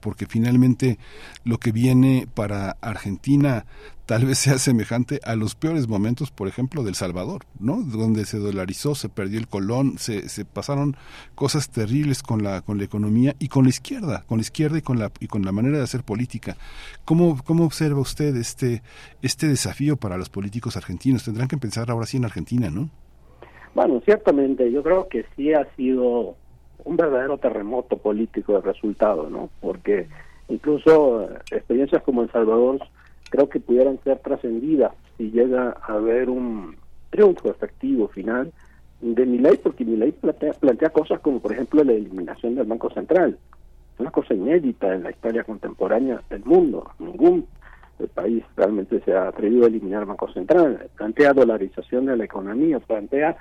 [0.00, 0.98] porque finalmente
[1.44, 3.66] lo que viene para Argentina
[4.08, 7.82] tal vez sea semejante a los peores momentos, por ejemplo, del Salvador, ¿no?
[7.82, 10.96] Donde se dolarizó, se perdió el colón, se, se pasaron
[11.34, 14.80] cosas terribles con la, con la economía y con la izquierda, con la izquierda y
[14.80, 16.56] con la, y con la manera de hacer política.
[17.04, 18.80] ¿Cómo, cómo observa usted este,
[19.20, 21.24] este desafío para los políticos argentinos?
[21.26, 22.88] Tendrán que pensar ahora sí en Argentina, ¿no?
[23.74, 26.34] Bueno, ciertamente, yo creo que sí ha sido
[26.82, 29.50] un verdadero terremoto político de resultado, ¿no?
[29.60, 30.08] Porque
[30.48, 32.78] incluso experiencias como El Salvador
[33.30, 36.76] creo que pudieran ser trascendidas si llega a haber un
[37.10, 38.52] triunfo efectivo final
[39.00, 42.66] de mi ley, porque mi ley plantea, plantea cosas como, por ejemplo, la eliminación del
[42.66, 43.38] Banco Central.
[43.98, 46.90] Una cosa inédita en la historia contemporánea del mundo.
[46.98, 47.46] Ningún
[48.14, 50.88] país realmente se ha atrevido a eliminar el Banco Central.
[50.96, 53.36] Plantea dolarización de la economía, plantea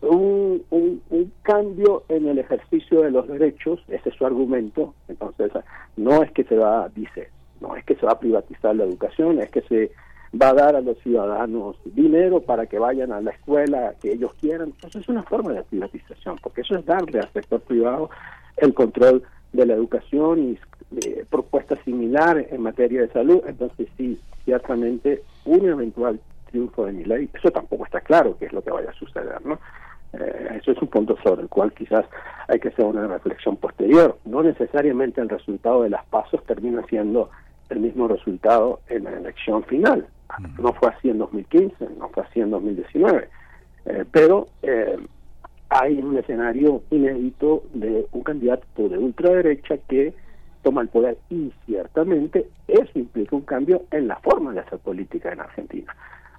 [0.00, 4.94] un, un, un, cambio en el ejercicio de los derechos, ese es su argumento.
[5.06, 5.52] Entonces,
[5.96, 7.28] no es que se va, dice,
[7.62, 9.92] no es que se va a privatizar la educación, es que se
[10.40, 14.32] va a dar a los ciudadanos dinero para que vayan a la escuela que ellos
[14.40, 14.68] quieran.
[14.68, 18.10] Entonces es una forma de privatización, porque eso es darle al sector privado
[18.56, 19.22] el control
[19.52, 20.58] de la educación y
[21.06, 23.42] eh, propuestas similares en materia de salud.
[23.46, 26.20] Entonces sí, ciertamente un eventual
[26.50, 29.44] triunfo de mi ley, eso tampoco está claro qué es lo que vaya a suceder,
[29.44, 29.58] ¿no?
[30.12, 32.04] Eh, eso es un punto sobre el cual quizás
[32.48, 34.18] hay que hacer una reflexión posterior.
[34.24, 37.30] No necesariamente el resultado de las pasos termina siendo
[37.72, 40.06] el mismo resultado en la elección final.
[40.58, 43.28] No fue así en 2015, no fue así en 2019,
[43.84, 44.96] eh, pero eh,
[45.68, 50.14] hay un escenario inédito de un candidato de ultraderecha que
[50.62, 55.32] toma el poder y ciertamente eso implica un cambio en la forma de hacer política
[55.32, 55.94] en Argentina.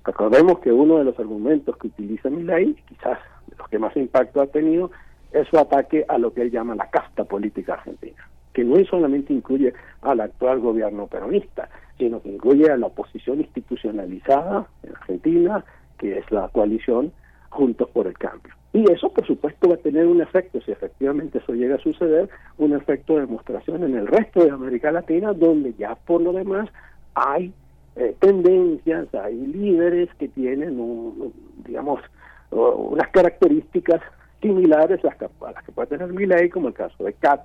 [0.05, 3.19] Recordemos que uno de los argumentos que utiliza Milei, quizás
[3.57, 4.91] los que más impacto ha tenido,
[5.31, 8.23] es su ataque a lo que él llama la casta política argentina
[8.53, 14.67] que no solamente incluye al actual gobierno peronista, sino que incluye a la oposición institucionalizada
[14.84, 15.65] en Argentina,
[15.97, 17.11] que es la coalición
[17.49, 18.53] Juntos por el Cambio.
[18.73, 22.30] Y eso, por supuesto, va a tener un efecto, si efectivamente eso llega a suceder,
[22.57, 26.69] un efecto de demostración en el resto de América Latina, donde ya por lo demás
[27.13, 27.53] hay
[27.95, 31.31] eh, tendencias, hay líderes que tienen, un,
[31.63, 32.01] digamos,
[32.49, 34.01] unas características
[34.41, 37.41] similares a las que, a las que puede tener Milei, como el caso de Cat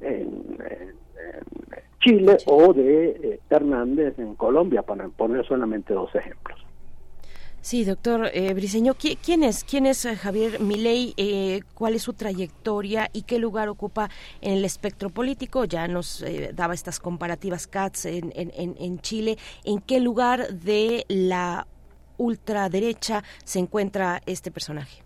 [0.00, 0.94] en, en-
[1.70, 6.58] en Chile o de eh, Hernández en Colombia, para poner solamente dos ejemplos.
[7.62, 11.12] Sí, doctor eh, Briceño, ¿qui- ¿quién es, quién es eh, Javier Milei?
[11.18, 14.08] Eh, ¿Cuál es su trayectoria y qué lugar ocupa
[14.40, 15.66] en el espectro político?
[15.66, 19.36] Ya nos eh, daba estas comparativas CATS en, en- en Chile.
[19.64, 21.66] ¿En qué lugar de la
[22.16, 25.02] ultraderecha se encuentra este personaje?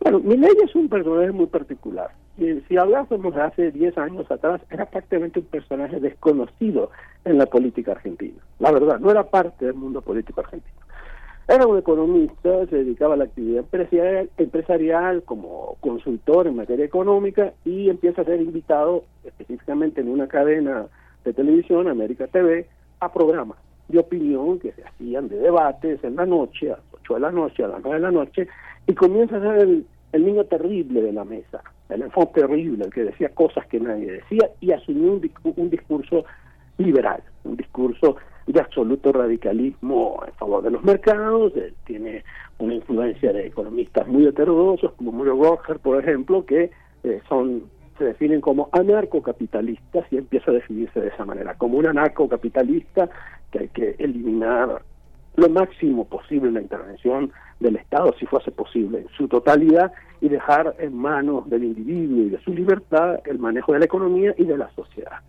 [0.00, 2.10] Bueno, Milei es un personaje muy particular.
[2.38, 6.90] Si, si hablásemos hace 10 años atrás, era prácticamente un personaje desconocido
[7.24, 8.38] en la política argentina.
[8.60, 10.78] La verdad, no era parte del mundo político argentino.
[11.48, 17.54] Era un economista, se dedicaba a la actividad empresarial, empresarial como consultor en materia económica
[17.64, 20.86] y empieza a ser invitado específicamente en una cadena
[21.24, 22.66] de televisión, América TV,
[23.00, 23.56] a programas
[23.88, 27.32] de opinión que se hacían de debates en la noche, a las 8 de la
[27.32, 28.48] noche, a las 9 de la noche,
[28.86, 32.92] y comienza a ser el, el niño terrible de la mesa, el enfant terrible, el
[32.92, 36.24] que decía cosas que nadie decía y asumió un, un discurso
[36.78, 38.16] liberal, un discurso
[38.46, 41.52] de absoluto radicalismo en favor de los mercados,
[41.84, 42.24] tiene
[42.58, 46.70] una influencia de economistas muy heterodoxos, como Muriel Roger, por ejemplo, que
[47.04, 47.64] eh, son
[47.98, 53.10] se definen como anarcocapitalistas y empieza a definirse de esa manera, como un anarcocapitalista
[53.50, 54.82] que hay que eliminar
[55.38, 60.74] lo máximo posible la intervención del Estado, si fuese posible, en su totalidad, y dejar
[60.78, 64.58] en manos del individuo y de su libertad el manejo de la economía y de
[64.58, 65.20] la sociedad.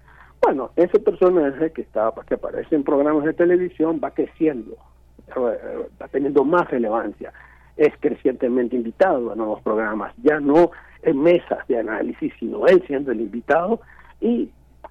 [0.41, 4.77] Bueno, ese personaje que está, que aparece en programas de televisión va creciendo,
[5.37, 7.31] va teniendo más relevancia,
[7.77, 10.71] es crecientemente invitado a nuevos programas, ya no
[11.03, 13.79] en mesas de análisis, sino él siendo el invitado
[14.19, 14.49] y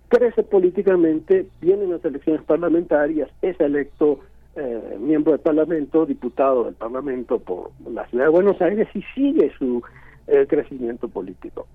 [0.09, 4.21] crece políticamente, vienen las elecciones parlamentarias, es electo
[4.59, 9.53] eh, miembro del Parlamento, diputado del Parlamento por la ciudad de Buenos Aires y sigue
[9.59, 9.83] su
[10.27, 11.67] eh, crecimiento político.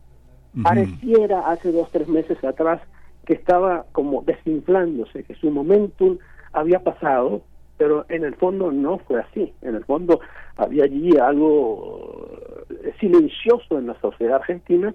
[0.61, 2.81] Pareciera hace dos, tres meses atrás
[3.25, 6.17] que estaba como desinflándose, que su momentum
[6.51, 7.41] había pasado,
[7.77, 9.53] pero en el fondo no fue así.
[9.61, 10.19] En el fondo
[10.57, 12.27] había allí algo
[12.69, 14.93] eh, silencioso en la sociedad argentina,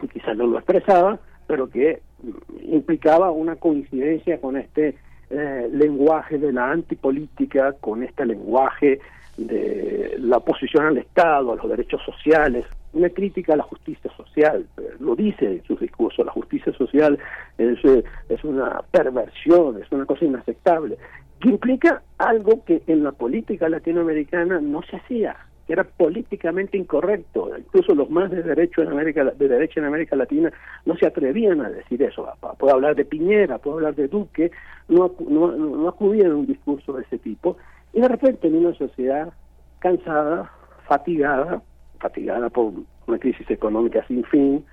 [0.00, 4.96] que quizás no lo expresaba, pero que mm, implicaba una coincidencia con este
[5.30, 9.00] eh, lenguaje de la antipolítica, con este lenguaje
[9.36, 14.66] de la oposición al Estado, a los derechos sociales, una crítica a la justicia social,
[14.76, 17.18] eh, lo dice en sus discursos, la justicia social
[17.58, 20.96] es, eh, es una perversión, es una cosa inaceptable,
[21.40, 25.36] que implica algo que en la política latinoamericana no se hacía,
[25.66, 30.16] que era políticamente incorrecto, incluso los más de derecho en América de derecha en América
[30.16, 30.52] Latina
[30.84, 32.28] no se atrevían a decir eso,
[32.58, 34.50] puedo hablar de Piñera, puedo hablar de Duque,
[34.88, 37.56] no, no, no acudían a un discurso de ese tipo,
[37.92, 39.32] y de repente en una sociedad
[39.78, 40.50] cansada,
[40.86, 41.62] fatigada,
[41.98, 42.72] fatigada por
[43.06, 44.64] una crisis económica sin fin,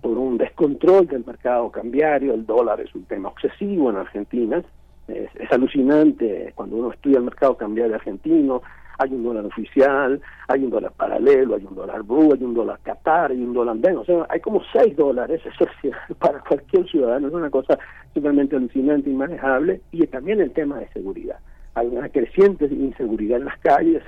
[0.00, 4.62] por un descontrol del mercado cambiario, el dólar es un tema obsesivo en Argentina,
[5.08, 8.62] es alucinante cuando uno estudia el mercado cambiario argentino,
[8.98, 12.80] hay un dólar oficial, hay un dólar paralelo, hay un dólar blue, hay un dólar
[12.82, 15.40] Qatar, hay un dólar andino, o sea, hay como seis dólares,
[16.18, 17.78] para cualquier ciudadano es una cosa
[18.12, 21.38] simplemente alucinante, inmanejable, y también el tema de seguridad.
[21.74, 24.02] Hay una creciente inseguridad en las calles,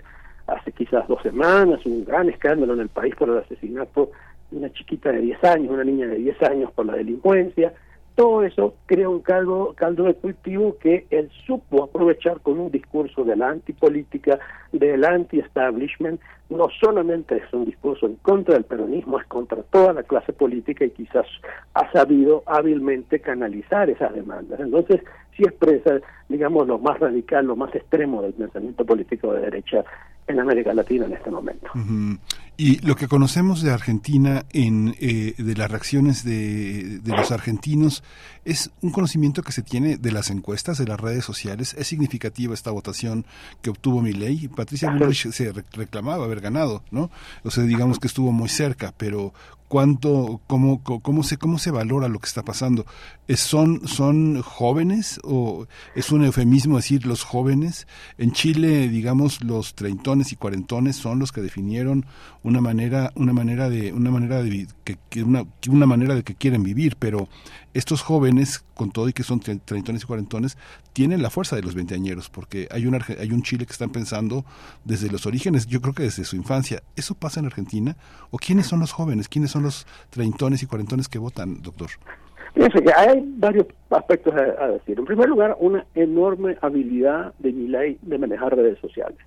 [0.48, 4.10] hace quizás dos semanas, un gran escándalo en el país por el asesinato
[4.50, 7.72] de una chiquita de 10 años, una niña de 10 años por la delincuencia.
[8.14, 13.24] Todo eso crea un caldo, caldo de cultivo que él supo aprovechar con un discurso
[13.24, 14.38] de la antipolítica,
[14.72, 16.20] del anti-establishment.
[16.50, 20.84] No solamente es un discurso en contra del peronismo, es contra toda la clase política
[20.84, 21.26] y quizás
[21.74, 24.60] ha sabido hábilmente canalizar esas demandas.
[24.60, 25.00] Entonces,
[25.36, 29.84] sí expresa, digamos, lo más radical, lo más extremo del pensamiento político de derecha
[30.26, 31.70] en América Latina en este momento.
[32.62, 38.02] Y lo que conocemos de Argentina, en, eh, de las reacciones de, de los argentinos,
[38.44, 41.74] es un conocimiento que se tiene de las encuestas, de las redes sociales.
[41.78, 43.24] Es significativa esta votación
[43.62, 44.48] que obtuvo Milei.
[44.48, 47.10] Patricia Bullrich se re- reclamaba haber ganado, ¿no?
[47.44, 49.32] O sea, digamos que estuvo muy cerca, pero
[49.68, 52.84] cuánto, cómo, cómo se, cómo se valora lo que está pasando.
[53.28, 57.86] ¿Es- ¿Son, son jóvenes o es un eufemismo decir los jóvenes.
[58.18, 62.04] En Chile, digamos, los treintones y cuarentones son los que definieron
[62.42, 66.34] una manera, una manera de, una manera de que, que una, una manera de que
[66.34, 67.28] quieren vivir, pero
[67.74, 70.58] estos jóvenes, con todo y que son tre- treintones y cuarentones,
[70.92, 74.44] tienen la fuerza de los veinteañeros, porque hay un, hay un Chile que están pensando
[74.84, 76.82] desde los orígenes, yo creo que desde su infancia.
[76.96, 77.96] ¿Eso pasa en Argentina?
[78.30, 79.28] ¿O quiénes son los jóvenes?
[79.28, 81.90] ¿Quiénes son los treintones y cuarentones que votan, doctor?
[82.54, 84.98] Fíjense que hay varios aspectos a, a decir.
[84.98, 89.18] En primer lugar, una enorme habilidad de Milei de manejar redes sociales.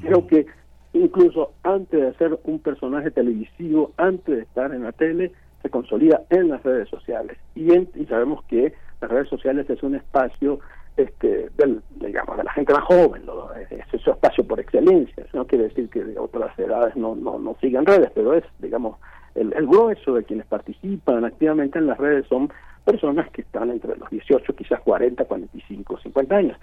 [0.00, 0.46] Creo que
[0.92, 5.32] incluso antes de ser un personaje televisivo, antes de estar en la tele,
[5.62, 7.36] se consolida en las redes sociales.
[7.54, 10.60] Y, en- y sabemos que las redes sociales es un espacio
[10.96, 13.48] este, del, digamos, de la gente más joven, ¿no?
[13.54, 15.24] es, su espacio por excelencia.
[15.24, 18.44] Eso no quiere decir que de otras edades no, no, no sigan redes, pero es,
[18.58, 18.98] digamos,
[19.34, 22.52] el, el grueso de quienes participan activamente en las redes son
[22.84, 26.58] personas que están entre los 18, quizás 40, 45, 50 años.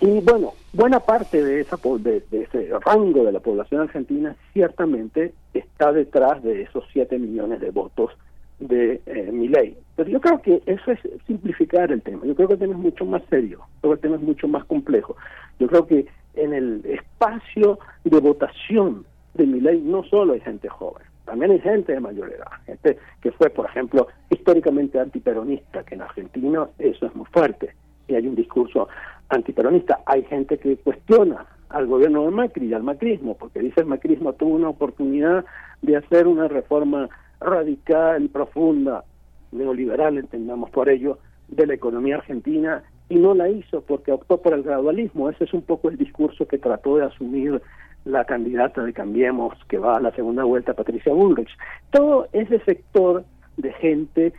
[0.00, 5.32] Y bueno, buena parte de, esa de, de ese rango de la población argentina ciertamente
[5.54, 8.12] está detrás de esos 7 millones de votos
[8.58, 9.76] de eh.
[9.96, 12.26] Pero yo creo que eso es simplificar el tema.
[12.26, 14.48] Yo creo que el tema es mucho más serio, creo que el tema es mucho
[14.48, 15.16] más complejo.
[15.58, 21.04] Yo creo que en el espacio de votación de Milei no solo hay gente joven,
[21.24, 26.02] también hay gente de mayor edad, gente que fue, por ejemplo, históricamente antiperonista, que en
[26.02, 27.74] Argentina eso es muy fuerte,
[28.08, 28.88] y hay un discurso
[29.28, 30.00] antiperonista.
[30.06, 34.32] Hay gente que cuestiona al gobierno de Macri y al macrismo, porque dice el macrismo
[34.34, 35.44] tuvo una oportunidad
[35.82, 37.08] de hacer una reforma
[37.40, 39.04] radical y profunda,
[39.52, 44.52] neoliberal, entendamos por ello, de la economía argentina y no la hizo porque optó por
[44.54, 45.30] el gradualismo.
[45.30, 47.60] Ese es un poco el discurso que trató de asumir
[48.04, 51.50] la candidata de Cambiemos que va a la segunda vuelta, Patricia Bullrich.
[51.90, 53.24] Todo ese sector
[53.56, 54.32] de gente,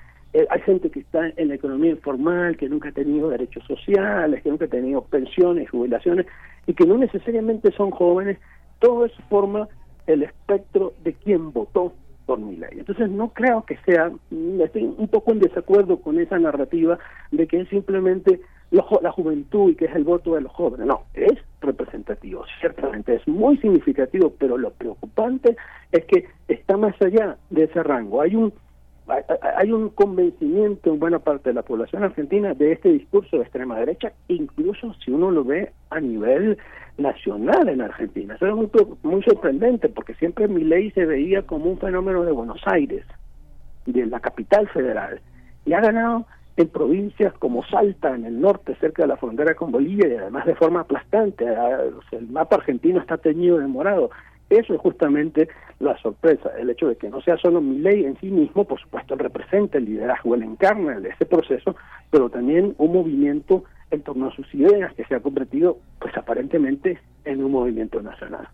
[0.50, 4.50] hay gente que está en la economía informal, que nunca ha tenido derechos sociales, que
[4.50, 6.26] nunca ha tenido pensiones, jubilaciones,
[6.66, 8.38] y que no necesariamente son jóvenes,
[8.80, 9.68] todo eso forma
[10.06, 11.94] el espectro de quien votó
[12.26, 12.72] por mi ley.
[12.74, 17.00] Entonces no creo que sea, mm, estoy un poco en desacuerdo con esa narrativa
[17.32, 18.42] de que es simplemente
[18.82, 20.88] jo- la juventud y que es el voto de los jóvenes.
[20.88, 25.56] No, es representativo, ciertamente es muy significativo, pero lo preocupante
[25.94, 28.22] es que está más allá de ese rango.
[28.22, 28.52] Hay un
[29.08, 33.80] hay- un convencimiento en buena parte de la población argentina de este discurso de extrema
[33.80, 36.58] derecha, incluso si uno lo ve a nivel
[36.98, 38.36] nacional en Argentina.
[38.36, 38.70] Eso es muy,
[39.04, 43.06] muy sorprendente porque siempre mi ley se veía como un fenómeno de Buenos Aires,
[43.86, 45.22] de la capital federal,
[45.66, 46.26] y ha ganado
[46.58, 50.46] en provincias como Salta, en el norte, cerca de la frontera con Bolivia, y además
[50.46, 51.48] de forma aplastante.
[51.48, 51.82] Ah,
[52.12, 54.10] El mapa argentino está teñido de morado.
[54.50, 58.20] Eso es justamente la sorpresa, el hecho de que no sea solo mi ley en
[58.20, 61.76] sí mismo, por supuesto, representa el liderazgo, él encarna ese proceso,
[62.10, 67.00] pero también un movimiento en torno a sus ideas que se ha convertido, pues aparentemente,
[67.26, 68.48] en un movimiento nacional.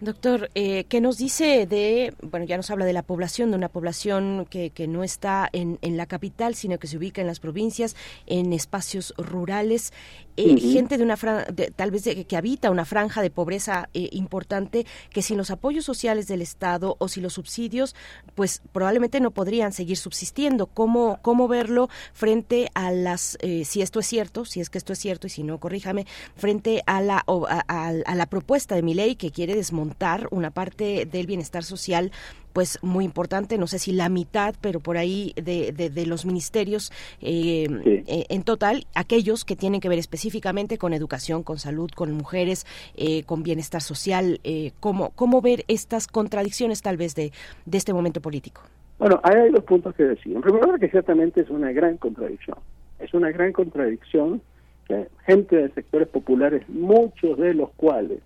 [0.00, 3.68] Doctor, eh, ¿qué nos dice de, bueno, ya nos habla de la población, de una
[3.68, 7.40] población que, que no está en, en la capital, sino que se ubica en las
[7.40, 7.96] provincias,
[8.26, 9.92] en espacios rurales,
[10.38, 13.88] eh, gente de una fran- de- tal vez de- que habita una franja de pobreza
[13.94, 17.94] eh, importante, que sin los apoyos sociales del Estado o sin los subsidios,
[18.34, 20.66] pues probablemente no podrían seguir subsistiendo.
[20.66, 24.92] ¿Cómo, cómo verlo frente a las, eh, si esto es cierto, si es que esto
[24.92, 26.06] es cierto y si no, corríjame,
[26.36, 30.50] frente a la, o a- a la propuesta de mi ley que quiere desmontar una
[30.50, 32.12] parte del bienestar social
[32.58, 36.26] pues muy importante, no sé si la mitad, pero por ahí de, de- de los
[36.26, 36.90] ministerios
[37.20, 37.68] eh,
[38.08, 42.66] eh, en total, aquellos que tienen que ver específicamente con educación, con salud, con mujeres,
[42.96, 47.30] eh, con bienestar social, eh, ¿cómo, ¿cómo ver estas contradicciones tal vez de,
[47.64, 48.62] de este momento político?
[48.98, 50.34] Bueno, hay dos puntos que decir.
[50.34, 52.58] En primer lugar, que ciertamente es una gran contradicción.
[52.98, 54.42] Es una gran contradicción
[54.88, 58.18] que gente de sectores populares, muchos de los cuales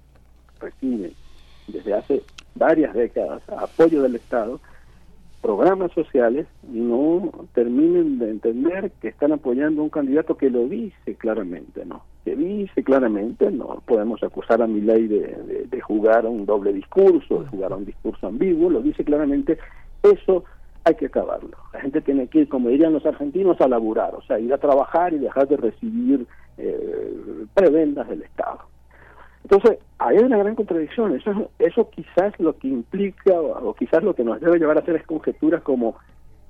[0.58, 1.12] reciben
[1.68, 2.22] desde hace
[2.54, 4.60] varias décadas apoyo del Estado,
[5.40, 11.16] programas sociales, no terminen de entender que están apoyando a un candidato que lo dice
[11.16, 12.04] claramente, ¿no?
[12.24, 16.46] Que dice claramente, no podemos acusar a mi ley de, de, de jugar a un
[16.46, 19.58] doble discurso, de jugar a un discurso ambiguo, lo dice claramente,
[20.02, 20.44] eso
[20.84, 21.56] hay que acabarlo.
[21.72, 24.58] La gente tiene que ir, como dirían los argentinos, a laburar, o sea, ir a
[24.58, 26.26] trabajar y dejar de recibir
[26.58, 28.60] eh, prebendas del Estado.
[29.44, 31.14] Entonces, ahí hay una gran contradicción.
[31.14, 34.96] Eso, eso quizás lo que implica, o, quizás lo que nos debe llevar a hacer
[34.96, 35.96] es conjeturas como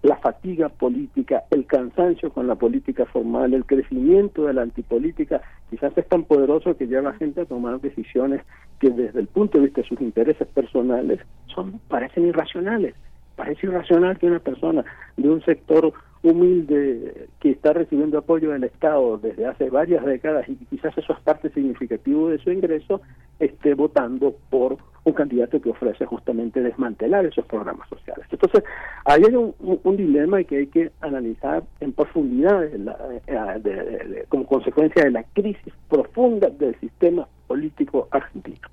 [0.02, 5.40] la fatiga política, el cansancio con la política formal, el crecimiento de la antipolítica,
[5.70, 8.42] quizás es tan poderoso que lleva a gente a tomar decisiones
[8.80, 11.20] que desde el punto de vista de sus intereses personales
[11.54, 12.96] son parecen irracionales.
[13.36, 14.84] Parece irracional que una persona
[15.16, 15.92] de un sector
[16.22, 21.20] humilde que está recibiendo apoyo del Estado desde hace varias décadas y quizás eso es
[21.20, 23.00] parte significativo de su ingreso,
[23.40, 28.24] esté votando por un candidato que ofrece justamente desmantelar esos programas sociales.
[28.30, 28.62] Entonces,
[29.04, 33.60] ahí hay un, un- un dilema que hay que analizar en profundidad de la- eh,
[33.60, 33.72] de-
[34.08, 38.68] de- como consecuencia de la crisis profunda del sistema político argentino.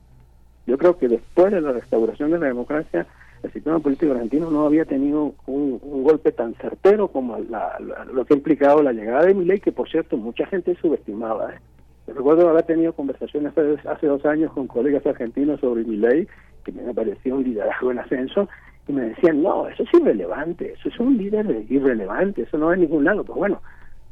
[0.68, 3.08] Yo creo que después de la restauración de la democracia,
[3.44, 7.80] el sistema político argentino no había tenido un, golpe tan certero como la-
[8.12, 11.54] lo que ha implicado la llegada de Milei, que por cierto mucha gente subestimaba.
[11.54, 11.60] ¿eh?
[12.08, 13.54] Recuerdo haber tenido conversaciones
[13.86, 16.28] hace, dos años con colegas argentinos sobre Milei,
[16.64, 18.50] que me parecía un liderazgo en ascenso,
[18.88, 22.76] y me decían, no, eso es irrelevante, eso es un líder irrelevante, eso no a
[22.76, 23.24] ningún lado.
[23.24, 23.62] Pues bueno,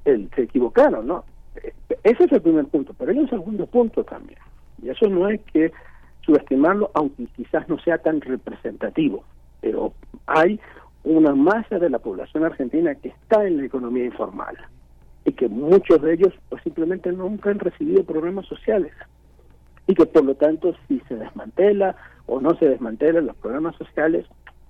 [0.05, 1.25] el- se equivocaron, ¿no?
[2.03, 4.39] Ese es el primer punto, pero hay un segundo punto también,
[4.81, 5.71] y eso no hay que
[6.27, 9.23] subestimarlo, aunque quizás no sea tan representativo,
[9.61, 9.93] pero
[10.27, 10.59] hay
[11.03, 14.55] una masa de la población argentina que está en la economía informal
[15.25, 18.93] y que muchos de ellos pues simplemente nunca han recibido programas sociales.
[19.87, 21.95] Y que por lo tanto si se desmantela
[22.25, 24.25] o no se desmantelan los programas sociales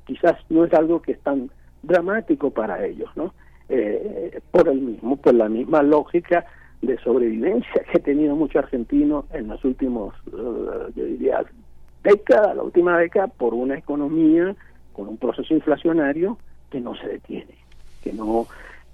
[0.06, 1.50] quizás no es algo que es tan
[1.84, 3.34] dramático para ellos no
[3.70, 6.46] Eh, por el mismo por la misma lógica
[6.82, 11.44] de sobrevivencia que ha tenido mucho argentino en los últimos eh, yo diría
[12.04, 14.56] década la última década por una economía
[14.94, 16.38] con un proceso inflacionario
[16.70, 17.56] que no se detiene
[18.04, 18.48] que no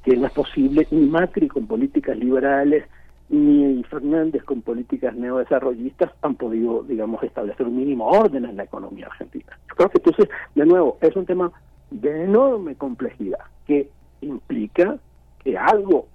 [0.04, 2.86] que no es posible ni Macri con políticas liberales
[3.30, 9.08] ni Fernández con políticas neodesarrollistas han podido, digamos, establecer un mínimo orden en la economía
[9.08, 9.58] argentina.
[9.70, 11.52] Yo creo que entonces, de nuevo, es un tema
[11.90, 13.90] de enorme complejidad que
[14.22, 14.98] implica
[15.44, 16.08] que algo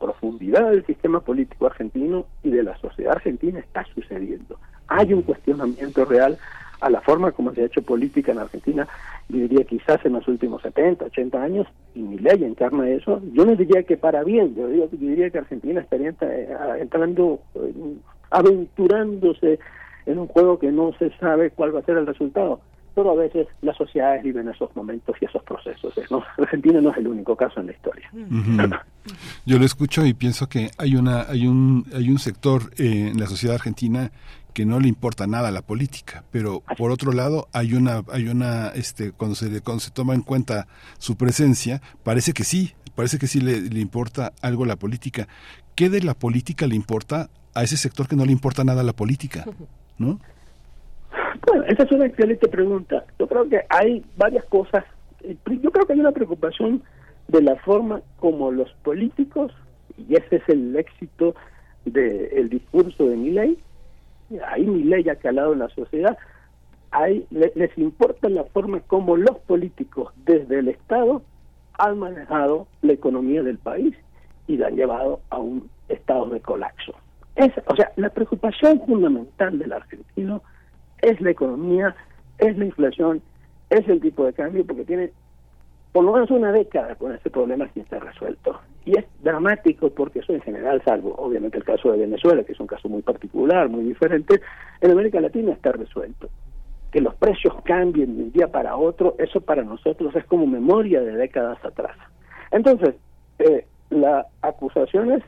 [0.00, 4.58] profundidad del sistema político argentino y de la sociedad argentina está sucediendo.
[4.88, 6.38] Hay un cuestionamiento real
[6.80, 8.88] a la forma como se ha hecho política en Argentina,
[9.28, 13.20] yo diría quizás en los últimos 70, 80 años, y mi ley encarna eso.
[13.34, 16.48] Yo no diría que para bien, yo, digo- yo diría que Argentina estaría eh,
[16.80, 17.74] entrando, eh,
[18.30, 19.58] aventurándose
[20.06, 22.60] en un juego que no se sabe cuál va a ser el resultado.
[22.94, 25.94] Pero a veces las sociedades viven esos momentos y esos procesos.
[26.10, 26.24] ¿no?
[26.38, 28.08] Argentina no es el único caso en la historia.
[28.12, 28.30] Ujú.
[29.46, 33.18] Yo lo escucho y pienso que hay una hay un hay un sector eh, en
[33.18, 34.10] la sociedad argentina
[34.52, 38.68] que no le importa nada la política, pero por otro lado hay una hay una
[38.68, 40.66] este cuando se cuando se toma en cuenta
[40.98, 45.26] su presencia parece que sí parece que sí le, le importa algo la política.
[45.74, 48.92] ¿Qué de la política le importa a ese sector que no le importa nada la
[48.92, 49.46] política?
[49.98, 50.20] ¿No?
[51.46, 53.04] Bueno, esa es una excelente pregunta.
[53.18, 54.84] Yo creo que hay varias cosas.
[55.22, 56.82] Eh, Yo creo que hay una preocupación
[57.30, 59.52] de la forma como los políticos,
[59.96, 61.34] y ese es el éxito
[61.84, 63.58] del discurso de Milley,
[64.46, 66.18] ahí Milley ha calado en la sociedad,
[66.90, 71.22] ahí le- les importa la forma como los políticos desde el Estado
[71.78, 73.94] han manejado la economía del país
[74.48, 76.94] y la han llevado a un estado de colapso.
[77.36, 80.42] Es, o sea, la preocupación fundamental del argentino
[81.00, 81.94] es la economía,
[82.38, 83.22] es la inflación,
[83.70, 85.12] es el tipo de cambio, porque tiene
[85.92, 88.60] por lo menos una década con ese problema sin ser resuelto.
[88.84, 92.60] Y es dramático porque eso en general, salvo obviamente el caso de Venezuela, que es
[92.60, 94.40] un caso muy particular, muy diferente,
[94.80, 96.28] en América Latina está resuelto.
[96.92, 101.00] Que los precios cambien de un día para otro, eso para nosotros es como memoria
[101.00, 101.96] de décadas atrás.
[102.50, 102.94] Entonces,
[103.38, 105.22] eh, la acusación es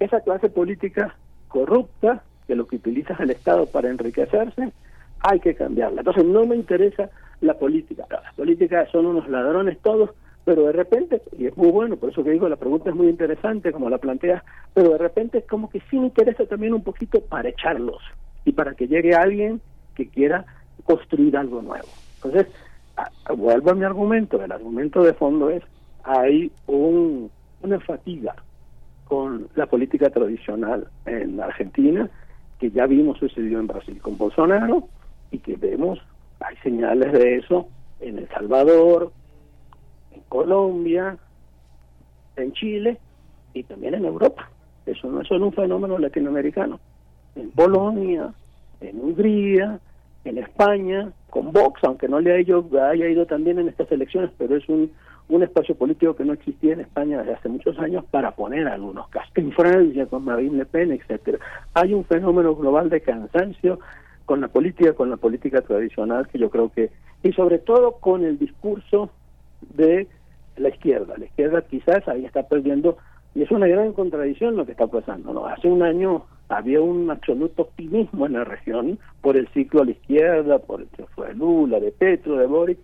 [0.00, 1.14] esa clase política
[1.48, 4.72] corrupta, que lo que utiliza el Estado para enriquecerse,
[5.20, 6.00] hay que cambiarla.
[6.00, 7.10] Entonces no me interesa
[7.40, 8.04] la política.
[8.10, 10.10] Las políticas son unos ladrones todos,
[10.44, 13.08] pero de repente, y es muy bueno, por eso que digo, la pregunta es muy
[13.08, 14.42] interesante como la planteas,
[14.74, 18.02] pero de repente es como que sí me interesa también un poquito para echarlos
[18.44, 19.60] y para que llegue alguien
[19.94, 20.44] que quiera
[20.84, 21.88] construir algo nuevo.
[22.16, 22.46] Entonces,
[23.36, 25.62] vuelvo a mi argumento, el argumento de fondo es,
[26.04, 27.30] hay un,
[27.62, 28.36] una fatiga
[29.06, 32.08] con la política tradicional en Argentina,
[32.58, 34.88] que ya vimos sucedió en Brasil con Bolsonaro,
[35.30, 35.98] y que vemos,
[36.40, 37.68] hay señales de eso
[38.00, 39.12] en El Salvador,
[40.12, 41.16] en Colombia,
[42.36, 42.98] en Chile
[43.54, 44.50] y también en Europa.
[44.84, 46.78] Eso no es solo un fenómeno latinoamericano.
[47.34, 48.32] En Polonia,
[48.80, 49.80] en Hungría,
[50.24, 54.30] en España, con Vox, aunque no le haya ido, haya ido también en estas elecciones,
[54.38, 54.90] pero es un,
[55.28, 59.08] un espacio político que no existía en España desde hace muchos años para poner algunos
[59.08, 59.32] casos.
[59.34, 61.38] En Francia, con Marine Le Pen, etcétera.
[61.74, 63.78] Hay un fenómeno global de cansancio
[64.26, 66.90] con la política, con la política tradicional, que yo creo que,
[67.22, 69.10] y sobre todo con el discurso
[69.74, 70.06] de
[70.56, 71.14] la izquierda.
[71.16, 72.98] La izquierda quizás ahí está perdiendo,
[73.34, 75.32] y es una gran contradicción lo que está pasando.
[75.32, 75.46] ¿no?
[75.46, 79.92] Hace un año había un absoluto optimismo en la región por el ciclo a la
[79.92, 82.78] izquierda, por el triunfo de Lula, de Petro, de Boric,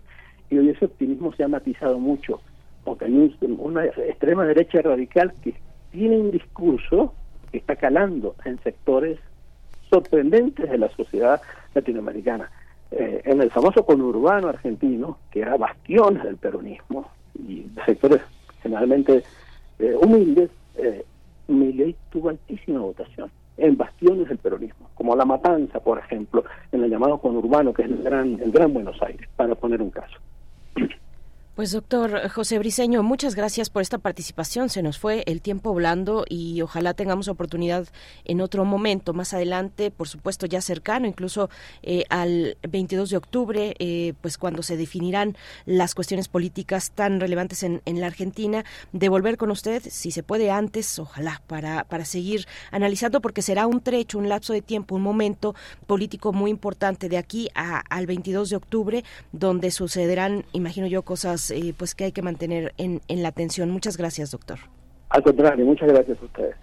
[0.49, 2.41] y hoy ese optimismo se ha matizado mucho
[2.83, 5.55] porque hay un- una extrema derecha radical que
[5.91, 7.13] tiene un discurso
[7.51, 9.19] que está calando en sectores
[9.93, 11.39] sorprendentes de la sociedad
[11.75, 12.49] latinoamericana.
[12.89, 18.21] Eh, en el famoso conurbano argentino, que era bastiones del peronismo, y sectores
[18.61, 19.23] generalmente
[19.79, 21.05] eh, humildes, eh,
[21.47, 26.89] Milei tuvo altísima votación en bastiones del peronismo, como La Matanza, por ejemplo, en el
[26.89, 30.17] llamado conurbano, que es el gran, el gran Buenos Aires, para poner un caso.
[31.55, 34.69] Pues doctor José Briceño, muchas gracias por esta participación.
[34.69, 37.87] Se nos fue el tiempo volando y ojalá tengamos oportunidad
[38.25, 41.51] en otro momento, más adelante, por supuesto ya cercano, incluso
[41.83, 47.61] eh, al 22 de octubre, eh, pues cuando se definirán las cuestiones políticas tan relevantes
[47.61, 52.03] en, en la Argentina, de volver con usted, si se puede antes, ojalá, para, para
[52.05, 55.53] seguir analizando, porque será un trecho, un lapso de tiempo, un momento
[55.85, 61.42] político muy importante de aquí a- al 22 de octubre, donde sucederán, imagino yo, cosas
[61.51, 63.69] eh, pues que hay que mantener en, en la atención.
[63.71, 64.59] Muchas gracias, doctor.
[65.09, 66.55] Al contrario, muchas gracias a ustedes.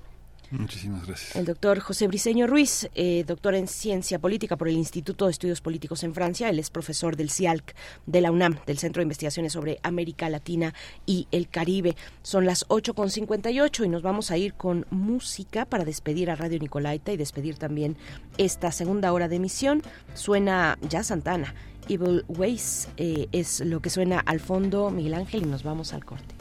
[0.51, 1.37] Muchísimas gracias.
[1.37, 5.61] El doctor José Briceño Ruiz, eh, doctor en Ciencia Política por el Instituto de Estudios
[5.61, 6.49] Políticos en Francia.
[6.49, 7.75] Él es profesor del CIALC
[8.07, 10.75] de la UNAM, del Centro de Investigaciones sobre América Latina
[11.07, 11.95] y el Caribe.
[12.23, 17.13] Son las 8.58 y nos vamos a ir con música para despedir a Radio Nicolaita
[17.13, 17.97] y despedir también
[18.37, 19.83] esta segunda hora de emisión.
[20.15, 21.55] Suena ya Santana.
[21.89, 26.05] Evil Ways eh, es lo que suena al fondo, Miguel Ángel, y nos vamos al
[26.05, 26.40] corte.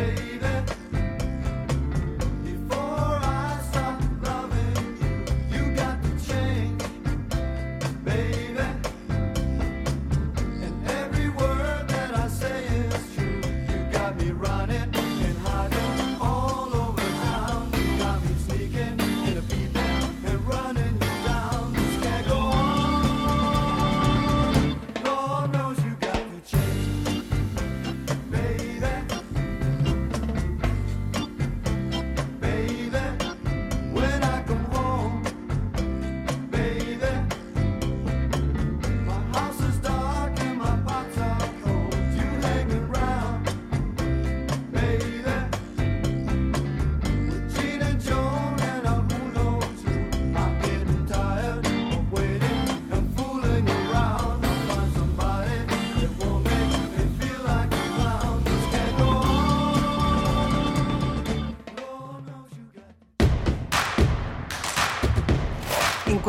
[0.00, 0.29] Hey.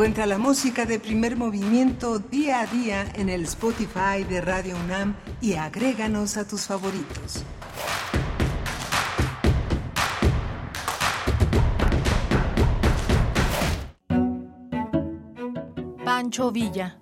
[0.02, 5.14] Encuentra la música de primer movimiento día a día en el Spotify de Radio UNAM
[5.40, 7.44] y agréganos a tus favoritos.
[16.04, 16.98] Pancho Villa.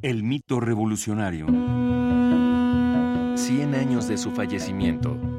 [0.00, 1.44] El mito revolucionario.
[3.36, 5.33] 100 años de su fallecimiento.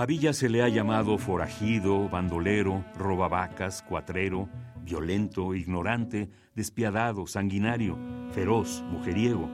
[0.00, 4.48] A Villa se le ha llamado forajido, bandolero, robavacas, cuatrero,
[4.82, 7.98] violento, ignorante, despiadado, sanguinario,
[8.30, 9.50] feroz, mujeriego.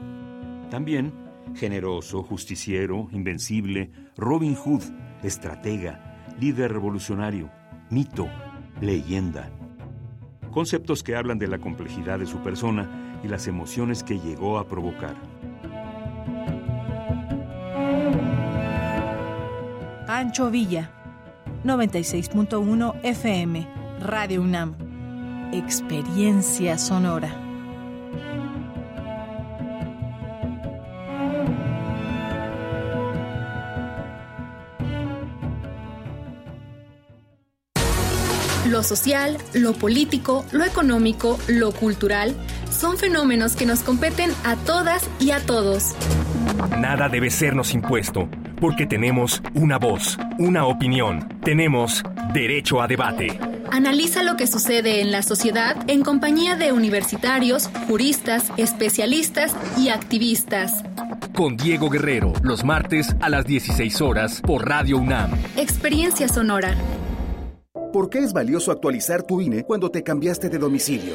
[0.70, 1.12] También
[1.56, 4.84] generoso, justiciero, invencible, Robin Hood,
[5.24, 7.50] estratega, líder revolucionario,
[7.90, 8.28] mito,
[8.80, 9.50] leyenda.
[10.52, 14.68] Conceptos que hablan de la complejidad de su persona y las emociones que llegó a
[14.68, 15.16] provocar.
[20.16, 20.90] Pancho Villa.
[21.62, 23.68] 96.1 FM.
[24.00, 24.74] Radio UNAM.
[25.52, 27.36] Experiencia sonora.
[38.70, 42.34] Lo social, lo político, lo económico, lo cultural
[42.70, 45.94] son fenómenos que nos competen a todas y a todos.
[46.78, 48.30] Nada debe sernos impuesto,
[48.60, 52.02] porque tenemos una voz, una opinión, tenemos
[52.32, 53.38] derecho a debate.
[53.70, 60.84] Analiza lo que sucede en la sociedad en compañía de universitarios, juristas, especialistas y activistas.
[61.34, 65.32] Con Diego Guerrero, los martes a las 16 horas por Radio UNAM.
[65.56, 66.74] Experiencia sonora.
[67.92, 71.14] ¿Por qué es valioso actualizar tu INE cuando te cambiaste de domicilio?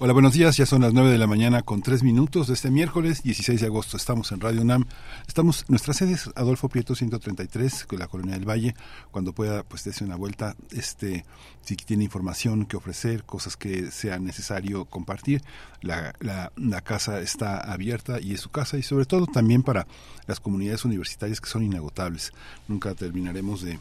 [0.00, 0.56] Hola, buenos días.
[0.56, 3.66] Ya son las 9 de la mañana con 3 minutos de este miércoles 16 de
[3.66, 3.96] agosto.
[3.96, 4.84] Estamos en Radio UNAM.
[5.26, 8.76] Estamos, nuestra sede es Adolfo Prieto 133, con la Colonia del Valle.
[9.10, 10.54] Cuando pueda, pues dése una vuelta.
[10.70, 11.24] Este,
[11.62, 15.42] si tiene información que ofrecer, cosas que sea necesario compartir,
[15.80, 18.78] la, la, la casa está abierta y es su casa.
[18.78, 19.88] Y sobre todo también para
[20.28, 22.32] las comunidades universitarias que son inagotables.
[22.68, 23.80] Nunca terminaremos de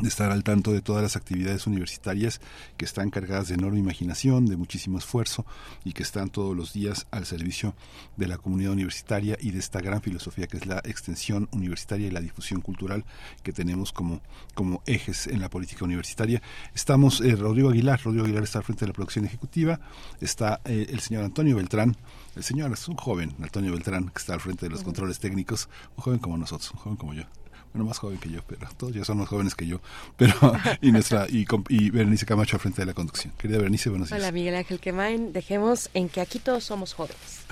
[0.00, 2.40] de estar al tanto de todas las actividades universitarias
[2.76, 5.46] que están cargadas de enorme imaginación, de muchísimo esfuerzo
[5.84, 7.74] y que están todos los días al servicio
[8.16, 12.10] de la comunidad universitaria y de esta gran filosofía que es la extensión universitaria y
[12.10, 13.04] la difusión cultural
[13.42, 14.20] que tenemos como,
[14.54, 16.42] como ejes en la política universitaria.
[16.74, 19.80] Estamos, eh, Rodrigo Aguilar, Rodrigo Aguilar está al frente de la producción ejecutiva,
[20.20, 21.96] está eh, el señor Antonio Beltrán,
[22.34, 25.70] el señor es un joven, Antonio Beltrán, que está al frente de los controles técnicos,
[25.96, 27.24] un joven como nosotros, un joven como yo
[27.76, 29.80] bueno, más joven que yo, pero todos ya son más jóvenes que yo.
[30.16, 30.32] Pero,
[30.80, 33.34] y nuestra, y, y Berenice Camacho al frente de la conducción.
[33.36, 34.18] Querida Berenice, buenos días.
[34.18, 35.34] Hola, Miguel Ángel Quemain.
[35.34, 37.44] Dejemos en que aquí todos somos jóvenes,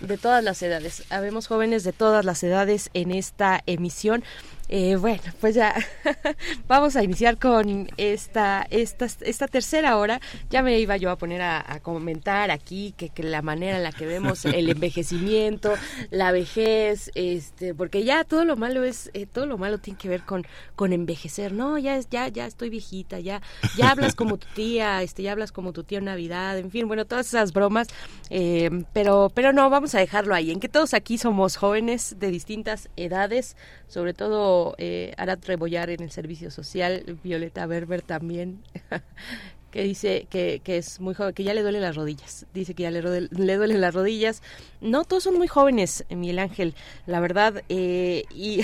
[0.00, 1.02] de todas las edades.
[1.10, 4.22] Habemos jóvenes de todas las edades en esta emisión.
[4.74, 5.74] Eh, bueno, pues ya
[6.66, 10.18] vamos a iniciar con esta, esta, esta tercera hora.
[10.48, 13.82] Ya me iba yo a poner a, a comentar aquí que, que, la manera en
[13.82, 15.74] la que vemos el envejecimiento,
[16.08, 20.08] la vejez, este, porque ya todo lo malo es, eh, todo lo malo tiene que
[20.08, 21.52] ver con, con envejecer.
[21.52, 23.42] No, ya es, ya, ya estoy viejita, ya,
[23.76, 26.88] ya hablas como tu tía, este, ya hablas como tu tía en Navidad, en fin,
[26.88, 27.88] bueno, todas esas bromas.
[28.30, 32.30] Eh, pero, pero no, vamos a dejarlo ahí, en que todos aquí somos jóvenes de
[32.30, 33.54] distintas edades,
[33.86, 38.62] sobre todo eh, Arat Rebollar en el servicio social, Violeta Berber también,
[39.70, 42.46] que dice que, es muy joven, que ya le duelen las rodillas.
[42.52, 44.42] Dice que ya le, le duelen las rodillas.
[44.80, 46.74] No, todos son muy jóvenes, Miguel Ángel,
[47.06, 47.62] la verdad.
[47.70, 48.60] Eh, y,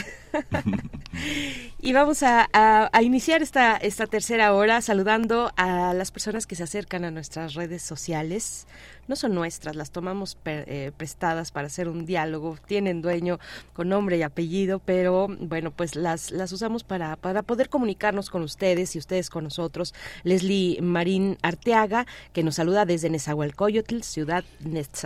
[1.92, 7.54] vamos a, iniciar esta tercera hora saludando a las personas que se acercan a nuestras
[7.54, 8.66] redes sociales
[9.08, 13.38] no son nuestras, las tomamos eh, prestadas para hacer un diálogo, tienen dueño
[13.72, 18.42] con nombre y apellido, pero bueno, pues las, las usamos para, para poder comunicarnos con
[18.42, 19.94] ustedes y ustedes con nosotros.
[20.24, 24.44] Leslie Marín Arteaga, que nos saluda desde Nezahualcóyotl, ciudad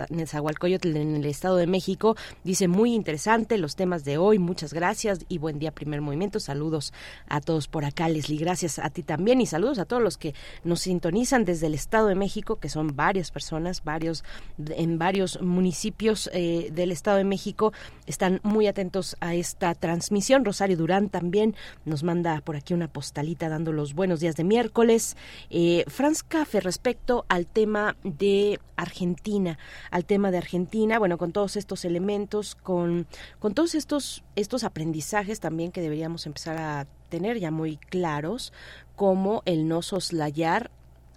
[0.09, 5.19] Nezahualcóyotl en el Estado de México, dice muy interesante los temas de hoy, muchas gracias
[5.29, 6.93] y buen día primer movimiento, saludos
[7.27, 10.33] a todos por acá, Leslie, gracias a ti también y saludos a todos los que
[10.63, 16.69] nos sintonizan desde el Estado de México, que son varias personas, en varios municipios eh,
[16.73, 17.73] del Estado de México
[18.05, 20.45] están muy atentos a esta transmisión.
[20.45, 21.55] Rosario Durán también
[21.85, 25.17] nos manda por aquí una postalita dando los buenos días de miércoles.
[25.49, 29.57] Eh, Franz Café respecto al tema de Argentina,
[29.91, 33.07] al tema de Argentina, bueno, con todos estos elementos, con,
[33.39, 38.53] con todos estos, estos aprendizajes también que deberíamos empezar a tener ya muy claros,
[38.95, 40.71] como el no soslayar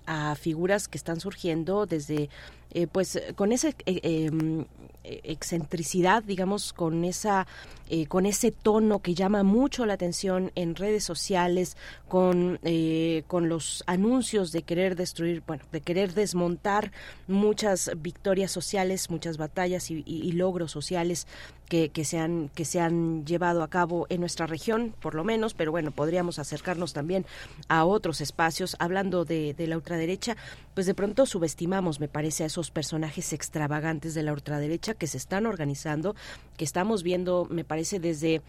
[0.07, 2.31] a figuras que están surgiendo desde
[2.73, 4.65] eh, pues con esa eh,
[5.07, 7.47] eh, excentricidad, digamos, con esa
[7.89, 11.77] eh, con ese tono que llama mucho la atención en redes sociales,
[12.09, 16.91] con eh, con los anuncios de querer destruir, bueno, de querer desmontar
[17.29, 21.29] muchas victorias sociales, muchas batallas y, logros sociales
[21.69, 25.23] que, que, se han, que se han llevado a cabo en nuestra región, por lo
[25.23, 27.25] menos, pero bueno, podríamos acercarnos también
[27.69, 28.77] a otros espacios.
[28.81, 30.37] Hablando de la ultraderecha,
[30.77, 35.17] pues de pronto subestimamos, me parece, a esos personajes extravagantes de la ultraderecha que se
[35.17, 36.15] están organizando,
[36.59, 38.43] que estamos viendo, me parece, desde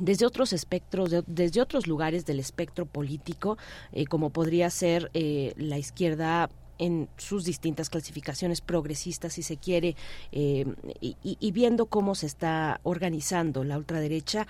[0.00, 3.58] desde otros espectros, de- desde otros lugares del espectro político,
[3.92, 9.94] eh, como podría ser eh, la izquierda en sus distintas clasificaciones progresistas, si se quiere,
[10.32, 10.64] eh,
[11.00, 14.48] y, y- y viendo cómo se está organizando la ultraderecha.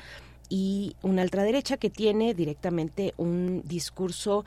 [0.48, 4.44] Y una ultraderecha que tiene directamente un discurso,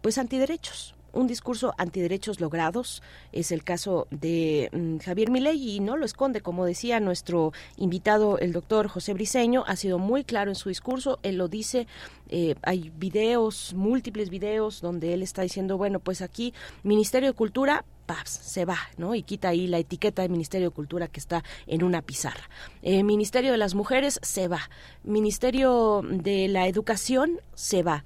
[0.00, 3.02] pues antiderechos, un discurso antiderechos logrados.
[3.32, 8.38] Es el caso de mm, Javier Milei y no lo esconde, como decía nuestro invitado,
[8.38, 11.86] el doctor José Briceño, ha sido muy claro en su discurso, él lo dice,
[12.28, 17.84] eh, hay videos, múltiples videos donde él está diciendo, bueno, pues aquí Ministerio de Cultura,
[18.24, 19.14] se va, ¿no?
[19.14, 22.48] Y quita ahí la etiqueta de Ministerio de Cultura que está en una pizarra.
[22.82, 24.70] Eh, Ministerio de las Mujeres, se va.
[25.04, 28.04] Ministerio de la Educación, se va.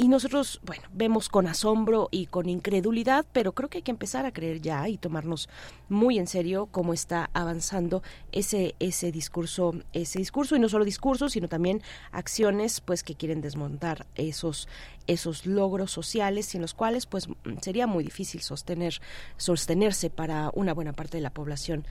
[0.00, 4.26] Y nosotros, bueno, vemos con asombro y con incredulidad, pero creo que hay que empezar
[4.26, 5.48] a creer ya y tomarnos
[5.88, 11.32] muy en serio cómo está avanzando ese ese discurso, ese discurso y no solo discursos,
[11.32, 14.68] sino también acciones pues que quieren desmontar esos
[15.08, 17.26] esos logros sociales sin los cuales pues
[17.60, 19.00] sería muy difícil sostener
[19.36, 21.84] sostenerse para una buena parte de la población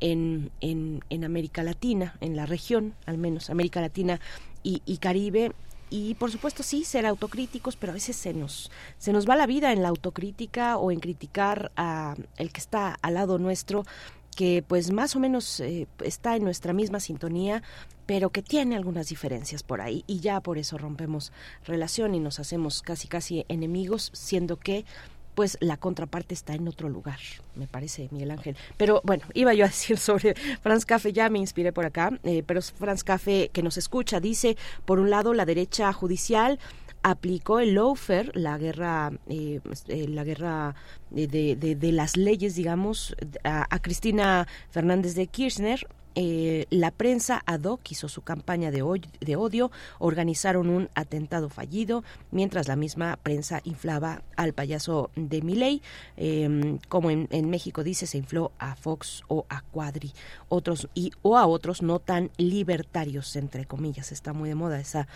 [0.00, 4.20] en, en, en América Latina, en la región, al menos América Latina
[4.62, 5.52] y, y Caribe,
[5.90, 9.46] y por supuesto sí ser autocríticos pero a veces se nos se nos va la
[9.46, 13.84] vida en la autocrítica o en criticar a el que está al lado nuestro
[14.34, 17.62] que pues más o menos eh, está en nuestra misma sintonía
[18.06, 21.32] pero que tiene algunas diferencias por ahí y ya por eso rompemos
[21.64, 24.84] relación y nos hacemos casi casi enemigos siendo que
[25.34, 27.18] pues la contraparte está en otro lugar,
[27.56, 28.56] me parece, Miguel Ángel.
[28.76, 32.42] Pero bueno, iba yo a decir sobre Franz Café, ya me inspiré por acá, eh,
[32.46, 36.58] pero Franz Café que nos escucha dice, por un lado, la derecha judicial
[37.02, 40.74] aplicó el lawfare, la guerra, eh, eh, la guerra
[41.10, 47.42] de, de- de- las leyes, digamos, a, a Cristina Fernández de Kirchner, eh, la prensa
[47.44, 53.60] ad hoc hizo su campaña de, odio, organizaron un atentado fallido, mientras la misma prensa
[53.64, 55.82] inflaba al payaso de Miley,
[56.16, 60.12] eh, como en, México dice, se infló a Fox o a Cuadri,
[60.48, 65.08] otros y o a otros no tan libertarios entre comillas, está muy de moda esa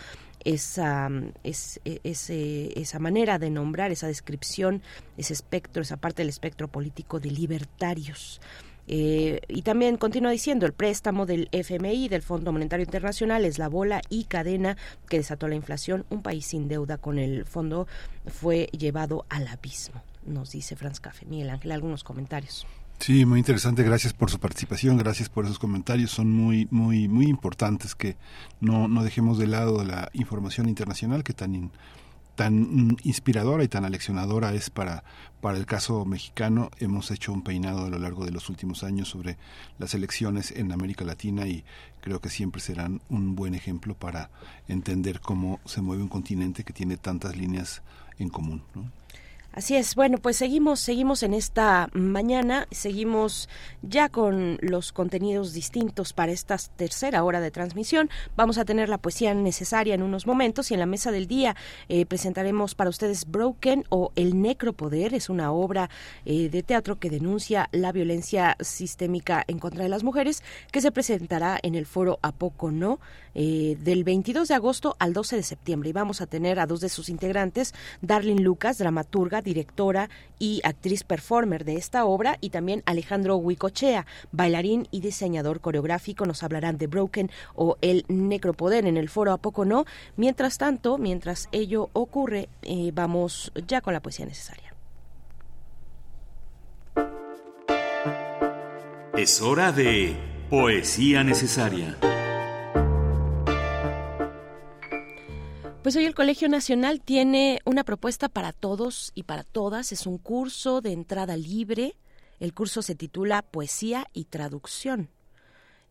[0.45, 1.11] esa,
[1.43, 4.83] es, e- esa manera de nombrar, esa descripción,
[5.17, 8.41] ese espectro, esa parte del espectro político de libertarios.
[8.91, 13.69] Eh, y también continúa diciendo, el préstamo del FMI, del Fondo Monetario Internacional, es la
[13.69, 14.77] bola y cadena
[15.09, 16.07] que desató la inflación.
[16.09, 17.87] Un país sin deuda con el fondo
[18.27, 21.27] fue llevado al abismo, nos dice Franz Café.
[21.27, 22.67] Miguel Ángel, algunos comentarios.
[22.99, 23.83] Sí, muy interesante.
[23.85, 26.11] Gracias por su participación, gracias por esos comentarios.
[26.11, 28.17] Son muy, muy, muy importantes que
[28.61, 31.71] no, no dejemos de lado la información internacional que tan, in-
[32.39, 35.03] tan mm, inspiradora y tan aleccionadora es para,
[35.41, 36.71] para el caso mexicano.
[36.79, 39.37] Hemos hecho un peinado a lo largo de los últimos años sobre
[39.81, 41.65] las elecciones en América Latina y
[42.01, 44.31] creo que siempre serán un buen ejemplo para
[44.69, 47.83] entender cómo se mueve un continente que tiene tantas líneas
[48.21, 48.63] en común.
[48.73, 48.85] ¿no?
[49.53, 53.49] Así es, bueno, pues seguimos, seguimos en esta mañana, seguimos
[53.83, 58.11] ya con los contenidos distintos para esta tercera hora de transmisión.
[58.37, 61.57] Vamos a tener la poesía necesaria en unos momentos y en la mesa del día
[61.89, 65.15] eh, presentaremos para ustedes Broken o El Necropoder.
[65.15, 65.91] Es una obra
[66.25, 70.93] eh, de teatro que denuncia la violencia sistémica en contra de las mujeres que se
[70.93, 73.01] presentará en el foro A Poco No
[73.35, 75.91] eh, del 22 de agosto al 12 de septiembre.
[75.91, 81.05] Y vamos a tener a dos de sus integrantes, Darlene Lucas, dramaturga, directora y actriz
[81.05, 86.27] performer de esta obra, y también Alejandro Huicochea, bailarín y diseñador coreográfico.
[86.27, 89.85] Nos hablarán de Broken o el Necropoder en el foro A Poco No.
[90.17, 94.75] Mientras tanto, mientras ello ocurre, eh, vamos ya con la poesía necesaria.
[99.17, 100.17] Es hora de
[100.49, 101.97] Poesía Necesaria.
[105.89, 109.91] Pues hoy el Colegio Nacional tiene una propuesta para todos y para todas.
[109.91, 111.97] Es un curso de entrada libre.
[112.41, 115.09] El curso se titula Poesía y Traducción.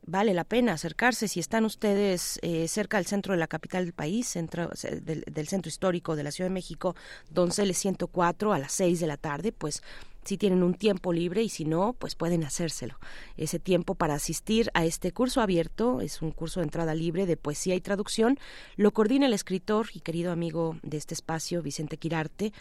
[0.09, 3.93] Vale la pena acercarse si están ustedes eh, cerca del centro de la capital del
[3.93, 4.69] país, centro,
[5.01, 6.95] del centro histórico de la Ciudad de México,
[7.29, 9.84] Donceles 104 a las 6 de la tarde, pues
[10.23, 12.97] si tienen un tiempo libre y si no, pues pueden hacérselo.
[13.35, 17.35] Ese tiempo para asistir a este curso abierto es un curso de entrada libre de
[17.35, 18.39] poesía y traducción.
[18.77, 22.53] Lo coordina el escritor y querido amigo de este espacio, Vicente Quirarte,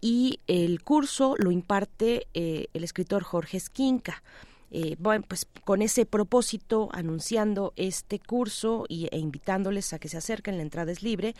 [0.00, 4.24] y el curso lo imparte eh, el escritor Jorge Esquinca.
[4.70, 10.16] Eh, bueno, pues con ese propósito, anunciando este curso y, e invitándoles a que se
[10.16, 11.34] acerquen, la entrada es libre,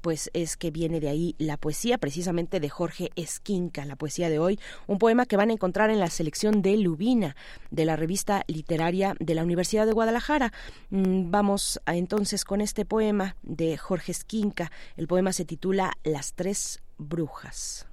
[0.00, 4.38] pues es que viene de ahí la poesía, precisamente de Jorge Esquinca, la poesía de
[4.38, 7.36] hoy, un poema que van a encontrar en la selección de Lubina,
[7.70, 10.52] de la revista literaria de la Universidad de Guadalajara.
[10.90, 14.70] Mm, vamos entonces con este poema de Jorge Esquinca.
[14.96, 17.86] El poema se titula Las tres brujas.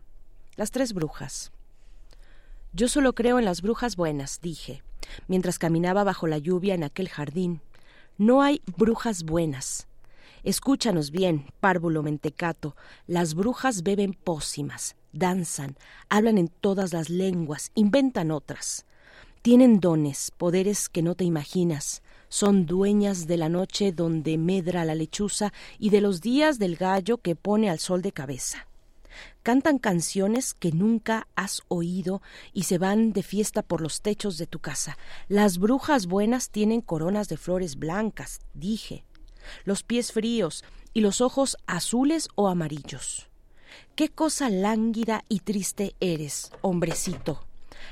[0.56, 1.52] Las tres brujas.
[2.74, 4.82] Yo solo creo en las brujas buenas, dije,
[5.28, 7.60] mientras caminaba bajo la lluvia en aquel jardín.
[8.18, 9.88] No hay brujas buenas.
[10.44, 12.78] Escúchanos bien, párvulo mentecato,
[13.08, 15.76] las brujas beben pócimas, danzan,
[16.08, 18.86] hablan en todas las lenguas, inventan otras.
[19.42, 24.96] Tienen dones, poderes que no te imaginas, son dueñas de la noche donde medra la
[24.96, 28.71] lechuza y de los días del gallo que pone al sol de cabeza
[29.44, 32.22] cantan canciones que nunca has oído
[32.54, 34.98] y se van de fiesta por los techos de tu casa.
[35.28, 39.06] Las brujas buenas tienen coronas de flores blancas, dije,
[39.64, 40.64] los pies fríos
[40.94, 43.30] y los ojos azules o amarillos.
[43.96, 47.46] Qué cosa lánguida y triste eres, hombrecito.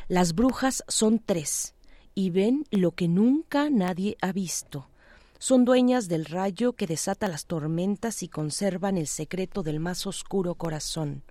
[0.07, 1.75] Las brujas son tres
[2.15, 4.89] y ven lo que nunca nadie ha visto.
[5.39, 10.55] Son dueñas del rayo que desata las tormentas y conservan el secreto del más oscuro
[10.55, 11.23] corazón.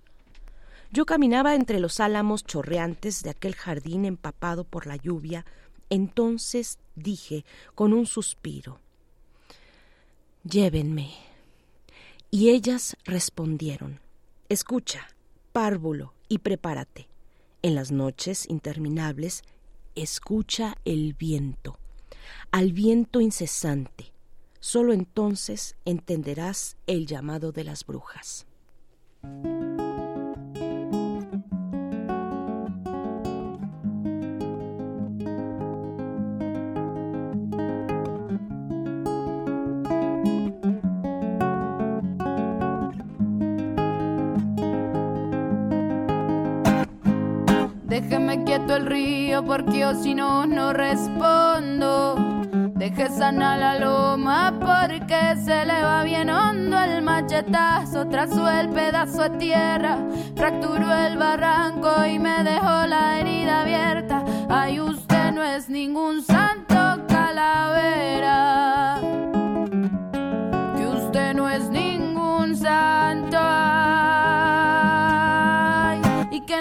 [0.91, 5.45] Yo caminaba entre los álamos chorreantes de aquel jardín empapado por la lluvia,
[5.91, 7.45] entonces dije
[7.75, 8.79] con un suspiro
[10.43, 11.11] Llévenme.
[12.31, 13.99] Y ellas respondieron
[14.49, 15.07] Escucha,
[15.51, 17.07] párvulo, y prepárate.
[17.61, 19.43] En las noches interminables,
[19.95, 21.77] escucha el viento,
[22.51, 24.11] al viento incesante.
[24.59, 28.45] Solo entonces entenderás el llamado de las brujas.
[48.01, 52.15] Déjeme quieto el río porque yo si no, no respondo.
[52.75, 59.23] Deje sana la loma porque se le va bien hondo el machetazo, trazó el pedazo
[59.23, 59.97] de tierra,
[60.33, 64.23] fracturó el barranco y me dejó la herida abierta.
[64.47, 68.78] Ay, usted no es ningún santo calavera,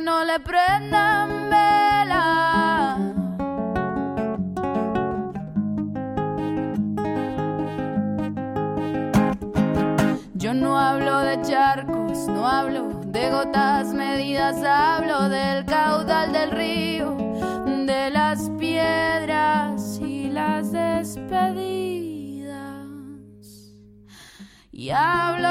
[0.01, 2.97] no le prendan vela.
[10.35, 17.16] Yo no hablo de charcos, no hablo de gotas medidas, hablo del caudal del río,
[17.87, 22.47] de las piedras y las despedidas.
[24.70, 25.49] Y hablo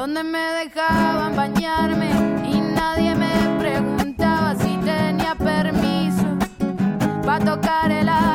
[0.00, 2.08] donde me dejaban bañarme
[2.42, 6.24] y nadie me preguntaba si tenía permiso
[7.22, 8.29] para tocar el agua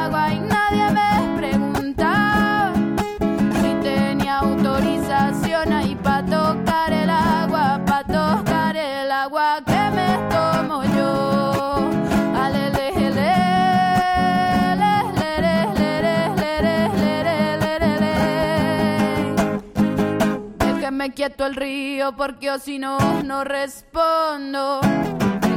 [21.06, 24.82] Déjeme quieto el río porque yo si no, no respondo.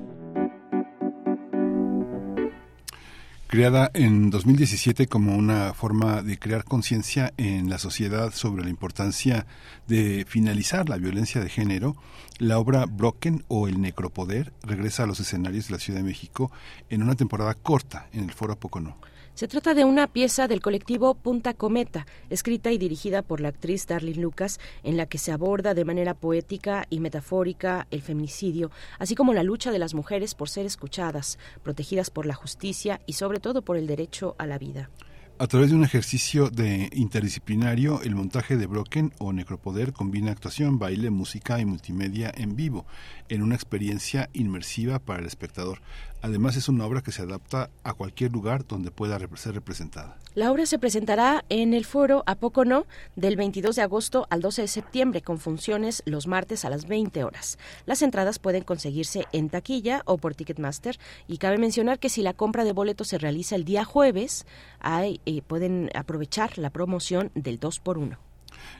[3.53, 9.45] Creada en 2017 como una forma de crear conciencia en la sociedad sobre la importancia
[9.87, 11.95] de finalizar la violencia de género,
[12.39, 16.51] la obra Broken o El Necropoder regresa a los escenarios de la Ciudad de México
[16.89, 18.97] en una temporada corta en el Foro Pocono.
[19.35, 23.87] Se trata de una pieza del colectivo Punta Cometa, escrita y dirigida por la actriz
[23.87, 28.69] Darlene Lucas, en la que se aborda de manera poética y metafórica el feminicidio,
[28.99, 33.13] así como la lucha de las mujeres por ser escuchadas, protegidas por la justicia y
[33.13, 34.91] sobre todo por el derecho a la vida.
[35.39, 40.77] A través de un ejercicio de interdisciplinario, el montaje de Broken o Necropoder combina actuación,
[40.77, 42.85] baile, música y multimedia en vivo,
[43.29, 45.81] en una experiencia inmersiva para el espectador.
[46.23, 50.17] Además es una obra que se adapta a cualquier lugar donde pueda ser representada.
[50.35, 52.85] La obra se presentará en el foro A Poco No
[53.17, 57.25] del 22 de agosto al 12 de septiembre con funciones los martes a las 20
[57.25, 57.59] horas.
[57.85, 60.97] Las entradas pueden conseguirse en taquilla o por Ticketmaster
[61.27, 64.45] y cabe mencionar que si la compra de boletos se realiza el día jueves,
[64.79, 68.17] hay, eh, pueden aprovechar la promoción del 2 por 1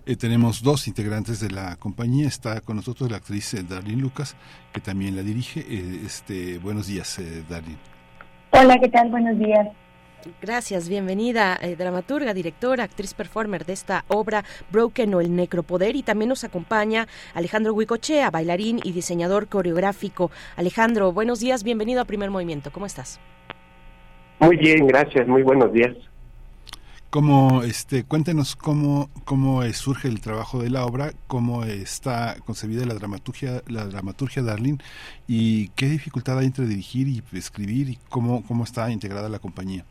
[0.06, 2.28] eh, tenemos dos integrantes de la compañía.
[2.28, 4.36] Está con nosotros la actriz eh, Darlene Lucas,
[4.74, 5.62] que también la dirige.
[5.62, 7.77] Eh, este, buenos días, eh, Darlene.
[8.52, 9.10] Hola, ¿qué tal?
[9.10, 9.68] Buenos días.
[10.42, 16.30] Gracias, bienvenida, dramaturga, directora, actriz performer de esta obra Broken o el Necropoder y también
[16.30, 20.32] nos acompaña Alejandro Huicochea, bailarín y diseñador coreográfico.
[20.56, 23.19] Alejandro, buenos días, bienvenido a Primer Movimiento, ¿cómo estás?
[24.40, 25.98] Muy bien, gracias, muy buenos días.
[27.14, 32.95] Cómo, este, cuéntenos cómo, cómo surge el trabajo de la obra, cómo está concebida la
[32.95, 34.80] dramaturgia, la dramaturgia Darlene
[35.27, 39.85] y qué dificultad hay entre dirigir y escribir y cómo, cómo está integrada la compañía.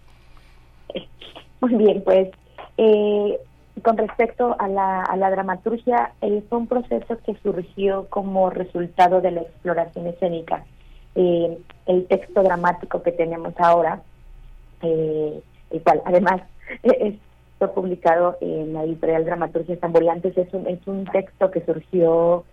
[1.60, 2.28] Muy bien, pues
[2.76, 3.39] eh,
[3.83, 9.20] con respecto a la, a la dramaturgia, eh, fue un proceso que surgió como resultado
[9.20, 10.65] de la exploración escénica.
[11.15, 14.02] Eh, el texto dramático que tenemos ahora,
[14.83, 16.42] eh, el cual además
[16.83, 17.15] es,
[17.59, 20.36] fue publicado en la editorial Dramaturgia Estambulantes.
[20.36, 22.44] Es un, es un texto que surgió,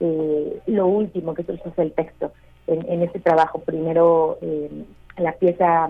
[0.00, 2.32] eh, lo último que surgió fue el texto
[2.66, 3.60] en, en este trabajo.
[3.60, 4.84] Primero, eh,
[5.16, 5.88] la pieza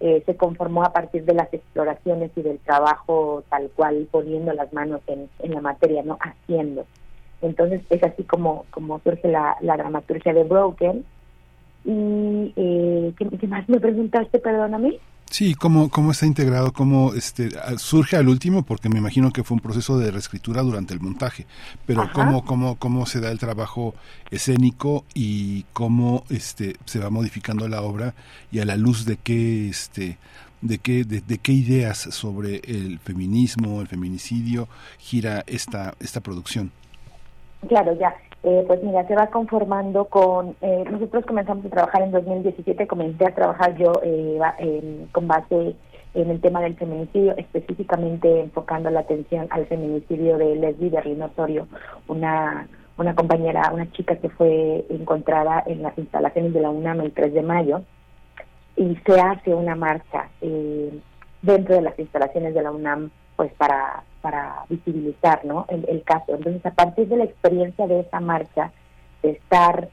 [0.00, 4.72] eh, se conformó a partir de las exploraciones y del trabajo tal cual, poniendo las
[4.72, 6.86] manos en, en la materia, no haciendo.
[7.40, 11.04] Entonces es así como, como surge la, la dramaturgia de Broken.
[11.84, 14.98] Y, eh, ¿qué, ¿qué, más me preguntaste, perdóname?
[15.32, 19.54] Sí, cómo, cómo está integrado, cómo este, surge al último, porque me imagino que fue
[19.54, 21.46] un proceso de reescritura durante el montaje,
[21.86, 23.94] pero cómo, cómo, cómo se da el trabajo
[24.30, 28.12] escénico y cómo este, se va modificando la obra
[28.50, 30.18] y a la luz de qué, este,
[30.60, 36.70] de qué, de, de qué ideas sobre el feminismo, el feminicidio gira esta, esta producción.
[37.66, 38.14] Claro, ya.
[38.44, 43.24] Eh, pues mira, se va conformando con, eh, nosotros comenzamos a trabajar en 2017, comencé
[43.24, 45.76] a trabajar yo eh, con base
[46.14, 51.68] en el tema del feminicidio, específicamente enfocando la atención al feminicidio de Leslie Berlín Osorio,
[52.08, 52.66] una,
[52.98, 57.32] una compañera, una chica que fue encontrada en las instalaciones de la UNAM el 3
[57.32, 57.82] de mayo,
[58.76, 60.98] y se hace una marcha eh,
[61.42, 65.66] dentro de las instalaciones de la UNAM pues para para visibilizar ¿no?
[65.68, 66.36] el, el, caso.
[66.36, 68.70] Entonces, a partir de la experiencia de esa marcha,
[69.20, 69.88] de estar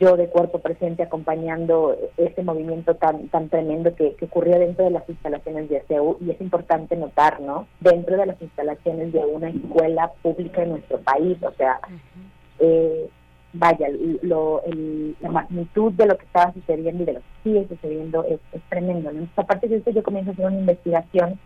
[0.00, 4.90] yo de cuerpo presente acompañando ese movimiento tan tan tremendo que, que ocurrió dentro de
[4.90, 7.66] las instalaciones de ACU, y es importante notar, ¿no?
[7.80, 11.98] Dentro de las instalaciones de una escuela pública en nuestro país, o sea, uh -huh.
[12.60, 13.10] eh,
[13.52, 13.88] vaya,
[14.22, 18.24] lo, el, la magnitud de lo que estaba sucediendo y de lo que sigue sucediendo
[18.24, 19.10] es, es tremendo.
[19.10, 19.20] ¿no?
[19.20, 21.38] Entonces, a partir de eso yo comienzo a hacer una investigación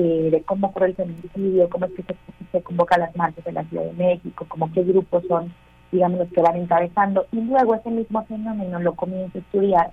[0.00, 2.14] eh, de cómo ocurre el feminicidio, cómo es que se,
[2.52, 5.52] se convoca las marchas en la Ciudad de México, como qué grupos son,
[5.90, 7.26] digamos, los que van encabezando.
[7.32, 9.90] Y luego ese mismo fenómeno lo comienzo a estudiar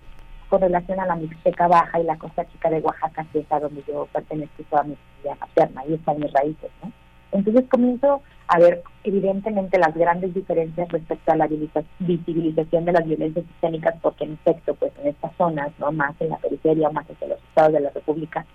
[0.47, 3.59] con relación a la Mixteca Baja y la Costa Chica de Oaxaca, que es a
[3.59, 6.91] donde yo pertenezco toda mi vida materna, y están mis raíces, ¿no?
[7.31, 11.49] Entonces comienzo a ver evidentemente las grandes diferencias respecto a la
[11.97, 16.29] visibilización de las violencias sistémicas, porque en efecto, pues en estas zonas, no más en
[16.29, 18.45] la periferia, más hacia los estados de la República,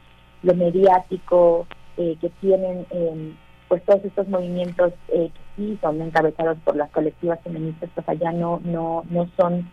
[0.43, 3.35] lo mediático eh, que tienen eh,
[3.69, 8.33] pues todos estos movimientos eh, que sí son encabezados por las colectivas feministas pues allá
[8.33, 9.71] no no no son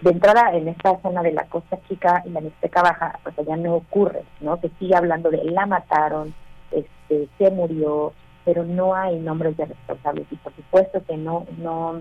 [0.00, 3.56] de entrada en esta zona de la Costa Chica y la Mixteca Baja pues allá
[3.56, 6.34] no ocurre no se sigue hablando de la mataron
[6.70, 8.12] este se murió
[8.44, 10.26] pero no hay nombres de responsables.
[10.30, 12.00] Y por supuesto que no no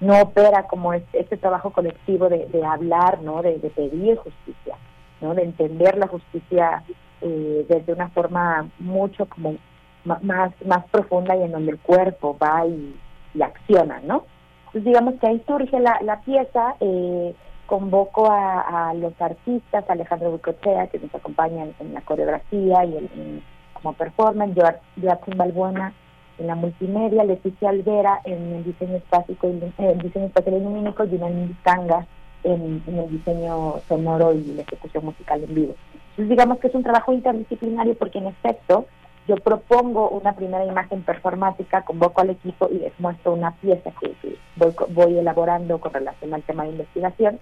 [0.00, 4.76] no opera como este, este trabajo colectivo de, de hablar no de, de pedir justicia
[5.20, 6.82] no de entender la justicia
[7.20, 9.56] eh, desde una forma mucho como
[10.04, 12.94] más más profunda y en donde el cuerpo va y,
[13.34, 14.24] y acciona, ¿no?
[14.66, 17.34] Entonces digamos que ahí surge la, la pieza, eh,
[17.66, 23.04] convoco a, a, los artistas, Alejandro Bucochea, que nos acompaña en, la coreografía y en,
[23.14, 24.54] en, como performance,
[25.00, 25.92] Joaquín Balbuena
[26.38, 29.38] en la multimedia, Leticia Alvera en el diseño espacial,
[29.78, 32.06] el diseño espacial lumínico, Junani Tanga
[32.46, 35.74] en, en el diseño sonoro y la ejecución musical en vivo.
[36.10, 38.86] Entonces, digamos que es un trabajo interdisciplinario porque en efecto
[39.28, 44.12] yo propongo una primera imagen performática, convoco al equipo y les muestro una pieza que,
[44.22, 47.40] que voy, voy elaborando con relación al tema de investigación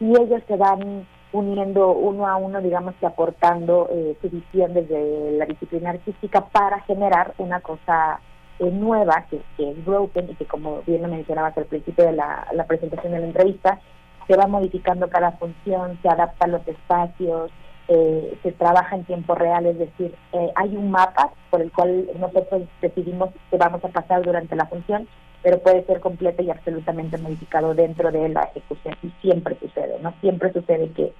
[0.00, 5.32] y ellos se van uniendo uno a uno, digamos que aportando eh, su visión desde
[5.32, 8.20] la disciplina artística para generar una cosa
[8.60, 12.12] eh, nueva que, que es Broken y que como bien lo mencionabas al principio de
[12.12, 13.80] la, la presentación de la entrevista,
[14.26, 17.50] se va modificando cada función, se adaptan los espacios,
[17.88, 22.08] eh, se trabaja en tiempo real, es decir, eh, hay un mapa por el cual
[22.18, 25.06] nosotros decidimos que vamos a pasar durante la función,
[25.42, 30.14] pero puede ser completo y absolutamente modificado dentro de la ejecución y siempre sucede, ¿no?
[30.22, 31.12] Siempre sucede que,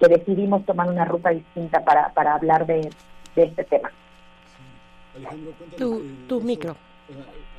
[0.00, 2.88] que decidimos tomar una ruta distinta para, para hablar de,
[3.34, 3.90] de este tema.
[5.76, 6.76] Tu, tu micro.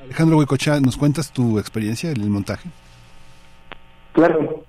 [0.02, 2.68] Alejandro Huicocha, ¿nos cuentas tu experiencia en el montaje?
[4.12, 4.64] Claro,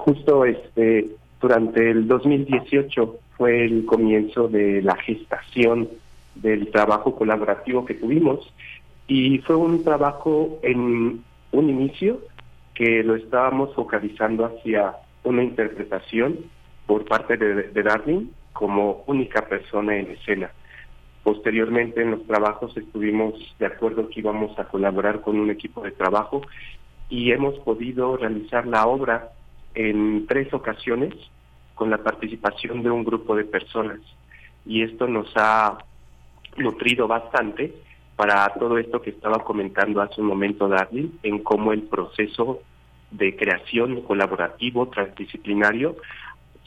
[0.00, 1.08] justo este
[1.40, 5.88] durante el 2018 fue el comienzo de la gestación
[6.34, 8.52] del trabajo colaborativo que tuvimos
[9.08, 11.22] y fue un trabajo en
[11.52, 12.20] un inicio
[12.74, 16.38] que lo estábamos focalizando hacia una interpretación
[16.86, 20.50] por parte de, de Darwin como única persona en escena.
[21.22, 25.92] Posteriormente en los trabajos estuvimos de acuerdo que íbamos a colaborar con un equipo de
[25.92, 26.42] trabajo
[27.10, 29.30] y hemos podido realizar la obra
[29.74, 31.14] en tres ocasiones
[31.74, 34.00] con la participación de un grupo de personas
[34.66, 35.78] y esto nos ha
[36.56, 37.74] nutrido bastante
[38.16, 42.60] para todo esto que estaba comentando hace un momento Darwin en cómo el proceso
[43.10, 45.96] de creación colaborativo transdisciplinario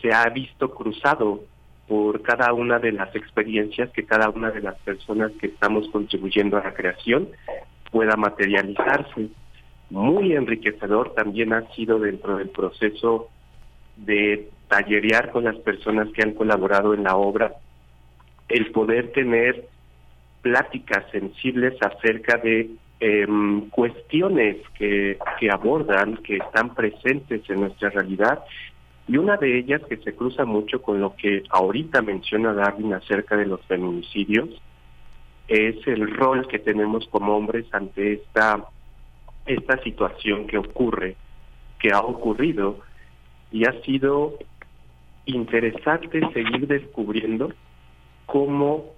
[0.01, 1.43] se ha visto cruzado
[1.87, 6.57] por cada una de las experiencias que cada una de las personas que estamos contribuyendo
[6.57, 7.29] a la creación
[7.91, 9.29] pueda materializarse.
[9.93, 13.29] Muy enriquecedor también ha sido dentro del proceso
[13.95, 17.53] de tallerear con las personas que han colaborado en la obra,
[18.49, 19.67] el poder tener
[20.41, 23.27] pláticas sensibles acerca de eh,
[23.69, 28.43] cuestiones que, que abordan, que están presentes en nuestra realidad.
[29.07, 33.37] Y una de ellas que se cruza mucho con lo que ahorita menciona Darwin acerca
[33.37, 34.49] de los feminicidios
[35.47, 38.65] es el rol que tenemos como hombres ante esta
[39.45, 41.15] esta situación que ocurre,
[41.79, 42.79] que ha ocurrido
[43.51, 44.37] y ha sido
[45.25, 47.53] interesante seguir descubriendo
[48.25, 48.93] cómo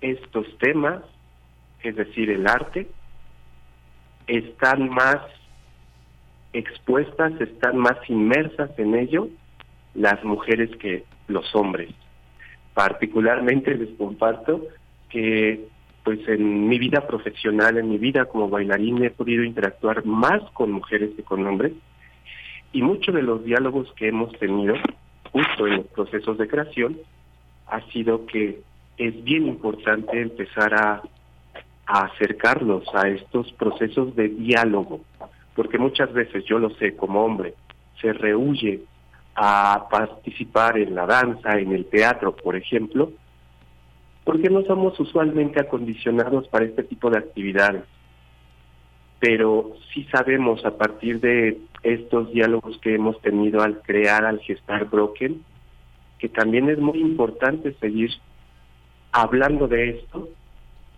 [0.00, 1.02] estos temas,
[1.82, 2.88] es decir, el arte,
[4.26, 5.18] están más
[6.52, 9.28] expuestas, están más inmersas en ello
[9.94, 11.90] las mujeres que los hombres.
[12.74, 14.62] Particularmente les comparto
[15.08, 15.68] que
[16.06, 20.70] pues en mi vida profesional, en mi vida como bailarín he podido interactuar más con
[20.70, 21.72] mujeres que con hombres.
[22.72, 24.76] Y muchos de los diálogos que hemos tenido
[25.32, 26.96] justo en los procesos de creación
[27.66, 28.60] ha sido que
[28.98, 31.02] es bien importante empezar a,
[31.86, 35.00] a acercarlos a estos procesos de diálogo,
[35.56, 37.54] porque muchas veces yo lo sé como hombre,
[38.00, 38.82] se rehuye
[39.34, 43.10] a participar en la danza, en el teatro, por ejemplo,
[44.26, 47.84] porque no somos usualmente acondicionados para este tipo de actividades.
[49.20, 54.90] Pero sí sabemos a partir de estos diálogos que hemos tenido al crear, al gestar
[54.90, 55.44] Broken,
[56.18, 58.10] que también es muy importante seguir
[59.12, 60.28] hablando de esto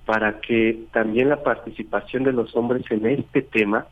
[0.06, 3.88] para que también la participación de los hombres en este tema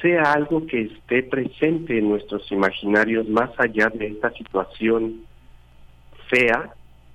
[0.00, 5.26] sea algo que esté presente en nuestros imaginarios más allá de esta situación
[6.30, 6.72] fea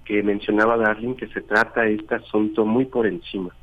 [0.10, 3.56] que mencionaba Darling, que se trata este asunto muy por encima.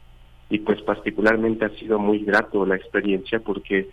[0.48, 3.88] Y pues particularmente ha sido muy grato la experiencia porque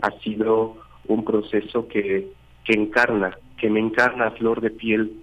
[0.00, 0.76] ha sido
[1.08, 2.28] un proceso que,
[2.62, 5.14] que encarna, que me encarna a flor de piel,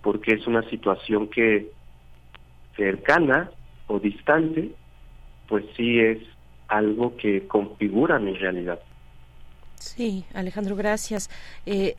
[0.00, 1.72] porque es una situación que
[2.74, 3.50] cercana
[3.86, 4.70] o distante,
[5.46, 6.22] pues sí es
[6.68, 8.80] algo que configura mi realidad.
[9.80, 11.30] Sí, Alejandro, gracias.
[11.66, 11.96] Eh,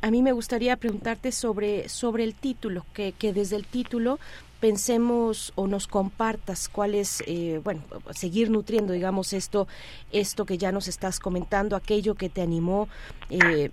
[0.00, 4.18] a mí me gustaría preguntarte sobre, sobre el título, que, que desde el título
[4.60, 9.68] pensemos o nos compartas cuál es, eh, bueno, seguir nutriendo, digamos, esto,
[10.12, 12.88] esto que ya nos estás comentando, aquello que te animó.
[13.28, 13.70] Eh,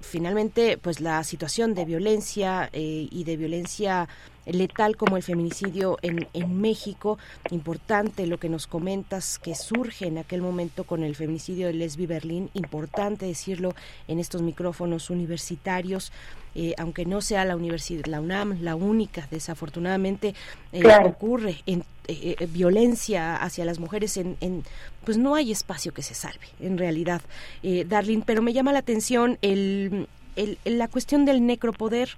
[0.00, 4.08] finalmente, pues la situación de violencia eh, y de violencia
[4.46, 7.18] letal como el feminicidio en, en México.
[7.50, 12.06] Importante lo que nos comentas que surge en aquel momento con el feminicidio de Lesbi
[12.06, 12.50] Berlín.
[12.54, 13.74] Importante decirlo
[14.08, 16.12] en estos micrófonos universitarios.
[16.56, 20.34] Eh, aunque no sea la universidad, la UNAM, la única, desafortunadamente
[20.72, 21.08] eh, Claro.
[21.10, 24.64] ocurre en eh, violencia hacia las mujeres en, en-
[25.04, 27.20] pues no hay espacio que se salve en realidad
[27.62, 32.10] eh, Darlene pero me llama la atención el el, la cuestión del necropoder,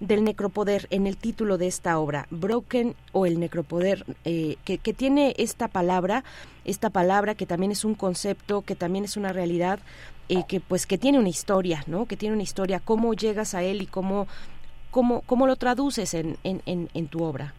[0.00, 4.92] del necropoder en el título de esta obra, Broken o el necropoder, eh, que, que,
[4.92, 6.24] tiene esta palabra,
[6.64, 9.78] esta palabra que también es un concepto, que también es una realidad,
[10.28, 12.06] eh, que pues que tiene una historia, ¿no?
[12.06, 14.26] Que tiene una historia, cómo llegas a él y cómo,
[14.90, 17.54] cómo, cómo lo traduces en, en, en, en tu obra.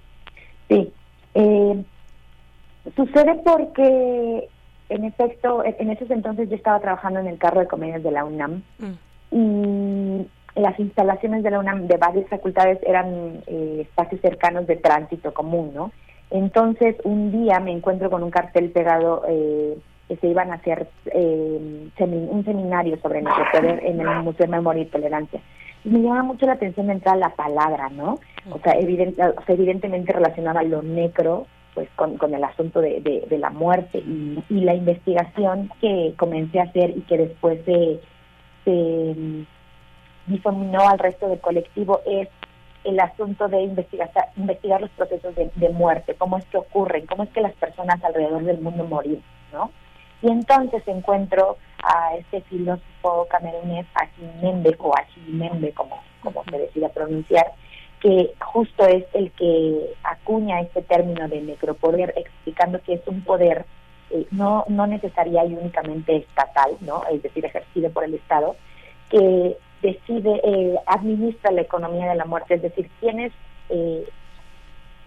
[0.68, 0.92] Sí,
[1.34, 1.84] eh,
[2.96, 4.50] sucede porque
[4.90, 8.26] en efecto, en esos entonces yo estaba trabajando en el carro de comedias de la
[8.26, 9.09] UNAM mm.
[9.32, 15.34] Y las instalaciones de la UNAM de varias facultades eran eh, espacios cercanos de tránsito
[15.34, 15.92] común, ¿no?
[16.32, 19.78] Entonces un día me encuentro con un cartel pegado eh,
[20.08, 24.84] que se iban a hacer eh, un seminario sobre nuestro en el Museo de Memoria
[24.84, 25.40] y Tolerancia.
[25.86, 28.20] Y me llama mucho la atención de entrar la palabra, ¿no?
[28.52, 33.00] O sea, evidente, o sea evidentemente relacionaba lo necro pues con, con el asunto de,
[33.30, 38.00] de, la muerte y, y, la investigación que comencé a hacer y que después se,
[38.70, 39.46] se mm,
[40.28, 42.30] difuminó al resto del colectivo es
[42.84, 47.30] el asunto de investigar, investigar los procesos de, muerte, cómo es que ocurren, cómo es
[47.30, 49.72] que las personas alrededor del mundo morir, ¿no?
[50.22, 57.52] Y entonces encuentro a este filósofo camerunés, Ajimembe, o Ajimembe, como, como se decida pronunciar,
[58.02, 63.66] que justo es el que acuña este término de necropoder, explicando que es un poder
[64.12, 67.04] eh, no, no necesaria y únicamente estatal, ¿no?
[67.12, 68.56] es decir, ejercido por el Estado,
[69.10, 73.32] que decide, eh, administra la economía de la muerte, es decir, quiénes
[73.70, 74.08] eh,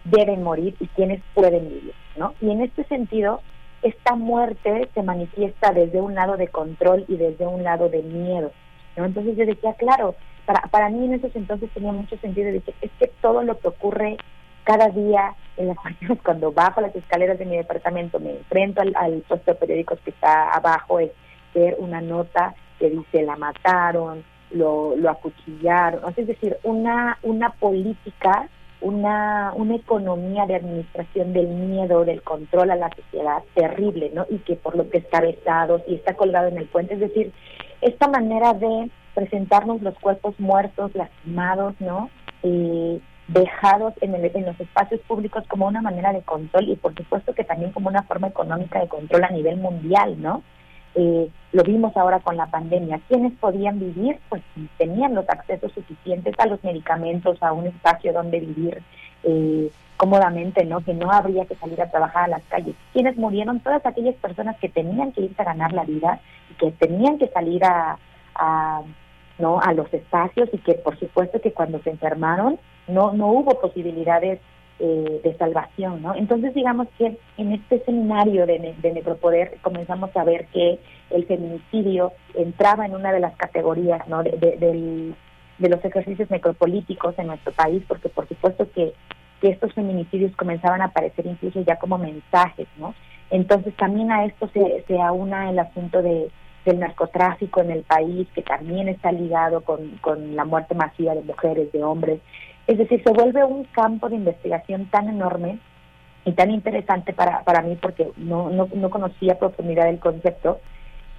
[0.05, 1.94] deben morir y quiénes pueden vivir.
[2.16, 2.34] ¿no?
[2.40, 3.40] Y en este sentido,
[3.82, 8.52] esta muerte se manifiesta desde un lado de control y desde un lado de miedo.
[8.97, 9.05] ¿no?
[9.05, 10.14] Entonces yo decía, claro,
[10.47, 12.50] para, para mí en esos entonces tenía mucho sentido.
[12.50, 14.16] Dije, es que todo lo que ocurre
[14.65, 18.92] cada día en las mañanas cuando bajo las escaleras de mi departamento, me enfrento al,
[18.97, 21.10] al puesto de periódicos que está abajo, es
[21.55, 28.49] ver una nota que dice la mataron, lo, lo acuchillaron, es decir, una, una política,
[28.81, 34.26] una, una economía de administración del miedo, del control a la sociedad terrible, ¿no?
[34.28, 37.32] Y que por lo que está besado y está colgado en el puente, es decir,
[37.81, 42.10] esta manera de presentarnos los cuerpos muertos, lastimados, ¿no?
[42.42, 46.94] Eh, dejados en, el, en los espacios públicos como una manera de control y por
[46.94, 50.42] supuesto que también como una forma económica de control a nivel mundial, ¿no?
[50.94, 53.01] Eh, lo vimos ahora con la pandemia.
[53.09, 54.18] ¿Quiénes podían vivir?
[54.28, 54.42] Pues
[54.76, 58.83] tenían los accesos suficientes a los medicamentos, a un espacio donde vivir
[59.23, 60.81] eh, cómodamente, ¿no?
[60.83, 62.75] Que no habría que salir a trabajar a las calles.
[62.92, 63.60] ¿Quiénes murieron?
[63.60, 66.20] Todas aquellas personas que tenían que irse a ganar la vida
[66.51, 67.97] y que tenían que salir a,
[68.34, 68.83] a
[69.42, 73.60] no a los espacios y que por supuesto que cuando se enfermaron no no hubo
[73.60, 74.40] posibilidades
[74.78, 80.24] eh, de salvación no entonces digamos que en este seminario de, de necropoder comenzamos a
[80.24, 80.78] ver que
[81.10, 85.12] el feminicidio entraba en una de las categorías no de, de,
[85.58, 88.94] de los ejercicios necropolíticos en nuestro país porque por supuesto que,
[89.40, 92.94] que estos feminicidios comenzaban a aparecer incluso ya como mensajes no
[93.30, 96.30] entonces también a esto se, se aúna el asunto de
[96.65, 101.23] del narcotráfico en el país, que también está ligado con, con la muerte masiva de
[101.23, 102.20] mujeres, de hombres.
[102.66, 105.58] Es decir, se vuelve un campo de investigación tan enorme
[106.24, 110.60] y tan interesante para, para mí porque no, no, no conocía a profundidad el concepto,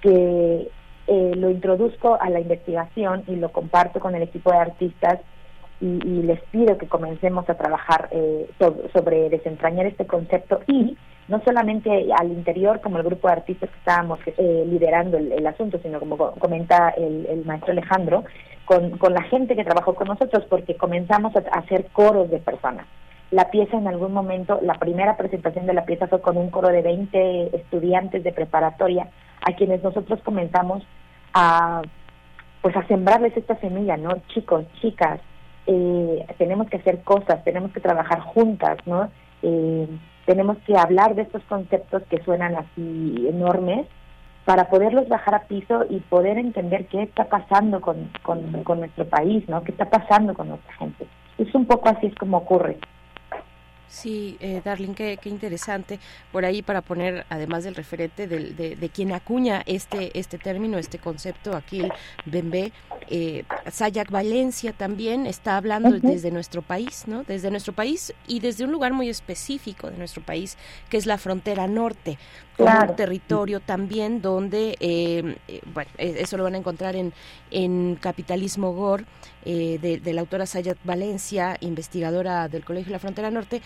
[0.00, 0.68] que
[1.06, 5.20] eh, lo introduzco a la investigación y lo comparto con el equipo de artistas
[5.80, 10.96] y, les pido que comencemos a trabajar eh, sobre, sobre desentrañar este concepto y
[11.28, 15.46] no solamente al interior como el grupo de artistas que estábamos eh, liderando el, el,
[15.46, 18.24] asunto, sino como comenta el, el maestro Alejandro,
[18.64, 22.86] con, con, la gente que trabajó con nosotros, porque comenzamos a, hacer coros de personas.
[23.30, 26.68] La pieza en algún momento, la primera presentación de la pieza fue con un coro
[26.68, 29.08] de 20 estudiantes de preparatoria,
[29.46, 30.82] a quienes nosotros comenzamos
[31.32, 31.82] a
[32.62, 34.22] pues a sembrarles esta semilla, ¿no?
[34.28, 35.20] Chicos, chicas,
[35.66, 39.10] eh, tenemos que hacer cosas, tenemos que trabajar juntas, ¿no?
[39.42, 39.86] Eh,
[40.26, 43.86] tenemos que hablar de estos conceptos que suenan así enormes
[44.44, 49.48] para poderlos bajar a piso y poder entender qué está pasando con, con, nuestro país,
[49.48, 49.62] ¿no?
[49.64, 51.06] ¿Qué está pasando con nuestra gente?
[51.38, 52.78] Es un poco así es como ocurre.
[53.88, 55.98] Sí, eh, Darling, qué, qué, interesante.
[56.32, 60.78] Por ahí para poner, además del referente del, de, de, quien acuña este, este término,
[60.78, 61.92] este concepto, aquí el
[62.24, 62.72] Bembe,
[63.08, 66.00] eh, Sayak Valencia también está hablando uh -huh.
[66.00, 67.22] desde nuestro país, ¿no?
[67.24, 70.56] Desde nuestro país y desde un lugar muy específico de nuestro país,
[70.88, 72.18] que es la frontera norte,
[72.56, 72.90] claro.
[72.90, 75.36] un territorio también donde, eh,
[75.72, 77.12] bueno, eso lo van a encontrar en,
[77.50, 79.04] en Capitalismo Gore,
[79.44, 83.60] eh, de, de, la autora Sayat Valencia, investigadora del Colegio de la Frontera Norte,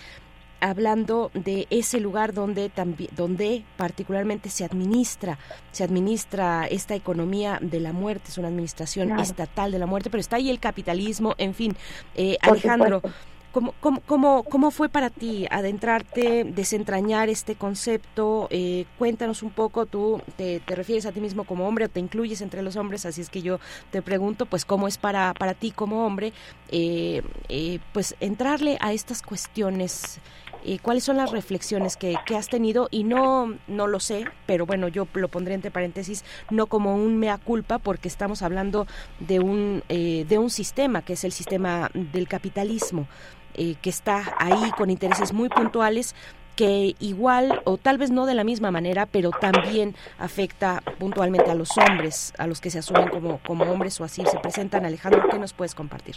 [0.61, 5.39] hablando de ese lugar donde también donde particularmente se administra
[5.71, 9.23] se administra esta economía de la muerte es una administración Claro.
[9.23, 11.77] estatal de la muerte pero está ahí el capitalismo en fin
[12.17, 13.19] Eh, Alejandro supuesto.
[13.53, 18.47] ¿Cómo, cómo, cómo, cómo fue para ti adentrarte, desentrañar este concepto?
[18.51, 21.99] Eh, cuéntanos un poco, tú te, te refieres a ti mismo como hombre o te
[21.99, 23.59] incluyes entre los hombres, así es que yo
[23.91, 26.35] te pregunto, pues, ¿cómo es para, para ti como hombre,
[26.71, 30.21] eh, eh, pues, entrarle a estas cuestiones?
[30.65, 32.89] Eh, ¿Cuáles son las reflexiones que, que has tenido?
[32.91, 37.17] Y no, no lo sé, pero bueno, yo lo pondré entre paréntesis, no como un
[37.17, 38.87] mea culpa, porque estamos hablando
[39.21, 43.07] de un, eh, de un sistema, que es el sistema del capitalismo
[43.55, 46.15] eh, que está ahí con intereses muy puntuales
[46.59, 51.55] que igual o tal vez no de la misma manera, pero también afecta puntualmente a
[51.55, 54.85] los hombres, a los que se asumen como, como hombres o así se presentan.
[54.85, 56.17] Alejandro, ¿qué nos puedes compartir?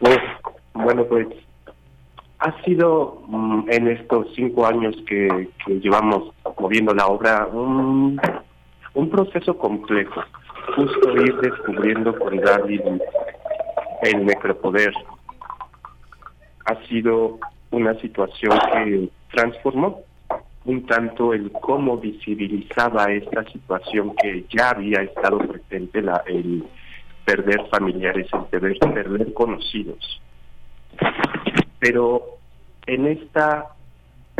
[0.00, 0.18] Pues,
[0.74, 1.28] bueno, pues
[2.40, 5.48] ha sido mm, en estos cinco años que,
[5.80, 8.20] llevamos moviendo la obra un,
[8.94, 10.22] un proceso complejo.
[10.74, 12.80] Justo ir descubriendo con David
[14.02, 14.92] el necropoder
[16.70, 17.38] ha sido
[17.70, 20.02] una situación que transformó
[20.64, 26.64] un tanto el cómo visibilizaba esta situación que ya había estado presente, la, el
[27.24, 30.20] perder familiares, el perder, perder conocidos.
[31.78, 32.22] Pero
[32.86, 33.74] en esta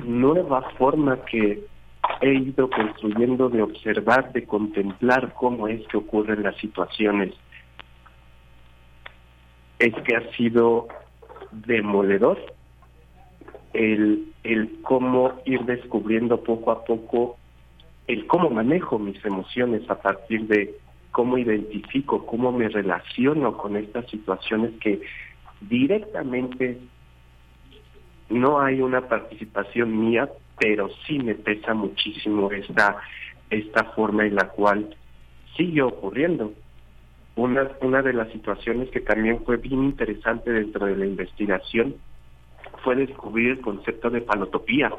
[0.05, 1.65] nueva forma que
[2.21, 7.33] he ido construyendo de observar, de contemplar cómo es que ocurren las situaciones,
[9.79, 10.89] es que ha sido
[11.53, 12.39] demoledor
[13.73, 17.37] el, el cómo ir descubriendo poco a poco
[18.07, 20.75] el cómo manejo mis emociones a partir de
[21.13, 25.01] cómo identifico, cómo me relaciono con estas situaciones que
[25.61, 26.79] directamente
[28.29, 32.97] no hay una participación mía, pero sí me pesa muchísimo esta,
[33.51, 34.97] esta forma en la cual
[35.57, 36.53] sigue ocurriendo.
[37.41, 41.95] Una, una de las situaciones que también fue bien interesante dentro de la investigación
[42.85, 44.93] fue descubrir el concepto de palotopía,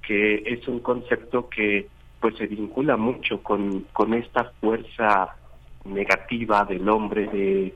[0.00, 1.86] que es un concepto que
[2.18, 5.36] pues se vincula mucho con, con esta fuerza
[5.84, 7.74] negativa del hombre de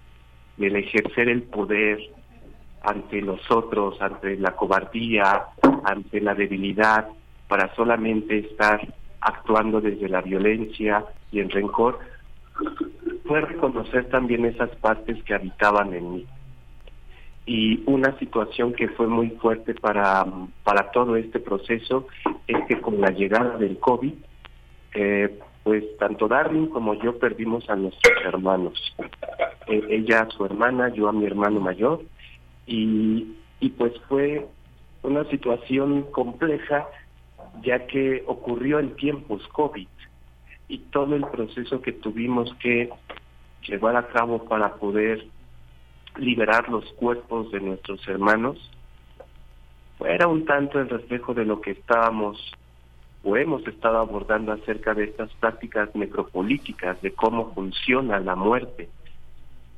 [0.57, 1.99] del ejercer el poder
[2.81, 5.49] ante los otros, ante la cobardía,
[5.85, 7.09] ante la debilidad,
[7.49, 8.81] para solamente estar
[9.21, 11.99] actuando desde la violencia y el rencor,
[13.25, 16.27] fue reconocer también esas partes que habitaban en mí.
[17.47, 20.27] Y una situación que fue muy fuerte para,
[20.63, 22.07] para todo este proceso
[22.47, 24.15] es que con la llegada del COVID,
[24.95, 28.95] eh, pues tanto Darwin como yo perdimos a nuestros hermanos.
[29.67, 32.03] Eh, ella a su hermana, yo a mi hermano mayor,
[32.67, 34.47] y, y pues fue
[35.03, 36.87] una situación compleja
[37.63, 39.87] ya que ocurrió en tiempos COVID
[40.75, 42.91] y todo el proceso que tuvimos que
[43.69, 45.25] llevar a cabo para poder
[46.17, 48.59] liberar los cuerpos de nuestros hermanos
[50.05, 52.53] era un tanto el reflejo de lo que estábamos
[53.23, 58.89] o hemos estado abordando acerca de estas prácticas necropolíticas, de cómo funciona la muerte.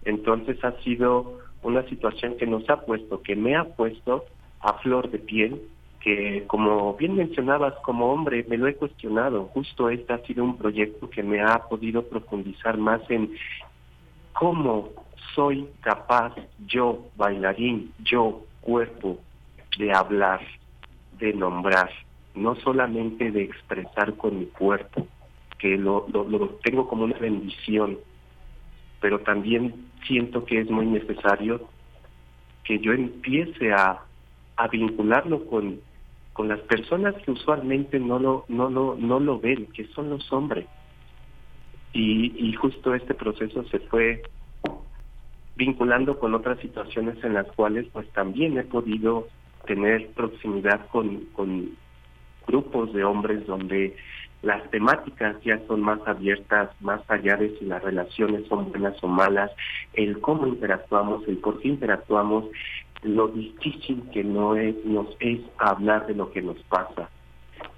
[0.04, 4.24] Entonces ha sido una situación que nos ha puesto, que me ha puesto
[4.60, 5.60] a flor de piel,
[6.06, 9.46] que como bien mencionabas como hombre me lo he cuestionado.
[9.46, 13.32] Justo este ha sido un proyecto que me ha podido profundizar más en
[14.32, 14.90] cómo
[15.34, 16.32] soy capaz
[16.68, 19.18] yo, bailarín, yo, cuerpo,
[19.78, 20.42] de hablar,
[21.18, 21.90] de nombrar,
[22.36, 25.08] no solamente de expresar con mi cuerpo,
[25.58, 27.98] que lo, lo, lo tengo como una bendición,
[29.00, 31.68] pero también siento que es muy necesario
[32.62, 34.02] que yo empiece a,
[34.56, 35.80] a vincularlo con,
[36.36, 40.30] con las personas que usualmente no lo, no, lo, no lo ven, que son los
[40.30, 40.66] hombres.
[41.94, 44.22] Y, y justo este proceso se fue
[45.56, 49.28] vinculando con otras situaciones en las cuales pues también he podido
[49.66, 51.70] tener proximidad con, con
[52.46, 53.96] grupos de hombres donde
[54.42, 59.08] las temáticas ya son más abiertas, más allá de si las relaciones son buenas o
[59.08, 59.50] malas,
[59.94, 62.44] el cómo interactuamos, el por qué interactuamos,
[63.06, 67.08] lo difícil que no es, nos es hablar de lo que nos pasa.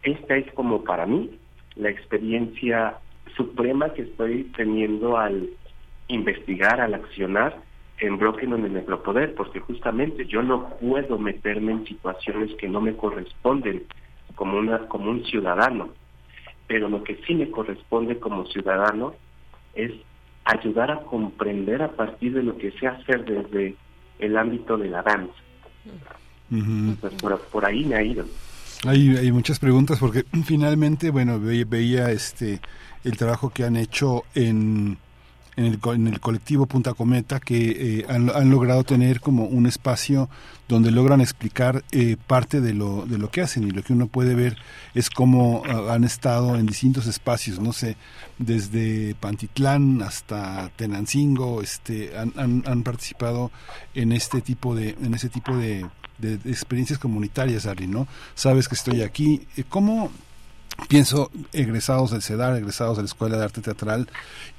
[0.03, 1.31] Esta es como para mí
[1.77, 2.99] la experiencia
[3.37, 5.51] suprema que estoy teniendo al
[6.09, 7.57] investigar, al accionar
[8.01, 12.81] en Broken en el Necropoder, porque justamente yo no puedo meterme en situaciones que no
[12.81, 13.85] me corresponden
[14.35, 15.91] como, una, como un ciudadano,
[16.67, 19.15] pero lo que sí me corresponde como ciudadano
[19.75, 19.93] es
[20.45, 23.75] ayudar a comprender a partir de lo que sé hacer desde
[24.19, 25.33] el ámbito de la danza.
[27.01, 28.25] Pues por, por ahí me ha ido.
[28.87, 32.61] Hay, hay muchas preguntas porque finalmente, bueno, ve- veía este
[33.05, 34.99] el trabajo que han hecho en,
[35.59, 39.67] en, el, en el colectivo Punta Cometa, que eh, han, han logrado tener como un
[39.67, 40.31] espacio
[40.69, 44.07] donde logran explicar eh, parte de lo, de lo que hacen y lo que uno
[44.07, 44.57] puede ver
[44.95, 47.97] es cómo ah, han estado en distintos espacios, no sé,
[48.39, 52.33] desde Pantitlán hasta Tenancingo, este, han,
[52.67, 53.51] han, participado
[53.95, 55.87] en este tipo de, en ese tipo de,
[56.19, 58.07] de- de experiencias comunitarias, Ari, ¿no?
[58.35, 59.47] Sabes que estoy aquí.
[59.57, 60.11] Eh, ¿Cómo
[60.89, 64.09] pienso egresados del CEDAR, egresados de la Escuela de Arte Teatral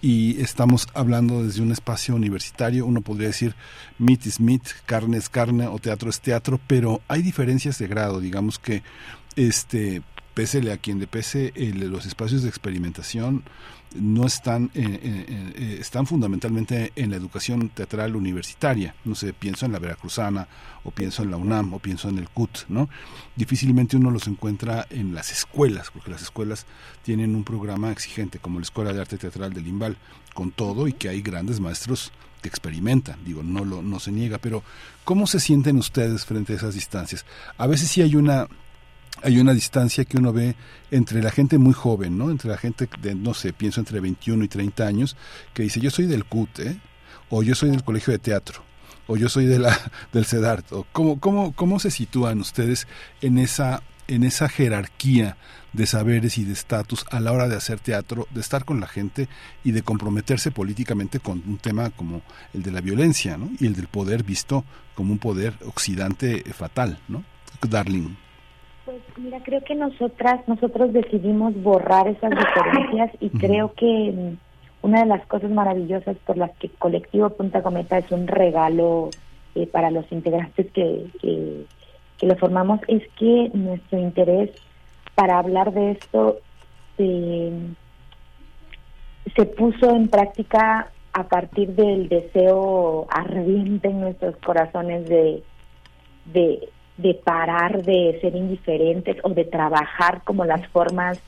[0.01, 3.55] y estamos hablando desde un espacio universitario, uno podría decir
[3.97, 8.19] meat is meat, carne es carne o teatro es teatro, pero hay diferencias de grado,
[8.19, 8.83] digamos que
[9.35, 10.01] este
[10.33, 13.43] pésele a quien le pese, el- los espacios de experimentación
[13.95, 18.95] no están, eh, eh, eh, están fundamentalmente en la educación teatral universitaria.
[19.05, 20.47] No sé, pienso en la Veracruzana,
[20.83, 22.89] o pienso en la UNAM, o pienso en el CUT, ¿no?
[23.35, 26.65] Difícilmente uno los encuentra en las escuelas, porque las escuelas
[27.03, 29.97] tienen un programa exigente, como la Escuela de Arte Teatral del Imbal,
[30.33, 32.11] con todo y que hay grandes maestros
[32.41, 34.63] que experimentan, digo, no, lo, no se niega, pero
[35.03, 37.25] ¿cómo se sienten ustedes frente a esas distancias?
[37.57, 38.47] A veces sí hay una
[39.23, 40.55] hay una distancia que uno ve
[40.91, 42.31] entre la gente muy joven, ¿no?
[42.31, 45.17] Entre la gente de, no sé, pienso entre 21 y 30 años,
[45.53, 46.79] que dice, yo soy del CUT, ¿eh?
[47.29, 48.63] O yo soy del Colegio de Teatro,
[49.07, 49.77] o yo soy de la,
[50.13, 52.87] del CEDART, ¿cómo, cómo, ¿cómo se sitúan ustedes
[53.21, 55.37] en esa, en esa jerarquía
[55.73, 58.87] de saberes y de estatus a la hora de hacer teatro, de estar con la
[58.87, 59.29] gente
[59.63, 62.23] y de comprometerse políticamente con un tema como
[62.53, 63.51] el de la violencia, ¿no?
[63.59, 64.65] Y el del poder visto
[64.95, 67.23] como un poder oxidante fatal, ¿no?
[67.61, 68.15] Darling.
[68.89, 74.37] Pues mira, creo que nosotras, nosotros decidimos borrar esas diferencias y creo que mm,
[74.81, 79.11] una de las cosas maravillosas por las que Colectivo Punta Cometa es un regalo
[79.53, 81.65] eh, para los integrantes que, que,
[82.17, 84.49] que lo formamos es que nuestro interés
[85.13, 86.39] para hablar de esto
[86.97, 87.51] se,
[89.35, 95.43] se puso en práctica a partir del deseo ardiente en nuestros corazones de,
[96.33, 96.69] de,
[97.01, 101.19] de parar de ser indiferentes o de trabajar como las formas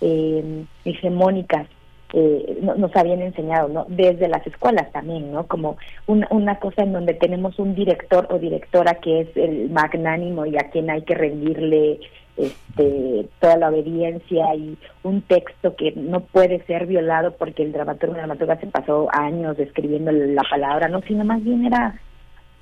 [0.00, 1.66] eh, hegemónicas
[2.12, 3.86] eh, no- nos habían enseñado, ¿no?
[3.88, 5.46] Desde las escuelas también, ¿no?
[5.46, 5.76] Como
[6.08, 10.56] una, una cosa en donde tenemos un director o directora que es el magnánimo y
[10.56, 12.00] a quien hay que rendirle
[12.36, 18.14] este, toda la obediencia y un texto que no puede ser violado porque el dramaturgo
[18.14, 22.00] o dramaturga se pasó años escribiendo la palabra, no, sino más bien era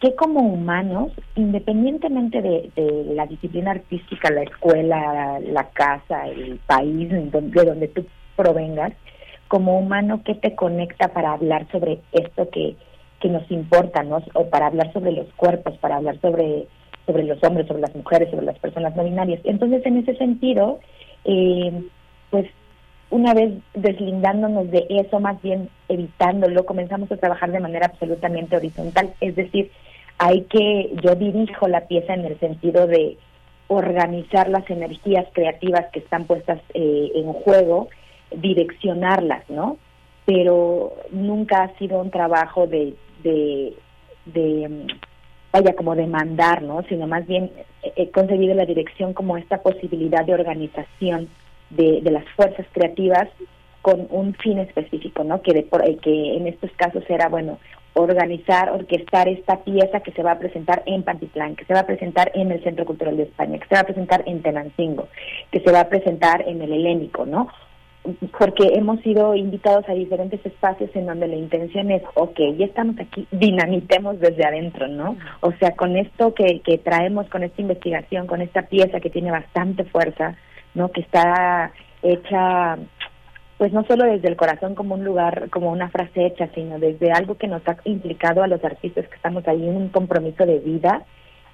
[0.00, 7.10] que como humanos, independientemente de, de la disciplina artística, la escuela, la casa, el país
[7.10, 8.92] de donde tú provengas,
[9.48, 12.76] como humano, ¿qué te conecta para hablar sobre esto que,
[13.20, 14.22] que nos importa, ¿no?
[14.34, 16.68] O para hablar sobre los cuerpos, para hablar sobre,
[17.06, 19.40] sobre los hombres, sobre las mujeres, sobre las personas no binarias.
[19.44, 20.78] Entonces, en ese sentido,
[21.24, 21.82] eh,
[22.30, 22.46] pues
[23.10, 29.14] una vez deslindándonos de eso, más bien evitándolo, comenzamos a trabajar de manera absolutamente horizontal.
[29.20, 29.70] Es decir,
[30.18, 33.16] hay que, yo dirijo la pieza en el sentido de
[33.68, 37.88] organizar las energías creativas que están puestas eh, en juego,
[38.34, 39.78] direccionarlas, ¿no?
[40.24, 43.74] Pero nunca ha sido un trabajo de, de,
[45.52, 46.82] vaya, como de mandar, ¿no?
[46.88, 47.50] Sino más bien
[47.82, 51.28] eh, he concebido la dirección como esta posibilidad de organización
[51.70, 53.28] de, las fuerzas creativas
[53.82, 55.42] con un fin específico, ¿no?
[55.42, 57.58] Que, de eh, que en estos casos era, bueno,
[57.94, 61.86] organizar, orquestar esta pieza que se va a presentar en Pantitlán, que se va a
[61.86, 65.08] presentar en el Centro Cultural de España, que se va a presentar en Tenancingo,
[65.50, 67.48] que se va a presentar en el Helénico, ¿no?
[68.38, 72.96] Porque hemos sido invitados a diferentes espacios en donde la intención es, ok, ya estamos
[73.00, 75.16] aquí, dinamitemos desde adentro, ¿no?
[75.40, 79.30] O sea, con esto que, que traemos, con esta investigación, con esta pieza que tiene
[79.30, 80.36] bastante fuerza,
[80.74, 80.90] ¿no?
[80.90, 82.78] Que está hecha
[83.58, 87.10] pues no solo desde el corazón como un lugar, como una frase hecha, sino desde
[87.10, 90.60] algo que nos ha implicado a los artistas que estamos ahí en un compromiso de
[90.60, 91.02] vida,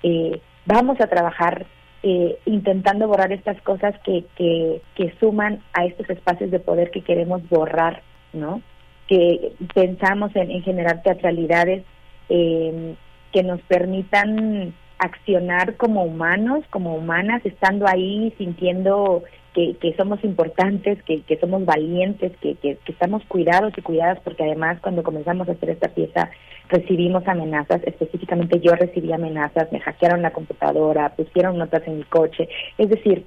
[0.02, 1.64] eh, vamos a trabajar
[2.02, 7.00] eh, intentando borrar estas cosas que, que, que suman a estos espacios de poder que
[7.00, 8.02] queremos borrar,
[8.34, 8.60] ¿no?
[9.08, 11.84] Que pensamos en, en generar teatralidades
[12.28, 12.94] eh,
[13.32, 19.22] que nos permitan accionar como humanos, como humanas, estando ahí, sintiendo
[19.54, 25.02] que, que somos importantes, que, somos valientes, que, estamos cuidados y cuidadas, porque además cuando
[25.02, 26.30] comenzamos a hacer esta pieza
[26.68, 32.48] recibimos amenazas, específicamente yo recibí amenazas, me hackearon la computadora, pusieron notas en mi coche,
[32.78, 33.24] es decir,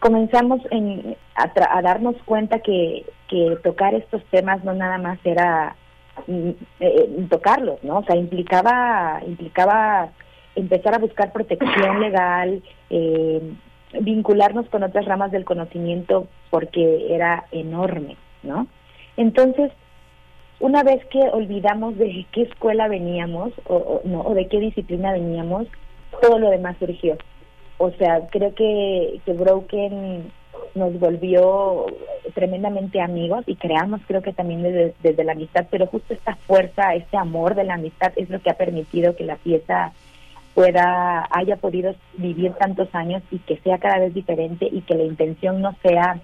[0.00, 5.76] comenzamos en, a darnos cuenta que, que tocar estos temas no nada más era
[6.26, 6.50] mm,
[6.80, 7.98] eh, tocarlos, ¿no?
[7.98, 10.10] O sea, implicaba, implicaba
[10.56, 13.40] empezar a buscar protección legal, eh,
[14.00, 18.66] vincularnos con otras ramas del conocimiento porque era enorme, ¿no?
[19.16, 19.70] Entonces,
[20.60, 25.66] una vez que olvidamos de qué escuela veníamos o, no, o de qué disciplina veníamos,
[26.22, 27.16] todo lo demás surgió.
[27.78, 30.30] O sea, creo que, que Broken
[30.74, 31.86] nos volvió
[32.34, 36.94] tremendamente amigos y creamos creo que también desde, desde la amistad, pero justo esta fuerza,
[36.94, 39.92] este amor de la amistad es lo que ha permitido que la pieza
[40.54, 45.04] pueda, haya podido vivir tantos años y que sea cada vez diferente y que la
[45.04, 46.20] intención no sea,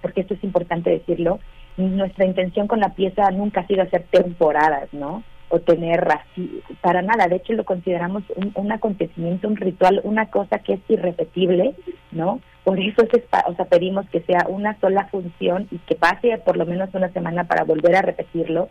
[0.00, 1.40] porque esto es importante decirlo,
[1.76, 5.22] nuestra intención con la pieza nunca ha sido hacer temporadas, ¿no?
[5.48, 8.22] O tener así, para nada, de hecho lo consideramos
[8.54, 11.74] un, acontecimiento, un ritual, una cosa que es irrepetible,
[12.12, 12.40] ¿no?
[12.64, 16.56] Por eso es, o sea, pedimos que sea una sola función y que pase por
[16.56, 18.70] lo menos una semana para volver a repetirlo,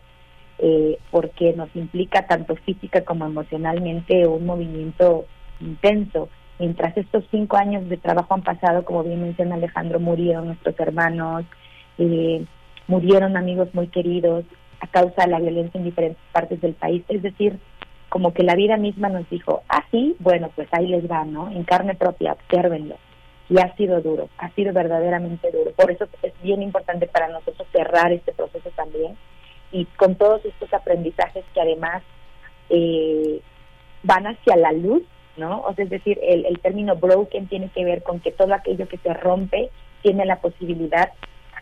[0.58, 5.26] eh, porque nos implica tanto física como emocionalmente un movimiento
[5.60, 6.28] intenso.
[6.58, 11.44] Mientras estos cinco años de trabajo han pasado, como bien menciona Alejandro, murieron nuestros hermanos,
[11.98, 12.44] eh,
[12.86, 14.44] murieron amigos muy queridos
[14.80, 17.04] a causa de la violencia en diferentes partes del país.
[17.08, 17.58] Es decir,
[18.08, 21.50] como que la vida misma nos dijo, ah, sí, bueno, pues ahí les va, ¿no?
[21.50, 22.96] En carne propia, obsérvenlo.
[23.50, 25.70] Y ha sido duro, ha sido verdaderamente duro.
[25.72, 29.16] Por eso es bien importante para nosotros cerrar este proceso también
[29.76, 32.02] y con todos estos aprendizajes que además
[32.70, 33.40] eh,
[34.02, 35.02] van hacia la luz,
[35.36, 35.60] ¿no?
[35.60, 38.88] O sea, es decir, el, el término broken tiene que ver con que todo aquello
[38.88, 41.12] que se rompe tiene la posibilidad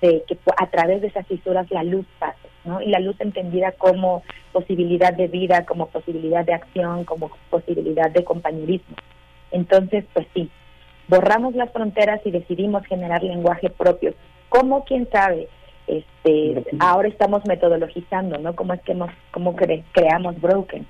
[0.00, 2.80] de que a través de esas fisuras la luz pase, ¿no?
[2.80, 8.22] Y la luz entendida como posibilidad de vida, como posibilidad de acción, como posibilidad de
[8.22, 8.94] compañerismo.
[9.50, 10.50] Entonces, pues sí,
[11.08, 14.14] borramos las fronteras y decidimos generar lenguaje propio.
[14.50, 14.84] ¿Cómo?
[14.84, 15.48] ¿Quién sabe?
[15.86, 18.56] Este, ahora estamos metodologizando, ¿no?
[18.56, 20.86] ¿Cómo es que nos, cómo cre creamos Broken?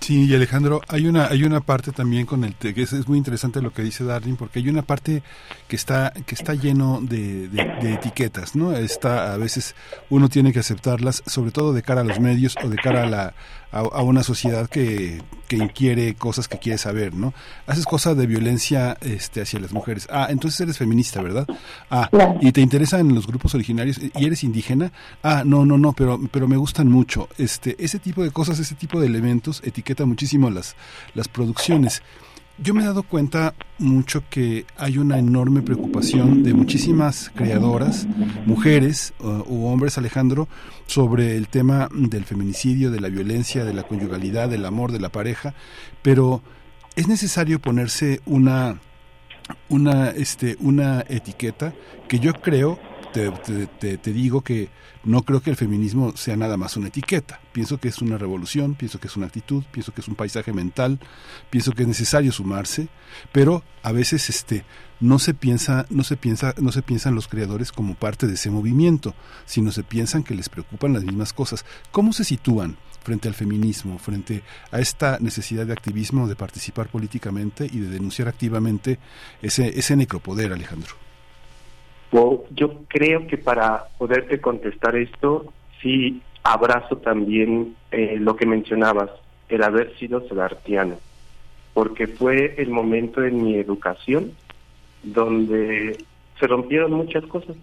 [0.00, 3.62] Sí, y Alejandro, hay una hay una parte también con el que es, muy interesante
[3.62, 5.22] lo que dice Darling porque hay una parte
[5.68, 8.72] que está que está lleno de, de, etiquetas, ¿no?
[8.72, 9.74] Está a veces
[10.10, 13.06] uno tiene que aceptarlas, sobre todo de cara a los medios o de cara a
[13.06, 13.34] la
[13.74, 17.34] a, a una sociedad que, que inquiere cosas que quiere saber, ¿no?
[17.66, 20.06] Haces cosas de violencia este hacia las mujeres.
[20.10, 21.46] Ah, entonces eres feminista, ¿verdad?
[21.90, 22.08] Ah,
[22.40, 24.92] y te interesan los grupos originarios y eres indígena.
[25.22, 27.28] Ah, no, no, no, pero pero me gustan mucho.
[27.36, 30.76] Este ese tipo de cosas, ese tipo de elementos etiqueta muchísimo las
[31.14, 32.02] las producciones.
[32.58, 38.06] Yo me he dado cuenta mucho que hay una enorme preocupación de muchísimas creadoras,
[38.46, 40.46] mujeres u hombres, Alejandro,
[40.86, 45.10] sobre el tema del feminicidio, de la violencia, de la conyugalidad, del amor, de la
[45.10, 45.54] pareja,
[46.02, 46.42] pero
[46.94, 48.80] es necesario ponerse una
[49.68, 51.74] una este una etiqueta
[52.08, 52.78] que yo creo
[53.12, 53.30] te,
[53.78, 54.70] te, te, digo que
[55.04, 57.40] no creo que el feminismo sea nada más una etiqueta.
[57.52, 60.52] Pienso que es una revolución, pienso que es una actitud, pienso que es un paisaje
[60.52, 60.98] mental,
[61.50, 62.88] pienso que es necesario sumarse,
[63.32, 64.64] pero a veces este
[65.00, 68.50] no se piensa, no se piensa, no se piensan los creadores como parte de ese
[68.50, 71.64] movimiento, sino se piensan que les preocupan las mismas cosas.
[71.90, 77.68] ¿Cómo se sitúan frente al feminismo, frente a esta necesidad de activismo, de participar políticamente
[77.70, 78.98] y de denunciar activamente
[79.42, 80.94] ese, ese necropoder, Alejandro?
[82.12, 85.52] Yo creo que para poderte contestar esto,
[85.82, 89.10] sí abrazo también eh, lo que mencionabas,
[89.48, 90.96] el haber sido sedartiano,
[91.72, 94.32] porque fue el momento en mi educación
[95.02, 95.98] donde
[96.38, 97.56] se rompieron muchas cosas.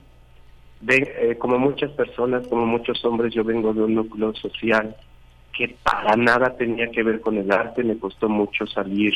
[0.81, 4.95] De, eh, como muchas personas, como muchos hombres, yo vengo de un núcleo social
[5.53, 9.13] que para nada tenía que ver con el arte, me costó mucho salir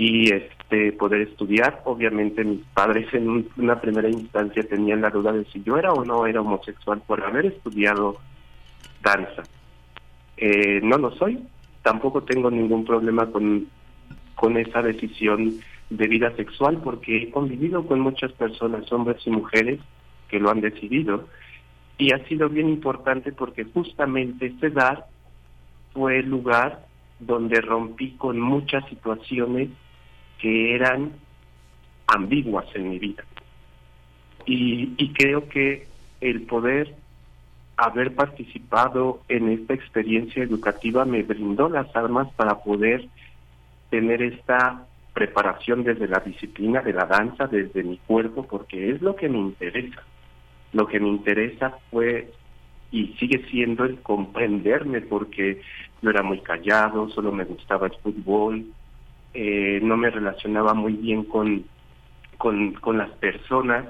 [0.00, 1.82] y este poder estudiar.
[1.84, 5.92] Obviamente mis padres en un, una primera instancia tenían la duda de si yo era
[5.92, 8.16] o no era homosexual por haber estudiado
[9.02, 9.42] danza.
[10.38, 11.38] Eh, no lo soy,
[11.82, 13.66] tampoco tengo ningún problema con,
[14.34, 19.80] con esa decisión de vida sexual porque he convivido con muchas personas, hombres y mujeres,
[20.28, 21.28] que lo han decidido
[21.98, 25.04] y ha sido bien importante porque justamente este edad
[25.92, 26.86] fue el lugar
[27.18, 29.68] donde rompí con muchas situaciones
[30.40, 31.12] que eran
[32.06, 33.24] ambiguas en mi vida.
[34.46, 35.86] Y, y creo que
[36.20, 36.94] el poder
[37.76, 43.08] haber participado en esta experiencia educativa me brindó las armas para poder
[43.90, 49.16] tener esta preparación desde la disciplina de la danza, desde mi cuerpo, porque es lo
[49.16, 50.02] que me interesa.
[50.72, 52.30] Lo que me interesa fue
[52.92, 55.60] y sigue siendo el comprenderme porque
[56.02, 58.66] yo era muy callado, solo me gustaba el fútbol,
[59.34, 61.64] eh, no me relacionaba muy bien con,
[62.38, 63.86] con, con las personas.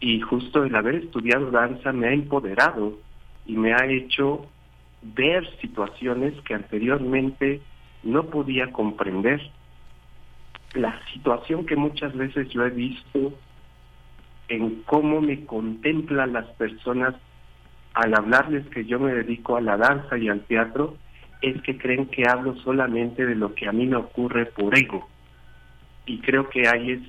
[0.00, 2.98] Y justo el haber estudiado danza me ha empoderado
[3.46, 4.46] y me ha hecho
[5.02, 7.60] ver situaciones que anteriormente
[8.02, 9.40] no podía comprender.
[10.74, 13.32] La situación que muchas veces yo he visto
[14.48, 17.14] en cómo me contemplan las personas
[17.94, 20.96] al hablarles que yo me dedico a la danza y al teatro,
[21.44, 25.08] es que creen que hablo solamente de lo que a mí me ocurre por ego.
[26.06, 27.00] Y creo que ahí es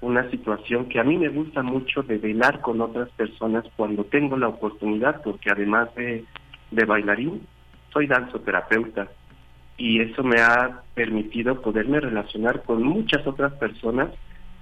[0.00, 4.36] una situación que a mí me gusta mucho de velar con otras personas cuando tengo
[4.36, 6.24] la oportunidad, porque además de,
[6.70, 7.46] de bailarín,
[7.92, 9.08] soy danzoterapeuta
[9.76, 14.08] y eso me ha permitido poderme relacionar con muchas otras personas,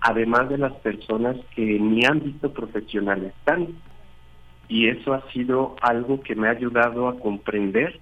[0.01, 3.68] además de las personas que en mi ámbito profesional están.
[4.68, 8.01] Y eso ha sido algo que me ha ayudado a comprender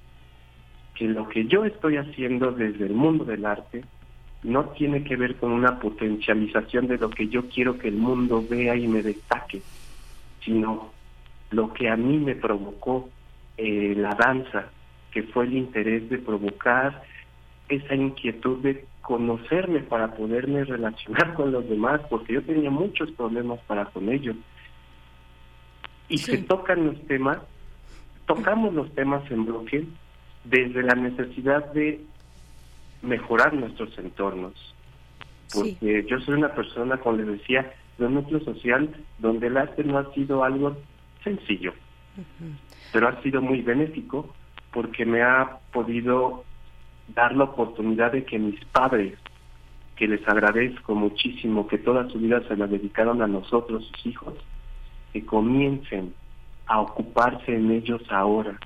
[1.01, 3.83] que lo que yo estoy haciendo desde el mundo del arte
[4.43, 8.45] no tiene que ver con una potencialización de lo que yo quiero que el mundo
[8.47, 9.63] vea y me destaque,
[10.45, 10.93] sino
[11.53, 13.09] lo que a mí me provocó
[13.57, 14.67] eh, la danza,
[15.11, 17.03] que fue el interés de provocar
[17.71, 23.59] esa inquietud de conocerme para poderme relacionar con los demás, porque yo tenía muchos problemas
[23.61, 24.37] para con ellos.
[26.11, 27.39] Y se tocan los temas,
[28.27, 29.87] tocamos los temas en bloque
[30.45, 32.01] desde la necesidad de
[33.03, 34.55] mejorar nuestros entornos.
[35.53, 39.85] Porque yo soy una persona, como les decía, de un núcleo social donde el arte
[39.85, 40.77] no ha sido algo
[41.25, 41.75] sencillo,
[42.93, 44.33] pero ha sido muy benéfico
[44.73, 46.45] porque me ha podido
[47.15, 49.19] dar la oportunidad de que mis padres,
[49.97, 54.35] que les agradezco muchísimo, que toda su vida se la dedicaron a nosotros, sus hijos,
[55.13, 56.15] que comiencen
[56.67, 58.59] a ocuparse en ellos ahora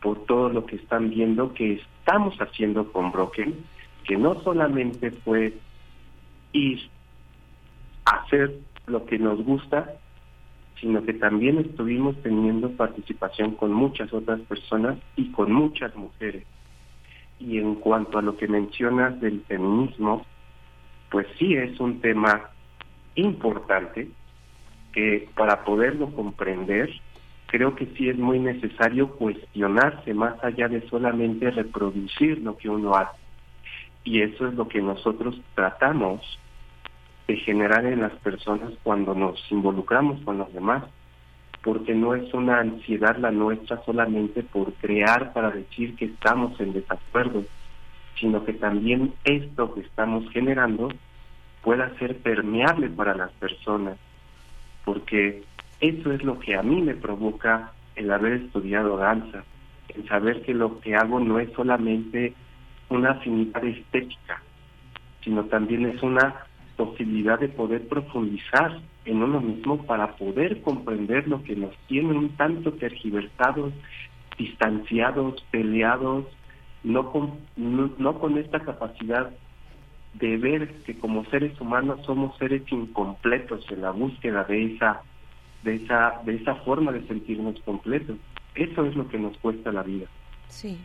[0.00, 3.54] por todo lo que están viendo que estamos haciendo con Broken,
[4.04, 5.54] que no solamente fue
[6.52, 6.90] ir
[8.04, 8.54] hacer
[8.86, 9.94] lo que nos gusta,
[10.80, 16.44] sino que también estuvimos teniendo participación con muchas otras personas y con muchas mujeres.
[17.38, 20.24] Y en cuanto a lo que mencionas del feminismo,
[21.10, 22.50] pues sí es un tema
[23.14, 24.08] importante
[24.92, 26.90] que para poderlo comprender,
[27.48, 32.94] creo que sí es muy necesario cuestionarse más allá de solamente reproducir lo que uno
[32.94, 33.18] hace.
[34.04, 36.20] Y eso es lo que nosotros tratamos
[37.26, 40.84] de generar en las personas cuando nos involucramos con los demás,
[41.62, 46.74] porque no es una ansiedad la nuestra solamente por crear para decir que estamos en
[46.74, 47.44] desacuerdo,
[48.20, 50.88] sino que también esto que estamos generando
[51.62, 53.98] pueda ser permeable para las personas,
[54.84, 55.44] porque
[55.80, 59.44] eso es lo que a mí me provoca el haber estudiado danza,
[59.94, 62.34] el saber que lo que hago no es solamente
[62.88, 64.42] una afinidad estética,
[65.22, 66.34] sino también es una
[66.76, 72.30] posibilidad de poder profundizar en uno mismo para poder comprender lo que nos tiene un
[72.36, 73.72] tanto tergiversados,
[74.36, 76.26] distanciados, peleados,
[76.84, 79.30] no con, no, con esta capacidad
[80.14, 85.02] de ver que como seres humanos somos seres incompletos en la búsqueda de esa
[85.62, 88.16] de esa de esa forma de sentirnos completos.
[88.54, 90.06] Eso es lo que nos cuesta la vida.
[90.48, 90.78] Sí.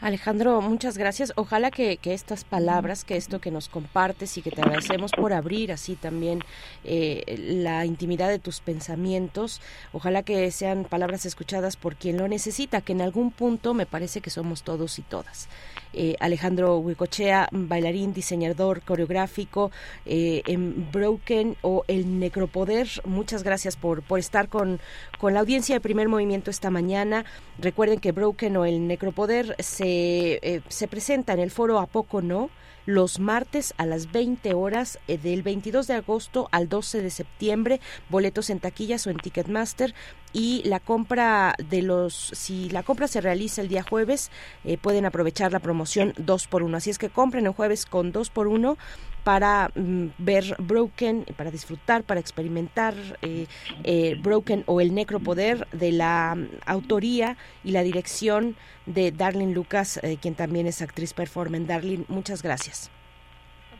[0.00, 1.32] Alejandro, muchas gracias.
[1.36, 5.72] Ojalá que, estas palabras, que esto que nos compartes y que te agradecemos por abrir
[5.72, 6.40] así también
[6.84, 9.62] eh, la intimidad de tus pensamientos,
[9.94, 14.20] ojalá que sean palabras escuchadas por quien lo necesita, que en algún punto me parece
[14.20, 15.48] que somos todos y todas.
[15.94, 19.70] Eh, Alejandro Huicochea, bailarín, diseñador coreográfico
[20.04, 22.86] eh, en Broken o El Necropoder.
[23.06, 24.78] Muchas gracias por, por estar con,
[25.18, 27.24] con la audiencia de primer movimiento esta mañana.
[27.58, 32.22] Recuerden que Broken o El Necropoder se, eh, se presenta en el foro A Poco
[32.22, 32.50] No
[32.86, 37.80] los martes a las 20 horas eh, del 22 de agosto al 12 de septiembre,
[38.08, 39.92] boletos en taquillas o en Ticketmaster
[40.36, 44.30] y la compra de los si la compra se realiza el día jueves
[44.64, 48.12] eh, pueden aprovechar la promoción 2 por 1 así es que compren el jueves con
[48.12, 48.76] 2 por 1
[49.24, 56.36] para mm, ver Broken, para disfrutar, para experimentar eh, Broken o el Necropoder de la
[56.36, 61.66] mm, autoría y la dirección de Darlene Lucas, quien también es actriz performance.
[61.66, 62.88] Darlene, muchas gracias.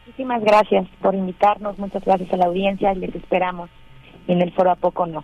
[0.05, 3.70] Muchísimas gracias por invitarnos, muchas gracias a la audiencia les esperamos
[4.26, 5.23] en el foro a poco no.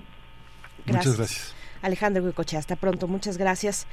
[0.86, 1.54] Muchas gracias.
[1.82, 3.86] Alejandro Huicoche, hasta pronto, muchas gracias.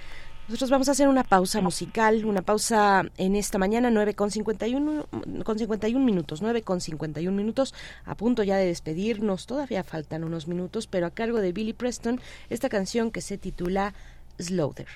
[0.48, 5.06] Nosotros vamos a hacer una pausa musical, una pausa en esta mañana, 9 con 51,
[5.44, 10.48] con 51 minutos, 9 con 51 minutos, a punto ya de despedirnos, todavía faltan unos
[10.48, 12.20] minutos, pero a cargo de Billy Preston,
[12.50, 13.94] esta canción que se titula
[14.40, 14.88] Slaughter.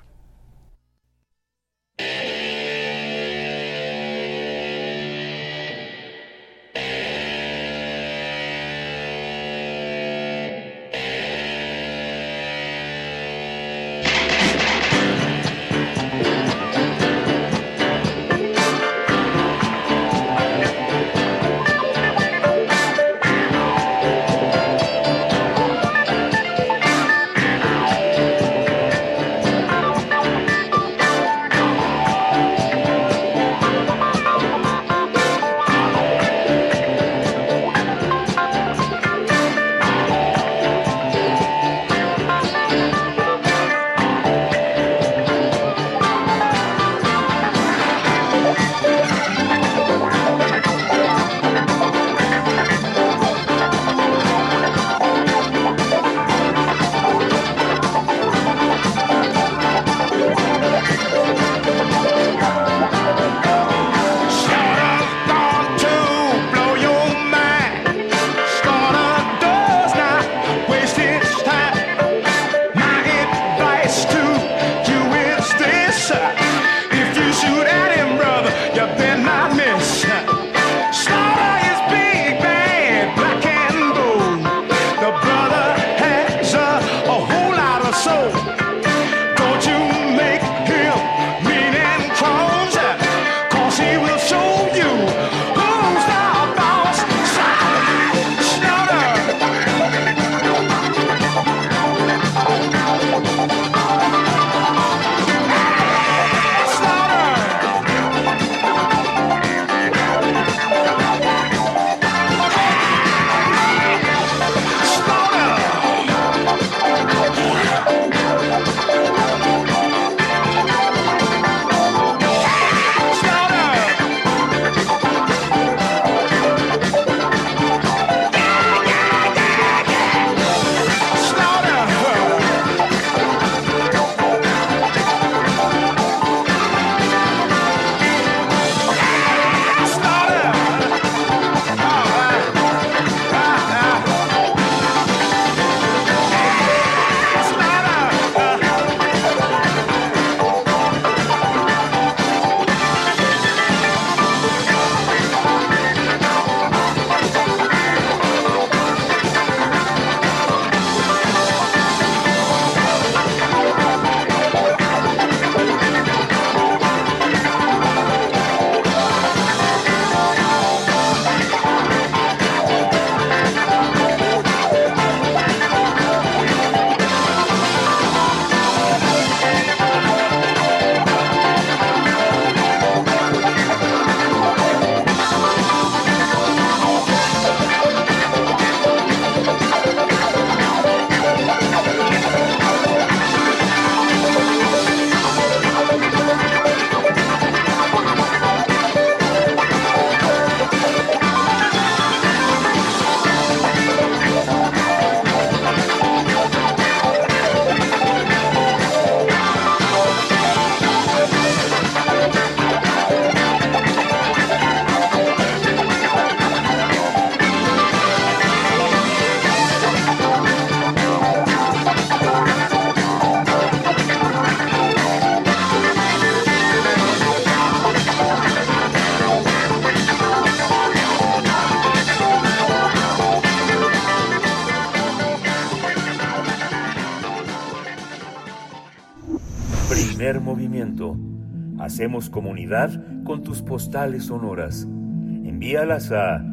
[242.03, 244.83] Hacemos comunidad con tus postales sonoras.
[244.83, 246.43] Envíalas a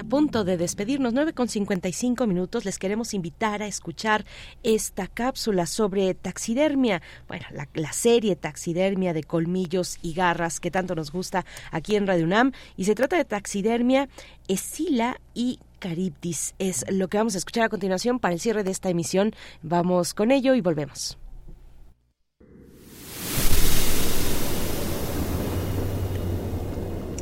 [0.00, 4.24] A punto de despedirnos, 9 con 55 minutos, les queremos invitar a escuchar
[4.64, 11.12] esta cápsula sobre taxidermia, bueno, la, serie Taxidermia de colmillos y garras que tanto nos
[11.12, 12.50] gusta aquí en Radio UNAM.
[12.76, 14.08] Y se trata de taxidermia,
[14.48, 16.54] escila y Caribdis.
[16.58, 19.32] Es lo que vamos a escuchar a continuación para el cierre de esta emisión.
[19.62, 21.18] Vamos con ello y volvemos.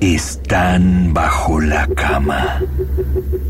[0.01, 2.63] Están bajo la cama.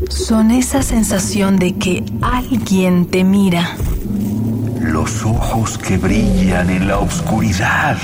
[0.09, 3.75] Son esa sensación de que alguien te mira.
[4.81, 7.97] Los ojos que brillan en la oscuridad.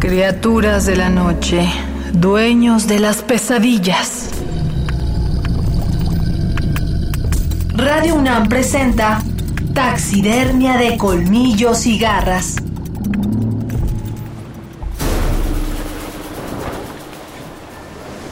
[0.00, 1.68] Criaturas de la noche,
[2.12, 4.33] dueños de las pesadillas.
[7.84, 9.22] Radio UNAM presenta
[9.74, 12.56] Taxidermia de colmillos y garras.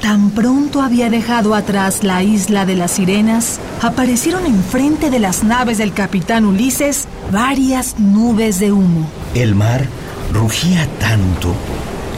[0.00, 5.76] Tan pronto había dejado atrás la isla de las sirenas, aparecieron enfrente de las naves
[5.76, 9.06] del capitán Ulises varias nubes de humo.
[9.34, 9.86] El mar
[10.32, 11.54] rugía tanto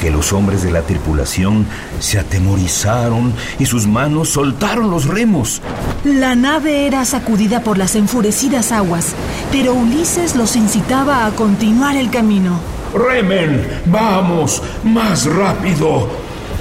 [0.01, 1.67] que los hombres de la tripulación
[1.99, 5.63] se atemorizaron y sus manos soltaron los remos.
[6.05, 9.15] La nave era sacudida por las enfurecidas aguas,
[9.51, 12.59] pero Ulises los incitaba a continuar el camino.
[12.95, 13.67] ¡Remen!
[13.87, 14.63] ¡Vamos!
[14.85, 16.09] ¡Más rápido!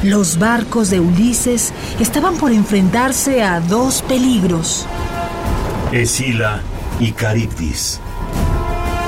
[0.03, 4.85] Los barcos de Ulises estaban por enfrentarse a dos peligros.
[5.91, 6.61] Escila
[6.99, 8.01] y Caribdis.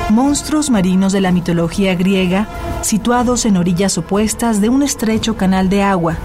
[0.09, 2.47] Monstruos marinos de la mitología griega,
[2.81, 6.15] situados en orillas opuestas de un estrecho canal de agua,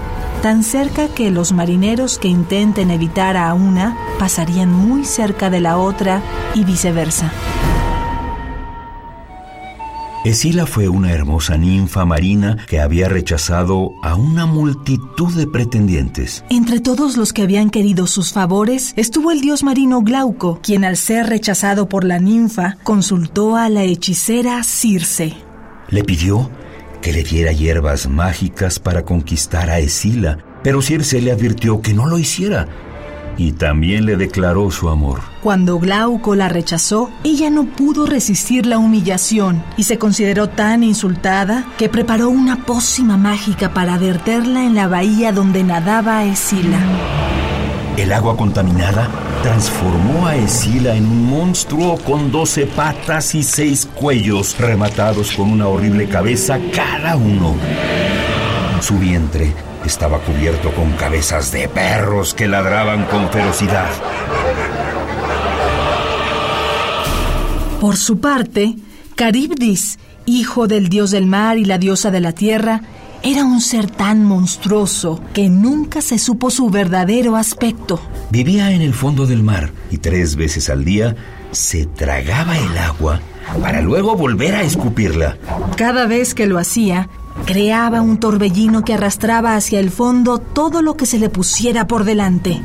[0.43, 5.79] tan cerca que los marineros que intenten evitar a una pasarían muy cerca de la
[5.79, 6.21] otra
[6.53, 7.31] y viceversa.
[10.23, 16.45] Escila fue una hermosa ninfa marina que había rechazado a una multitud de pretendientes.
[16.51, 20.97] Entre todos los que habían querido sus favores estuvo el dios marino Glauco, quien al
[20.97, 25.33] ser rechazado por la ninfa consultó a la hechicera Circe.
[25.89, 26.51] Le pidió
[27.01, 32.05] que le diera hierbas mágicas para conquistar a Escila, pero Circe le advirtió que no
[32.05, 32.67] lo hiciera
[33.41, 35.21] y también le declaró su amor.
[35.41, 41.65] Cuando Glauco la rechazó, ella no pudo resistir la humillación y se consideró tan insultada
[41.79, 46.77] que preparó una pócima mágica para verterla en la bahía donde nadaba Escila.
[47.97, 49.09] El agua contaminada
[49.41, 55.67] transformó a Escila en un monstruo con doce patas y seis cuellos, rematados con una
[55.67, 57.55] horrible cabeza cada uno.
[58.81, 59.51] Su vientre
[59.85, 63.89] estaba cubierto con cabezas de perros que ladraban con ferocidad.
[67.79, 68.75] Por su parte,
[69.15, 72.81] Caribdis, hijo del dios del mar y la diosa de la tierra,
[73.23, 78.01] era un ser tan monstruoso que nunca se supo su verdadero aspecto.
[78.31, 81.15] Vivía en el fondo del mar y tres veces al día
[81.51, 83.19] se tragaba el agua
[83.61, 85.37] para luego volver a escupirla.
[85.75, 87.09] Cada vez que lo hacía,
[87.45, 92.03] creaba un torbellino que arrastraba hacia el fondo todo lo que se le pusiera por
[92.03, 92.61] delante.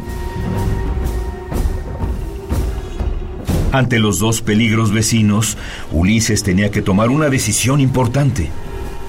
[3.72, 5.58] Ante los dos peligros vecinos,
[5.92, 8.50] Ulises tenía que tomar una decisión importante.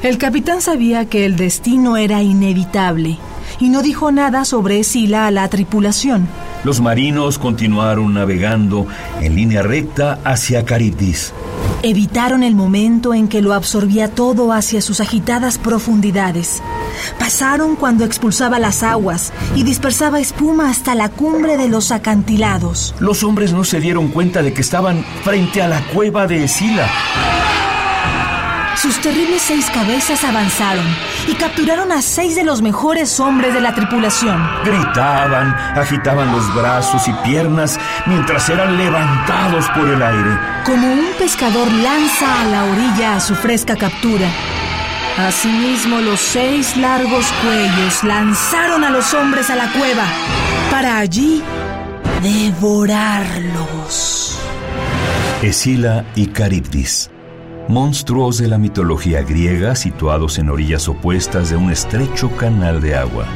[0.03, 3.17] El capitán sabía que el destino era inevitable
[3.59, 6.27] y no dijo nada sobre Escila a la tripulación.
[6.63, 8.87] Los marinos continuaron navegando
[9.21, 11.33] en línea recta hacia Caribdis.
[11.83, 16.63] Evitaron el momento en que lo absorbía todo hacia sus agitadas profundidades.
[17.19, 22.95] Pasaron cuando expulsaba las aguas y dispersaba espuma hasta la cumbre de los acantilados.
[22.99, 26.89] Los hombres no se dieron cuenta de que estaban frente a la cueva de Escila.
[28.81, 30.85] Sus terribles seis cabezas avanzaron
[31.27, 34.39] y capturaron a seis de los mejores hombres de la tripulación.
[34.63, 40.37] Gritaban, agitaban los brazos y piernas mientras eran levantados por el aire.
[40.63, 44.27] Como un pescador lanza a la orilla a su fresca captura.
[45.17, 50.05] Asimismo, los seis largos cuellos lanzaron a los hombres a la cueva
[50.69, 51.41] para allí
[52.21, 54.37] devorarlos.
[55.41, 57.09] Escila y Caribdis
[57.67, 63.27] monstruos de la mitología griega situados en orillas opuestas de un estrecho canal de agua.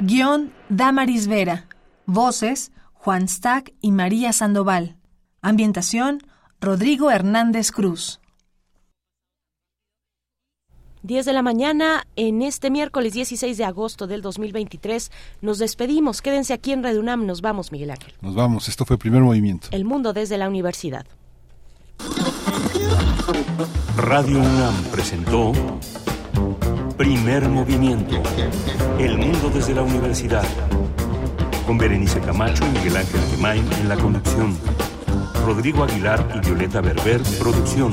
[0.00, 1.66] Guión Damaris Vera.
[2.06, 4.96] Voces Juan Stack y María Sandoval.
[5.42, 6.22] Ambientación
[6.60, 8.20] Rodrigo Hernández Cruz.
[11.04, 15.12] 10 de la mañana en este miércoles 16 de agosto del 2023.
[15.42, 16.22] Nos despedimos.
[16.22, 17.26] Quédense aquí en Radio UNAM.
[17.26, 18.14] Nos vamos, Miguel Ángel.
[18.22, 18.68] Nos vamos.
[18.68, 19.68] Esto fue Primer Movimiento.
[19.70, 21.04] El mundo desde la universidad.
[23.98, 25.52] Radio UNAM presentó
[26.96, 28.22] Primer Movimiento.
[28.98, 30.44] El mundo desde la universidad.
[31.66, 34.56] Con Berenice Camacho y Miguel Ángel Gemain en la conducción.
[35.44, 37.92] Rodrigo Aguilar y Violeta Berber, producción.